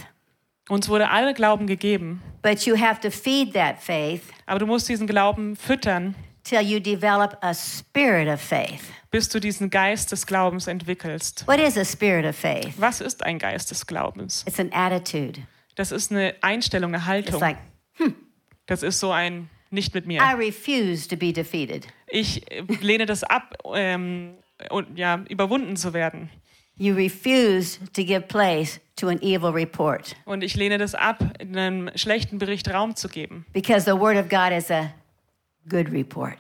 Uns 0.68 0.88
wurde 0.90 1.10
alle 1.10 1.34
Glauben 1.34 1.66
gegeben, 1.68 2.22
but 2.44 2.62
you 2.66 2.76
have 2.80 3.00
to 3.02 3.10
feed 3.10 3.54
that 3.54 3.80
faith 3.80 4.22
aber 4.46 4.60
du 4.60 4.66
musst 4.68 4.88
diesen 4.90 5.08
Glauben 5.08 5.56
füttern 5.56 6.16
till 6.44 6.62
you 6.62 6.80
develop 6.80 7.38
a 7.42 7.54
spirit 7.54 8.28
of 8.28 8.40
faith. 8.42 8.82
bis 9.12 9.30
du 9.30 9.40
diesen 9.40 9.70
Geist 9.72 10.12
des 10.12 10.26
Glaubens 10.28 10.68
entwickelst. 10.68 11.48
What 11.48 11.60
is 11.60 11.78
a 11.78 11.84
spirit 11.86 12.26
of 12.26 12.36
faith? 12.36 12.74
Was 12.78 13.02
ist 13.02 13.24
ein 13.24 13.40
Geist 13.40 13.72
des 13.72 13.86
Glaubens? 13.88 14.44
It's 14.48 14.60
an 14.60 14.70
attitude. 14.72 15.42
Das 15.76 15.92
ist 15.92 16.12
eine 16.12 16.36
Einstellung, 16.42 16.90
eine 16.94 16.98
It's 16.98 17.08
Haltung. 17.08 17.40
like, 17.42 17.58
Das 18.68 18.84
ist 18.84 19.00
so 19.00 19.12
ein 19.12 19.50
nicht 19.72 19.94
mit 19.94 20.06
I 20.06 20.08
mir. 20.08 20.22
refuse 20.38 21.08
to 21.08 21.16
be 21.16 21.32
defeated. 21.34 21.88
Ich 22.08 22.50
äh, 22.52 22.64
lehne 22.82 23.06
das 23.06 23.24
ab, 23.24 23.56
ähm, 23.76 24.36
und, 24.70 24.98
ja, 24.98 25.24
überwunden 25.30 25.76
zu 25.76 25.94
werden. 25.94 26.30
You 26.78 26.94
refuse 26.96 27.78
to 27.94 28.04
give 28.04 28.22
place 28.22 28.80
to 28.96 29.08
an 29.10 29.22
evil 29.22 29.50
report 29.50 30.16
Und 30.26 30.44
ich 30.44 30.56
lehne 30.56 30.78
das 30.78 30.96
ab, 30.96 31.20
einem 31.40 31.90
schlechten 31.96 32.38
Bericht 32.38 32.70
Raum 32.74 32.96
zu 32.96 33.10
geben. 33.10 33.46
because 33.54 33.84
the 33.86 33.98
word 34.00 34.18
of 34.18 34.30
God 34.30 34.52
is 34.58 34.72
a 34.72 34.92
good 35.70 35.92
report. 35.92 36.38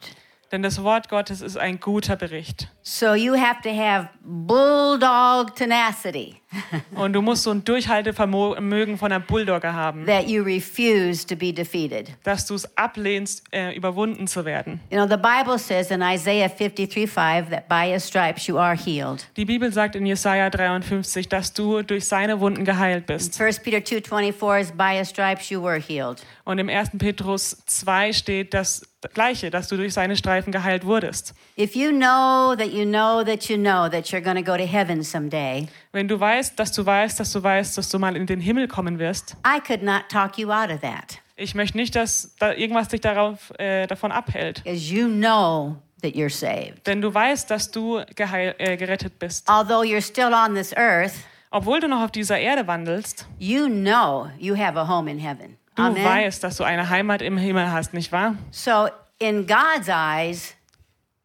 Denn 0.51 0.63
das 0.63 0.83
Wort 0.83 1.09
Gottes 1.09 1.41
ist 1.41 1.57
ein 1.57 1.79
guter 1.79 2.15
Bericht. 2.15 2.69
So 2.81 3.13
you 3.13 3.35
have 3.35 3.61
to 3.63 3.69
have 3.69 4.09
bulldog 4.23 5.55
tenacity 5.55 6.39
Und 6.95 7.13
du 7.13 7.21
musst 7.21 7.43
so 7.43 7.51
ein 7.51 7.63
Durchhaltevermögen 7.63 8.97
von 8.97 9.11
einem 9.11 9.23
Bulldogger 9.23 9.73
haben, 9.73 10.05
that 10.07 10.27
you 10.27 10.43
refuse 10.43 11.25
to 11.25 11.35
be 11.35 11.53
defeated. 11.53 12.11
dass 12.23 12.47
du 12.47 12.55
es 12.55 12.77
ablehnst, 12.77 13.43
äh, 13.51 13.75
überwunden 13.75 14.27
zu 14.27 14.45
werden. 14.45 14.79
You 14.89 14.97
know, 14.97 15.07
the 15.07 15.21
Bible 15.21 15.59
says 15.59 15.91
in 15.91 16.01
Isaiah 16.01 16.49
53 16.49 17.07
5 17.07 17.49
that 17.49 17.69
by 17.69 17.91
his 17.91 18.07
stripes 18.07 18.47
you 18.47 18.57
are 18.57 18.75
healed. 18.75 19.27
Die 19.37 19.45
Bibel 19.45 19.71
sagt 19.71 19.95
in 19.95 20.05
Jesaja 20.05 20.49
53, 20.49 21.29
dass 21.29 21.53
du 21.53 21.83
durch 21.83 22.05
seine 22.05 22.39
Wunden 22.39 22.65
geheilt 22.65 23.05
bist. 23.05 23.39
1 23.39 23.59
Peter 23.59 23.77
2:24 23.79 24.59
is 24.61 24.71
by 24.71 24.97
his 24.97 25.09
stripes 25.09 25.49
you 25.49 25.61
were 25.61 25.79
healed. 25.79 26.25
Und 26.45 26.57
im 26.57 26.69
1. 26.69 26.97
Petrus 26.97 27.57
2 27.67 28.13
steht 28.13 28.55
das 28.55 28.81
Gleiche, 29.13 29.49
dass 29.49 29.67
du 29.69 29.77
durch 29.77 29.93
seine 29.93 30.15
Streifen 30.15 30.51
geheilt 30.51 30.85
wurdest. 30.85 31.33
If 31.57 31.75
you 31.75 31.91
know 31.91 32.55
that 32.55 32.71
you 32.73 32.83
know 32.85 33.23
that 33.23 33.47
you 33.49 33.55
know 33.57 33.87
that 33.89 34.07
you're 34.11 34.21
going 34.21 34.35
to 34.35 34.43
go 34.43 34.57
to 34.57 34.65
heaven 34.65 35.03
someday, 35.03 35.67
Wenn 35.91 36.07
du 36.07 36.19
weißt, 36.19 36.59
dass 36.59 36.71
du 36.73 36.85
weißt, 36.85 37.19
dass 37.19 37.31
du 37.31 37.41
weißt, 37.41 37.77
dass 37.77 37.89
du 37.89 37.99
mal 37.99 38.15
in 38.15 38.25
den 38.25 38.41
Himmel 38.41 38.67
kommen 38.67 38.99
wirst, 38.99 39.35
I 39.45 39.59
could 39.59 39.81
not 39.83 40.09
talk 40.09 40.37
you 40.37 40.51
out 40.51 40.69
of 40.69 40.81
that 40.81 41.19
ich 41.39 41.55
möchte 41.55 41.77
nicht, 41.77 41.95
dass 41.95 42.35
da 42.37 42.53
irgendwas 42.53 42.89
dich 42.89 43.01
darauf, 43.01 43.51
äh, 43.57 43.87
davon 43.87 44.11
abhält. 44.11 44.61
you 44.65 45.07
know 45.07 45.77
that 46.01 46.13
you're 46.13 46.29
saved. 46.29 46.85
Denn 46.85 47.01
du 47.01 47.13
weißt, 47.13 47.49
dass 47.49 47.71
du 47.71 48.01
geheil, 48.15 48.55
äh, 48.57 48.77
gerettet 48.77 49.17
bist. 49.19 49.49
Although 49.49 49.81
you're 49.83 50.01
still 50.01 50.33
on 50.33 50.53
this 50.53 50.75
earth, 50.75 51.13
Obwohl 51.51 51.79
du 51.79 51.87
noch 51.87 52.01
auf 52.01 52.11
dieser 52.11 52.37
Erde 52.37 52.67
wandelst, 52.67 53.25
you 53.39 53.67
know 53.67 54.27
you 54.37 54.55
have 54.55 54.77
a 54.77 54.87
home 54.87 55.09
in 55.09 55.17
heaven. 55.17 55.57
Du 55.79 55.85
Amen. 55.85 56.03
weißt, 56.03 56.43
dass 56.43 56.57
du 56.57 56.63
eine 56.63 56.89
Heimat 56.89 57.21
im 57.21 57.37
Himmel 57.37 57.71
hast, 57.71 57.93
nicht 57.93 58.11
wahr? 58.11 58.35
So, 58.51 58.89
in 59.19 59.47
God's 59.47 59.87
eyes, 59.87 60.55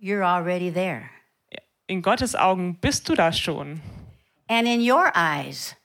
you're 0.00 0.22
already 0.24 0.72
there. 0.72 1.10
In 1.86 2.02
Gottes 2.02 2.34
Augen 2.34 2.76
bist 2.80 3.08
du 3.08 3.14
da 3.14 3.32
schon. 3.32 3.80
And 4.48 4.66
in 4.66 4.80
your 4.80 5.12
eyes, 5.14 5.76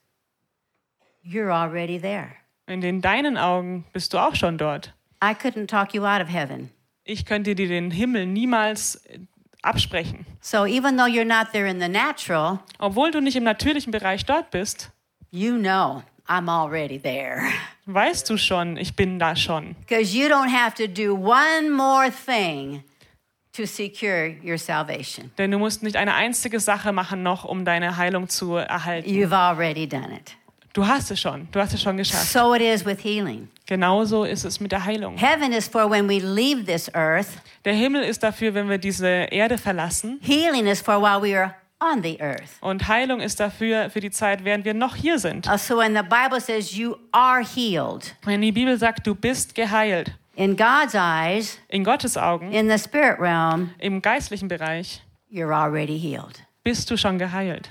you're 1.24 1.52
already 1.52 2.00
there. 2.00 2.30
Und 2.68 2.84
in 2.84 3.02
deinen 3.02 3.38
Augen 3.38 3.86
bist 3.94 4.14
du 4.14 4.18
auch 4.18 4.36
schon 4.36 4.58
dort. 4.58 4.94
I 5.24 5.34
couldn't 5.34 5.68
talk 5.68 5.94
you 5.94 6.06
out 6.06 6.22
of 6.22 6.30
heaven. 6.30 6.70
Ich 7.04 7.26
könnte 7.26 7.56
dir 7.56 7.68
den 7.68 7.92
Himmel 7.92 8.26
niemals 8.28 8.96
äh, 9.06 9.20
absprechen. 9.62 10.26
So, 10.40 10.66
even 10.66 10.98
though 10.98 11.08
you're 11.08 11.26
not 11.26 11.52
there 11.52 11.68
in 11.68 11.82
the 11.82 11.90
natural, 11.90 12.60
Obwohl 12.78 13.12
du 13.12 13.20
nicht 13.20 13.36
im 13.36 13.44
natürlichen 13.44 13.92
Bereich 13.92 14.26
dort 14.26 14.52
bist, 14.52 14.92
you 15.32 15.58
know 15.58 16.04
I'm 16.30 16.48
already 16.48 17.00
there. 17.02 17.42
weißt 17.88 18.30
du 18.30 18.38
schon, 18.38 18.78
ich 18.78 18.96
bin 18.96 19.18
da 19.20 19.36
schon. 19.36 19.76
Because 19.88 20.16
you 20.16 20.28
don't 20.28 20.50
have 20.52 20.76
to 20.76 20.88
do 20.88 21.16
one 21.16 21.70
more 21.72 22.10
thing 22.12 22.84
to 23.54 23.66
secure 23.66 24.36
your 24.44 24.58
salvation. 24.60 25.32
Denn 25.38 25.50
du 25.52 25.58
musst 25.58 25.82
nicht 25.82 25.96
eine 25.96 26.14
einzige 26.14 26.60
Sache 26.60 26.92
machen 26.92 27.24
noch, 27.24 27.46
um 27.46 27.66
deine 27.66 27.98
Heilung 27.98 28.30
zu 28.30 28.56
erhalten. 28.56 29.10
You've 29.10 29.34
already 29.36 29.88
done 29.88 30.16
it. 30.16 30.36
Du 30.74 30.86
hast 30.86 31.10
es 31.10 31.20
schon. 31.20 31.48
Du 31.52 31.60
hast 31.60 31.74
es 31.74 31.82
schon 31.82 31.98
geschafft. 31.98 32.28
So 32.32 32.54
it 32.54 32.62
is 32.62 32.86
with 32.86 33.04
healing. 33.04 33.50
Genauso 33.66 34.24
ist 34.24 34.46
es 34.46 34.60
mit 34.60 34.72
der 34.72 34.86
Heilung. 34.86 35.18
Heaven 35.18 35.52
is 35.52 35.68
for 35.68 35.90
when 35.90 36.08
we 36.08 36.20
leave 36.20 36.64
this 36.66 36.94
earth, 36.94 37.28
Der 37.66 37.74
Himmel 37.74 38.04
ist 38.04 38.22
dafür, 38.22 38.54
wenn 38.54 38.70
wir 38.70 38.78
diese 38.78 39.08
Erde 39.08 39.58
verlassen. 39.58 40.20
healing 40.22 40.68
is 40.68 40.80
for 40.80 41.02
while 41.02 41.20
we 41.22 41.36
are 41.36 41.56
on 41.80 42.04
the 42.04 42.20
earth. 42.22 42.58
Und 42.62 42.88
Heilung 42.88 43.22
ist 43.22 43.40
dafür 43.40 43.90
für 43.90 44.00
die 44.02 44.12
Zeit, 44.12 44.44
während 44.44 44.66
wir 44.66 44.74
noch 44.74 44.96
hier 44.96 45.20
sind. 45.20 45.48
Uh, 45.48 45.58
so 45.58 45.78
when 45.78 45.96
the 45.96 46.04
Bible 46.04 46.40
says 46.42 46.76
you 46.76 46.96
are 47.12 47.42
healed, 47.44 48.16
Wenn 48.24 48.42
die 48.42 48.52
Bibel 48.52 48.78
sagt, 48.78 49.06
du 49.08 49.16
bist 49.16 49.56
geheilt, 49.56 50.12
in 50.36 50.56
God's 50.56 50.94
eyes, 50.96 51.58
in 51.70 51.84
Gottes 51.84 52.18
Augen, 52.18 52.52
in 52.52 52.70
the 52.70 52.78
spirit 52.78 53.20
realm, 53.20 53.72
im 53.80 54.02
geistlichen 54.02 54.48
Bereich, 54.48 55.02
you're 55.32 55.54
already 55.54 55.98
healed. 55.98 56.42
bist 56.64 56.90
du 56.92 56.98
schon 56.98 57.18
geheilt. 57.18 57.70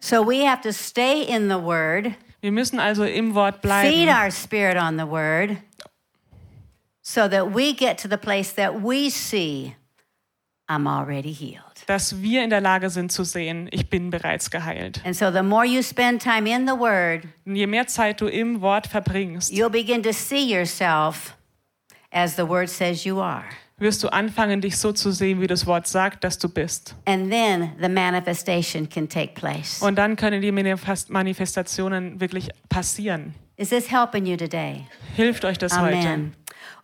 So 0.00 0.22
we 0.26 0.44
have 0.46 0.60
to 0.62 0.72
stay 0.72 1.22
in 1.22 1.48
the 1.48 1.56
Word, 1.62 2.12
Wir 2.40 2.52
müssen 2.52 2.78
also 2.78 3.04
im 3.04 3.34
Wort 3.34 3.62
bleiben. 3.62 3.90
feed 3.90 4.08
our 4.08 4.30
spirit 4.30 4.76
on 4.76 4.98
the 4.98 5.06
Word, 5.06 5.56
so 7.02 7.28
that 7.28 7.54
we 7.54 7.72
get 7.72 7.98
to 8.02 8.08
the 8.08 8.16
place 8.18 8.52
that 8.54 8.82
we 8.82 9.08
see 9.10 9.74
I'm 10.68 10.86
already 10.86 11.32
healed. 11.32 11.73
Dass 11.86 12.22
wir 12.22 12.42
in 12.44 12.50
der 12.50 12.60
Lage 12.60 12.90
sind 12.90 13.12
zu 13.12 13.24
sehen, 13.24 13.68
ich 13.70 13.88
bin 13.88 14.10
bereits 14.10 14.50
geheilt. 14.50 15.00
And 15.04 15.14
so 15.14 15.30
the 15.30 15.42
more 15.42 15.64
you 15.66 15.82
spend 15.82 16.22
time 16.22 16.48
in 16.48 16.66
the 16.66 16.74
Word, 16.78 17.22
je 17.44 17.66
mehr 17.66 17.86
Zeit 17.86 18.20
du 18.20 18.26
im 18.26 18.60
Wort 18.60 18.86
verbringst, 18.86 19.52
you'll 19.52 19.68
begin 19.70 20.02
to 20.02 20.12
see 20.12 20.44
yourself 20.52 21.36
as 22.10 22.36
the 22.36 22.48
Word 22.48 22.68
says 22.68 23.04
you 23.04 23.20
are. 23.20 23.44
wirst 23.76 24.02
du 24.04 24.08
anfangen, 24.08 24.60
dich 24.60 24.76
so 24.78 24.92
zu 24.92 25.10
sehen, 25.10 25.40
wie 25.40 25.46
das 25.48 25.66
Wort 25.66 25.86
sagt, 25.88 26.22
dass 26.24 26.38
du 26.38 26.48
bist. 26.48 26.94
And 27.06 27.30
then 27.30 27.72
the 27.80 27.88
manifestation 27.88 28.88
can 28.88 29.08
take 29.08 29.34
place. 29.34 29.82
Und 29.82 29.96
dann 29.96 30.14
können 30.16 30.40
die 30.40 30.52
Manifest- 30.52 31.10
Manifestationen 31.10 32.20
wirklich 32.20 32.50
passieren. 32.68 33.34
Is 33.56 33.68
this 33.70 33.90
helping 33.90 34.26
you 34.26 34.36
today? 34.36 34.86
Hilft 35.16 35.44
euch 35.44 35.58
das 35.58 35.78
heute? 35.78 35.96
Amen. 35.96 36.34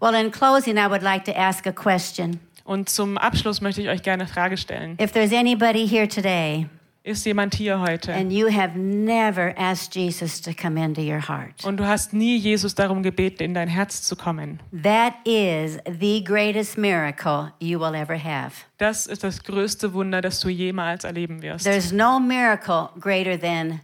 Well, 0.01 0.14
in 0.14 0.30
closing, 0.30 0.76
I 0.76 0.86
would 0.88 1.03
like 1.03 1.24
to 1.26 1.32
ask 1.32 1.66
a 1.66 1.72
question. 1.72 2.40
Und 2.71 2.89
zum 2.89 3.18
Abschluss 3.18 3.61
möchte 3.61 3.83
ich 3.83 3.89
euch 3.89 4.01
gerne 4.01 4.23
eine 4.23 4.33
Frage 4.33 4.57
stellen. 4.57 4.97
If 5.03 5.11
there's 5.11 5.33
anybody 5.33 5.89
here 5.89 6.07
today 6.07 6.68
Ist 7.03 7.27
jemand 7.27 7.57
hier 7.57 7.81
heute 7.81 8.14
and 8.14 8.31
you 8.31 8.49
have 8.49 8.79
never 8.79 9.53
asked 9.59 9.97
Jesus 9.97 10.41
to 10.41 10.53
come 10.55 10.81
into 10.81 11.01
your 11.01 11.21
heart, 11.29 11.64
und 11.64 11.79
du 11.79 11.85
hast 11.85 12.12
nie 12.12 12.37
Jesus 12.37 12.77
darum 12.77 13.03
gebeten, 13.03 13.43
in 13.43 13.55
dein 13.55 13.66
Herz 13.66 14.03
zu 14.03 14.14
kommen? 14.14 14.61
that 14.85 15.14
is 15.25 15.79
the 15.99 16.23
greatest 16.23 16.79
miracle 16.79 17.53
you 17.59 17.81
will 17.81 17.97
ever 17.97 18.16
have. 18.16 18.53
Das 18.79 19.07
ist 19.09 19.25
das 19.25 19.43
größte 19.43 19.93
Wunder, 19.93 20.21
das 20.21 20.39
du 20.39 20.49
jemals 20.49 21.03
erleben 21.03 21.43
wirst. 21.43 21.64
There's 21.64 21.91
no 21.91 22.21
miracle 22.21 22.91
greater 23.01 23.37
than 23.37 23.81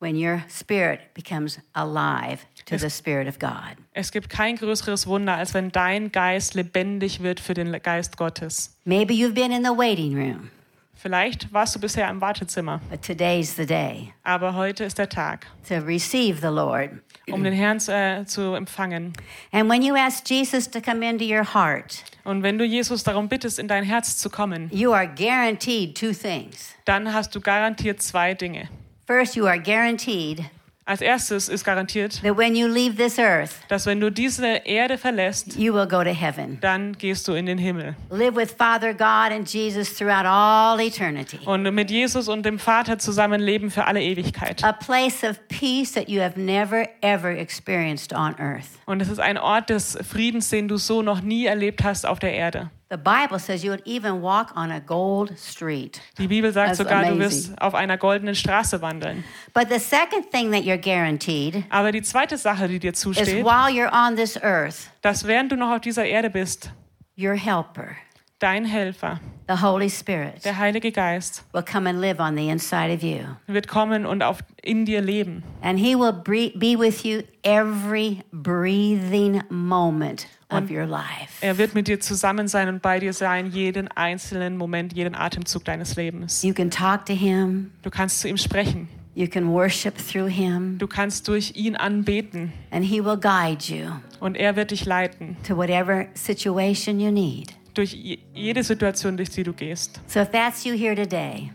when 0.00 0.16
your 0.16 0.42
spirit 0.48 1.12
becomes 1.12 1.60
alive 1.74 2.46
to 2.66 2.78
the 2.78 2.90
Spirit 2.90 3.28
of 3.28 3.38
God. 3.38 3.76
Es 3.92 4.10
gibt 4.12 4.28
kein 4.30 4.56
größeres 4.56 5.06
Wunder, 5.06 5.34
als 5.36 5.54
wenn 5.54 5.70
dein 5.70 6.12
Geist 6.12 6.54
lebendig 6.54 7.22
wird 7.22 7.40
für 7.40 7.54
den 7.54 7.72
Geist 7.82 8.16
Gottes. 8.16 8.76
Maybe 8.84 9.12
you've 9.14 9.34
been 9.34 9.52
in 9.52 9.62
the 9.64 9.70
waiting 9.76 10.14
room, 10.16 10.50
Vielleicht 10.94 11.52
warst 11.52 11.74
du 11.74 11.80
bisher 11.80 12.08
im 12.08 12.20
Wartezimmer, 12.20 12.80
but 12.88 13.02
today's 13.02 13.56
the 13.56 13.66
day 13.66 14.12
aber 14.22 14.54
heute 14.54 14.84
ist 14.84 14.98
der 14.98 15.08
Tag, 15.08 15.46
to 15.68 15.74
receive 15.78 16.40
the 16.40 16.46
Lord. 16.54 16.90
um 17.28 17.42
den 17.42 17.52
Herrn 17.52 17.80
zu, 17.80 17.92
äh, 17.92 18.24
zu 18.24 18.54
empfangen. 18.54 19.12
And 19.50 19.68
when 19.68 19.82
you 19.82 19.96
ask 19.96 20.28
Jesus 20.28 20.70
to 20.70 20.80
come 20.80 21.04
into 21.04 21.24
your 21.24 21.54
heart, 21.54 22.04
Und 22.22 22.44
wenn 22.44 22.56
du 22.56 22.64
Jesus 22.64 23.02
darum 23.02 23.28
bittest, 23.28 23.58
in 23.58 23.66
dein 23.66 23.82
Herz 23.82 24.16
zu 24.16 24.30
kommen, 24.30 24.70
you 24.72 24.92
are 24.92 25.08
guaranteed 25.08 25.98
two 25.98 26.12
things. 26.12 26.72
dann 26.84 27.12
hast 27.12 27.34
du 27.34 27.40
garantiert 27.40 28.00
zwei 28.00 28.34
Dinge. 28.34 28.68
First, 29.04 29.34
you 29.34 29.46
are 29.46 29.58
guaranteed 29.60 30.44
Als 30.84 31.00
erstes 31.00 31.48
ist 31.48 31.64
garantiert, 31.64 32.20
that 32.22 32.36
when 32.36 32.56
you 32.56 32.66
leave 32.66 32.96
this 32.96 33.16
earth, 33.16 33.52
dass 33.68 33.86
wenn 33.86 34.00
du 34.00 34.10
diese 34.10 34.46
Erde 34.64 34.98
verlässt, 34.98 35.56
you 35.56 35.72
will 35.72 35.86
go 35.86 36.02
to 36.02 36.10
heaven. 36.10 36.58
dann 36.60 36.94
gehst 36.98 37.28
du 37.28 37.34
in 37.34 37.46
den 37.46 37.56
Himmel. 37.56 37.94
Live 38.10 38.34
with 38.34 38.50
Father 38.50 38.92
God 38.92 39.32
and 39.32 39.48
Jesus 39.48 39.94
throughout 39.94 40.26
all 40.26 40.80
eternity. 40.80 41.38
Und 41.44 41.62
mit 41.72 41.88
Jesus 41.90 42.28
und 42.28 42.44
dem 42.44 42.58
Vater 42.58 42.98
zusammen 42.98 43.40
leben 43.40 43.70
für 43.70 43.84
alle 43.84 44.02
Ewigkeit. 44.02 44.64
A 44.64 44.72
place 44.72 45.22
of 45.22 45.38
peace 45.48 45.92
that 45.92 46.08
you 46.08 46.20
have 46.20 46.38
never, 46.38 46.88
ever 47.00 47.30
experienced 47.30 48.12
on 48.12 48.34
earth. 48.40 48.66
Und 48.86 49.00
es 49.00 49.08
ist 49.08 49.20
ein 49.20 49.38
Ort 49.38 49.70
des 49.70 49.96
Friedens, 50.02 50.50
den 50.50 50.66
du 50.66 50.78
so 50.78 51.02
noch 51.02 51.20
nie 51.20 51.46
erlebt 51.46 51.84
hast 51.84 52.04
auf 52.04 52.18
der 52.18 52.32
Erde. 52.34 52.70
The 52.92 52.98
Bible 52.98 53.38
says 53.38 53.64
you 53.64 53.70
would 53.70 53.80
even 53.86 54.20
walk 54.20 54.52
on 54.54 54.70
a 54.70 54.78
gold 54.78 55.38
street. 55.38 56.02
Die 56.18 56.26
Bibel 56.26 56.52
sagt 56.52 56.76
That's 56.76 56.78
sogar, 56.78 57.06
du 57.06 57.18
wirst 57.18 57.58
auf 57.58 57.74
einer 57.74 57.96
goldenen 57.96 58.34
Straße 58.34 58.82
wandeln. 58.82 59.24
But 59.54 59.70
the 59.70 59.78
second 59.78 60.30
thing 60.30 60.50
that 60.50 60.64
you're 60.64 60.76
guaranteed 60.76 61.64
Aber 61.70 61.90
die 61.90 62.02
zweite 62.02 62.36
Sache, 62.36 62.68
die 62.68 62.78
dir 62.78 62.92
zusteht, 62.92 63.28
is 63.28 63.34
while 63.42 63.70
you're 63.70 63.90
on 63.90 64.16
this 64.16 64.36
earth, 64.42 64.90
dass 65.00 65.26
während 65.26 65.50
du 65.52 65.56
noch 65.56 65.70
auf 65.70 65.80
dieser 65.80 66.04
Erde 66.04 66.28
bist, 66.28 66.70
your 67.16 67.34
helper, 67.34 67.96
dein 68.42 68.64
Helfer, 68.64 69.20
the 69.48 69.60
Holy 69.62 69.88
Spirit, 69.88 70.44
der 70.44 70.58
Heilige 70.58 70.92
Geist, 70.92 71.44
will 71.52 71.62
come 71.62 71.88
and 71.88 72.00
live 72.00 72.20
on 72.20 72.36
the 72.36 72.48
inside 72.48 72.92
of 72.92 73.02
you. 73.02 73.20
wird 73.46 73.68
kommen 73.68 74.06
und 74.06 74.22
auf, 74.22 74.38
in 74.62 74.84
dir 74.84 75.00
leben. 75.00 75.42
And 75.62 75.78
he 75.78 75.94
will 75.96 76.12
be 76.12 76.78
with 76.78 77.04
you 77.04 77.22
every 77.42 78.22
breathing 78.32 79.42
moment 79.50 80.26
of 80.50 80.70
your 80.70 80.86
life. 80.86 81.40
Er 81.40 81.56
wird 81.58 81.74
mit 81.74 81.88
dir 81.88 81.98
zusammen 82.00 82.46
sein 82.48 82.68
und 82.68 82.82
bei 82.82 82.98
dir 82.98 83.12
sein, 83.12 83.46
jeden 83.50 83.88
einzelnen 83.88 84.56
Moment, 84.56 84.92
jeden 84.92 85.14
Atemzug 85.14 85.64
deines 85.64 85.96
Lebens. 85.96 86.42
You 86.42 86.52
can 86.52 86.70
talk 86.70 87.06
to 87.06 87.14
him, 87.14 87.72
Du 87.82 87.90
kannst 87.90 88.20
zu 88.20 88.28
ihm 88.28 88.36
sprechen. 88.36 88.88
you 89.14 89.26
can 89.26 89.48
worship 89.50 89.96
through 89.98 90.28
him, 90.30 90.78
Du 90.78 90.86
kannst 90.86 91.28
durch 91.28 91.52
ihn 91.54 91.76
anbeten 91.76 92.52
and 92.70 92.84
he 92.84 93.02
will 93.04 93.16
guide 93.18 93.62
you 93.66 93.90
und 94.20 94.36
er 94.36 94.56
wird 94.56 94.70
dich 94.70 94.84
leiten 94.86 95.36
to 95.46 95.56
whatever 95.56 96.06
situation 96.14 96.98
you 97.00 97.10
need. 97.10 97.52
Durch 97.74 97.92
je- 97.92 98.18
jede 98.34 98.62
Situation, 98.62 99.16
durch 99.16 99.30
die 99.30 99.42
du 99.42 99.52
gehst. 99.52 100.00
So 100.06 100.20
if 100.20 100.30
that's 100.30 100.64
you 100.64 100.74
here 100.76 100.94
today, 100.94 101.50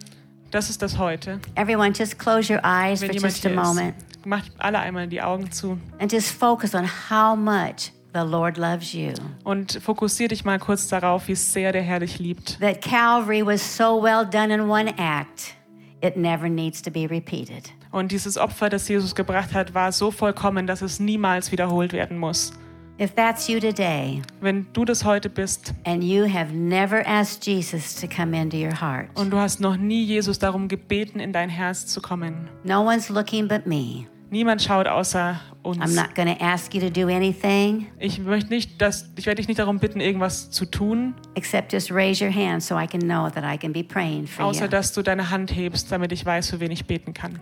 Das 0.52 0.70
ist 0.70 0.82
das 0.82 0.98
heute. 0.98 1.40
everyone 1.56 1.92
just 1.98 2.18
close 2.18 2.52
your 2.52 2.62
eyes 2.64 3.02
Wenn 3.02 3.20
for 3.20 3.30
just 3.30 3.46
a 3.46 3.50
moment 3.50 3.96
ist, 3.98 4.26
macht 4.26 4.52
alle 4.58 4.80
einmal 4.80 5.08
die 5.08 5.22
Augen 5.22 5.52
zu 5.52 5.78
and 6.00 6.12
just 6.12 6.30
focus 6.32 6.74
on 6.74 6.86
how 7.10 7.36
much 7.38 7.92
the 8.14 8.22
Lord 8.22 8.58
loves 8.58 8.94
you. 8.94 9.12
und 9.44 9.80
fokussier 9.84 10.28
dich 10.30 10.44
mal 10.46 10.58
kurz 10.60 10.88
darauf, 10.88 11.28
wie 11.28 11.36
sehr 11.36 11.72
der 11.72 11.82
Herr 11.84 12.00
dich 12.00 12.18
liebt. 12.20 12.60
That 12.60 12.82
Calvary 12.82 13.46
was 13.46 13.78
so 13.78 14.02
well 14.02 14.26
done 14.26 14.54
in 14.54 14.62
one 14.62 14.90
act, 14.98 15.54
it 16.02 16.16
never 16.18 16.50
needs 16.50 16.82
to 16.82 16.90
be 16.92 17.08
repeated. 17.10 17.72
Und 17.92 18.12
dieses 18.12 18.38
Opfer, 18.38 18.70
das 18.70 18.88
Jesus 18.90 19.16
gebracht 19.16 19.54
hat, 19.54 19.74
war 19.74 19.92
so 19.92 20.12
vollkommen, 20.12 20.68
dass 20.68 20.82
es 20.82 21.00
niemals 21.00 21.52
wiederholt 21.52 21.94
werden 21.94 22.18
muss. 22.18 22.52
If 23.00 23.14
that's 23.14 23.48
you 23.48 23.60
today 23.60 24.24
Wenn 24.42 24.66
du 24.74 24.84
das 24.84 25.06
heute 25.06 25.30
bist 25.30 25.74
and 25.86 26.04
you 26.04 26.26
have 26.26 26.52
never 26.52 27.06
asked 27.08 27.46
Jesus 27.46 27.94
to 28.02 28.08
come 28.08 28.36
into 28.36 28.58
your 28.58 28.74
heart, 28.82 29.10
und 29.14 29.30
du 29.32 29.38
hast 29.38 29.60
noch 29.60 29.78
nie 29.78 30.04
Jesus 30.04 30.40
darum 30.40 30.68
gebeten, 30.68 31.20
in 31.20 31.32
dein 31.32 31.50
Herz 31.50 31.86
zu 31.86 32.02
kommen, 32.02 32.50
no 32.64 32.82
one's 32.82 33.10
looking 33.10 33.48
but 33.48 33.68
me. 33.68 34.08
niemand 34.32 34.64
schaut 34.64 34.88
außer 34.88 35.40
I'm 35.64 35.82
uns. 35.84 35.96
not 35.96 36.16
going 36.16 36.28
to 36.28 36.44
ask 36.44 36.74
you 36.74 36.82
to 36.82 36.90
do 36.90 37.08
anything 37.08 37.86
Ich 38.00 38.18
möchte 38.20 38.50
nicht, 38.50 38.82
dass 38.82 39.08
ich 39.16 39.28
werde 39.28 39.42
dich 39.42 39.48
nicht 39.48 39.60
darum 39.60 39.78
bitten, 39.78 40.00
irgendwas 40.00 40.50
zu 40.50 40.66
tun, 40.66 41.14
except 41.36 41.72
just 41.74 41.92
raise 41.92 42.24
your 42.24 42.34
hand 42.34 42.64
so 42.64 42.76
I 42.80 42.88
can 42.88 43.02
know 43.02 43.30
that 43.30 43.44
I 43.44 43.60
can 43.60 43.74
be 43.74 43.84
praying 43.84 44.26
for 44.26 44.46
außer 44.46 44.64
you. 44.66 44.72
dass 44.72 44.92
du 44.94 45.04
deine 45.04 45.30
Hand 45.30 45.56
hebst, 45.56 45.92
damit 45.92 46.12
ich 46.12 46.26
weiß, 46.26 46.50
für 46.50 46.60
wen 46.60 46.72
ich 46.72 46.86
beten 46.88 47.14
kann. 47.14 47.40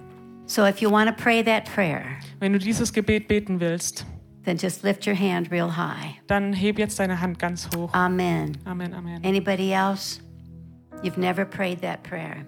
So 0.48 0.66
if 0.66 0.80
you 0.82 0.92
want 0.92 1.08
to 1.08 1.16
pray 1.16 1.42
that 1.46 1.64
prayer, 1.74 2.04
Wenn 2.42 2.52
du 2.52 2.60
dieses 2.60 2.92
Gebet 2.92 3.30
beten 3.30 3.62
willst, 3.62 4.06
then 4.46 4.58
just 4.58 4.84
lift 4.84 5.06
your 5.06 5.16
hand 5.16 5.52
real 5.52 5.70
high. 5.70 6.16
dann 6.28 6.54
heb 6.54 6.78
jetzt 6.80 7.00
deine 7.00 7.20
Hand 7.20 7.40
ganz 7.40 7.68
hoch. 7.76 7.94
Amen. 7.94 8.58
Amen, 8.66 8.94
Amen. 8.94 9.24
Anybody 9.24 9.74
else? 9.74 10.20
You've 11.04 11.18
never 11.20 11.46
prayed 11.46 11.82
that 11.82 12.04
prayer. 12.04 12.46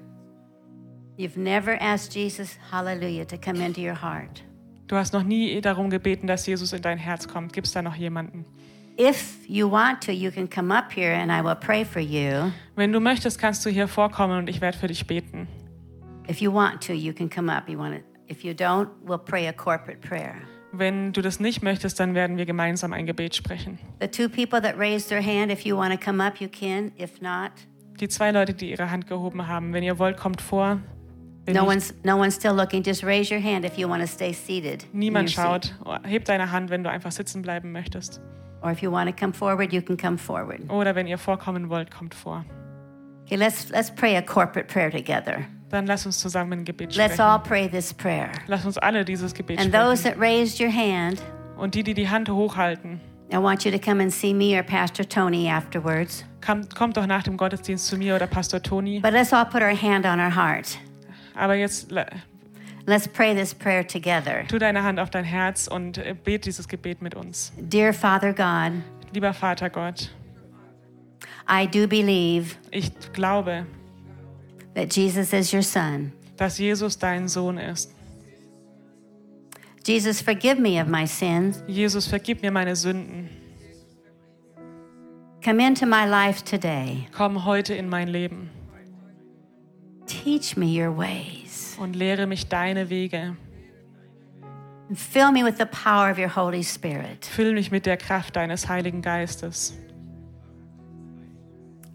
You've 1.17 1.37
never 1.37 1.75
asked 1.81 2.13
Jesus, 2.13 2.57
hallelujah, 2.71 3.25
to 3.25 3.37
come 3.37 3.59
into 3.59 3.81
your 3.81 3.95
heart. 3.95 4.43
Du 4.87 4.95
hast 4.95 5.13
noch 5.13 5.23
nie 5.23 5.59
darum 5.61 5.89
gebeten, 5.89 6.27
dass 6.27 6.45
Jesus 6.45 6.71
in 6.73 6.81
dein 6.81 6.97
Herz 6.97 7.27
kommt. 7.27 7.51
Gibt 7.53 7.67
es 7.67 7.73
da 7.73 7.81
noch 7.81 7.95
jemanden? 7.95 8.45
If 8.97 9.47
you 9.47 9.69
want 9.69 10.01
to, 10.03 10.11
you 10.11 10.31
can 10.31 10.47
come 10.47 10.71
up 10.71 10.91
here 10.91 11.13
and 11.13 11.31
I 11.31 11.41
will 11.41 11.55
pray 11.55 11.83
for 11.83 11.99
you. 11.99 12.51
Wenn 12.75 12.91
du 12.91 12.99
möchtest, 12.99 13.37
kannst 13.39 13.65
du 13.65 13.69
hier 13.69 13.87
vorkommen 13.87 14.37
und 14.39 14.49
ich 14.49 14.61
werde 14.61 14.77
für 14.77 14.87
dich 14.87 15.05
beten. 15.05 15.47
If 16.29 16.41
you 16.41 16.51
want 16.51 16.81
to, 16.87 16.93
you 16.93 17.13
can 17.13 17.29
come 17.29 17.51
up. 17.51 17.67
You 17.67 17.77
want 17.77 17.95
to, 17.95 18.01
if 18.27 18.43
you 18.43 18.53
don't, 18.53 18.89
we'll 19.03 19.19
pray 19.19 19.47
a 19.47 19.53
corporate 19.53 20.01
prayer. 20.01 20.41
Wenn 20.71 21.13
du 21.13 21.21
das 21.21 21.39
nicht 21.39 21.63
möchtest, 21.63 21.99
dann 21.99 22.13
werden 22.13 22.37
wir 22.37 22.45
gemeinsam 22.45 22.93
ein 22.93 23.05
Gebet 23.05 23.35
sprechen. 23.35 23.79
The 24.01 24.07
two 24.07 24.27
people 24.29 24.61
that 24.61 24.77
raised 24.77 25.09
their 25.09 25.23
hand, 25.23 25.51
if 25.51 25.61
you 25.61 25.77
want 25.77 25.93
to 25.93 25.99
come 25.99 26.23
up, 26.23 26.39
you 26.41 26.47
can. 26.49 26.91
If 26.99 27.21
not, 27.21 27.51
Die 27.99 28.07
zwei 28.09 28.31
Leute, 28.31 28.53
die 28.53 28.69
ihre 28.71 28.91
Hand 28.91 29.07
gehoben 29.07 29.47
haben, 29.47 29.73
wenn 29.73 29.83
ihr 29.83 29.97
wollt, 29.97 30.17
kommt 30.17 30.41
vor. 30.41 30.79
Wenn 31.45 31.55
no 31.55 31.61
nicht, 31.61 31.69
one's 31.71 31.93
no 32.03 32.17
one's 32.17 32.35
still 32.35 32.53
looking. 32.53 32.83
Just 32.83 33.03
raise 33.03 33.33
your 33.33 33.41
hand 33.41 33.65
if 33.65 33.77
you 33.77 33.87
want 33.89 34.01
to 34.01 34.07
stay 34.07 34.33
seated. 34.33 34.83
in 34.91 34.99
niemand 34.99 35.29
your 35.29 35.59
seat. 35.59 35.73
schaut, 35.85 36.01
heb 36.03 36.25
deine 36.25 36.51
Hand, 36.51 36.69
wenn 36.69 36.83
du 36.83 36.89
einfach 36.89 37.11
sitzen 37.11 37.41
bleiben 37.41 37.71
möchtest. 37.71 38.19
Or 38.61 38.71
if 38.71 38.81
you 38.81 38.91
want 38.91 39.09
to 39.09 39.15
come 39.15 39.33
forward, 39.33 39.71
you 39.71 39.81
can 39.81 39.95
come 39.97 40.17
forward. 40.17 40.69
Oder 40.69 40.93
wenn 40.95 41.07
ihr 41.07 41.17
vorkommen 41.17 41.69
wollt, 41.69 41.89
kommt 41.89 42.13
vor. 42.13 42.43
Okay, 43.25 43.35
let's 43.35 43.69
let's 43.69 43.89
pray 43.89 44.17
a 44.17 44.21
corporate 44.21 44.67
prayer 44.67 44.91
together. 44.91 45.45
Dann 45.69 45.85
lass 45.85 46.05
uns 46.05 46.19
zusammen 46.19 46.53
ein 46.59 46.65
Gebet 46.65 46.95
Let's 46.95 47.15
sprechen. 47.15 47.21
all 47.29 47.39
pray 47.39 47.67
this 47.69 47.93
prayer. 47.93 48.29
Lass 48.47 48.65
uns 48.65 48.77
alle 48.77 49.03
dieses 49.03 49.33
Gebet 49.33 49.59
And 49.59 49.73
those 49.73 49.97
sprechen. 49.97 50.19
that 50.19 50.19
raised 50.21 50.61
your 50.61 50.71
hand, 50.71 51.21
Und 51.57 51.75
die, 51.75 51.83
die 51.83 51.93
die 51.93 52.07
Hand 52.09 52.29
hochhalten, 52.29 53.01
I 53.31 53.35
want 53.37 53.65
you 53.65 53.71
to 53.71 53.79
come 53.79 54.01
and 54.01 54.11
see 54.13 54.33
me 54.33 54.55
or 54.57 54.63
Pastor 54.63 55.07
Tony 55.07 55.49
afterwards. 55.49 56.23
kommt, 56.45 56.73
kommt 56.73 56.95
doch 56.95 57.05
nach 57.05 57.23
dem 57.23 57.35
Gottesdienst 57.35 57.87
zu 57.87 57.97
mir 57.97 58.15
oder 58.15 58.27
Pastor 58.27 58.61
Toni. 58.61 59.01
But 59.01 59.11
let's 59.11 59.33
all 59.33 59.43
put 59.45 59.61
our 59.61 59.75
hand 59.75 60.05
on 60.05 60.19
our 60.21 60.33
heart. 60.33 60.77
Aber 61.35 61.55
jetzt 61.55 61.91
le- 61.91 62.05
Let's 62.85 63.05
pray 63.05 63.35
this 63.35 63.53
prayer 63.53 63.85
together. 63.85 64.45
tu 64.47 64.57
deine 64.57 64.81
Hand 64.81 64.97
auf 65.01 65.09
dein 65.09 65.25
Herz 65.25 65.67
und 65.67 65.97
äh, 65.97 66.15
bet 66.23 66.45
dieses 66.45 66.69
Gebet 66.69 67.01
mit 67.01 67.15
uns. 67.15 67.51
Dear 67.57 67.91
Father 67.93 68.31
God, 68.31 68.81
Lieber 69.11 69.33
Vater 69.33 69.69
Gott, 69.69 70.09
I 71.49 71.67
do 71.67 71.85
believe 71.87 72.55
ich 72.71 72.91
glaube, 73.11 73.65
that 74.77 74.95
Jesus 74.95 75.33
is 75.33 75.51
your 75.51 75.63
son. 75.63 76.11
dass 76.37 76.59
Jesus 76.59 76.99
dein 76.99 77.27
Sohn 77.27 77.57
ist. 77.57 77.91
Jesus, 79.83 80.21
forgive 80.21 80.59
me 80.59 80.79
of 80.79 80.87
my 80.87 81.07
sins. 81.07 81.63
Jesus, 81.67 82.05
vergib 82.07 82.43
mir 82.43 82.51
meine 82.51 82.75
Sünden. 82.75 83.29
Come 85.43 85.59
into 85.65 85.87
my 85.87 86.05
life 86.05 86.43
today. 86.43 87.07
Komm 87.11 87.43
heute 87.45 87.73
in 87.73 87.89
mein 87.89 88.07
Leben 88.09 88.49
Teach 90.05 90.55
me 90.55 90.67
your 90.67 90.95
ways. 90.95 91.75
und 91.79 91.95
lehre 91.95 92.27
mich 92.27 92.47
deine 92.47 92.89
Wege. 92.89 93.35
And 94.89 94.97
fill 94.97 95.31
me 95.31 95.43
with 95.43 95.57
the 95.57 95.65
power 95.65 96.11
of 96.11 96.19
your 96.19 96.29
Holy 96.29 96.63
Spirit. 96.63 97.25
Füll 97.25 97.53
mich 97.53 97.71
mit 97.71 97.85
der 97.87 97.97
Kraft 97.97 98.35
deines 98.35 98.69
Heiligen 98.69 99.01
Geistes. 99.01 99.73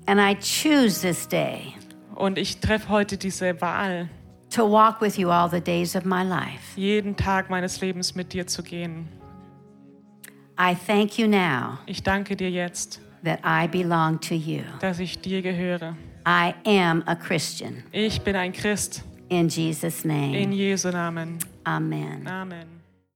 And 0.07 0.18
I 0.20 0.35
choose 0.35 1.01
this 1.01 1.28
day 1.28 1.74
Und 2.22 2.38
ich 2.38 2.60
treffe 2.60 2.88
heute 2.88 3.16
diese 3.16 3.60
Wahl, 3.60 4.08
to 4.48 4.62
walk 4.70 5.00
with 5.00 5.16
you 5.16 5.28
all 5.28 5.50
the 5.50 5.60
days 5.60 5.96
of 5.96 6.04
my 6.04 6.22
life. 6.22 6.76
jeden 6.76 7.16
Tag 7.16 7.50
meines 7.50 7.80
Lebens 7.80 8.14
mit 8.14 8.32
dir 8.32 8.46
zu 8.46 8.62
gehen. 8.62 9.08
I 10.56 10.76
thank 10.86 11.18
you 11.18 11.26
now 11.26 11.78
Ich 11.84 12.00
danke 12.04 12.36
dir 12.36 12.48
jetzt, 12.48 13.00
that 13.24 13.40
I 13.44 13.66
belong 13.66 14.20
to 14.20 14.34
you. 14.36 14.62
dass 14.78 15.00
ich 15.00 15.18
dir 15.20 15.42
gehöre. 15.42 15.96
I 16.24 16.54
am 16.64 17.02
a 17.06 17.16
Christian. 17.16 17.82
Ich 17.90 18.20
bin 18.20 18.36
ein 18.36 18.52
Christ. 18.52 19.02
In 19.28 19.48
Jesus' 19.48 20.04
In 20.04 20.10
name, 20.10 20.54
Jesu 20.54 20.90
Namen. 20.90 21.40
amen. 21.64 22.24
Amen. 22.28 22.82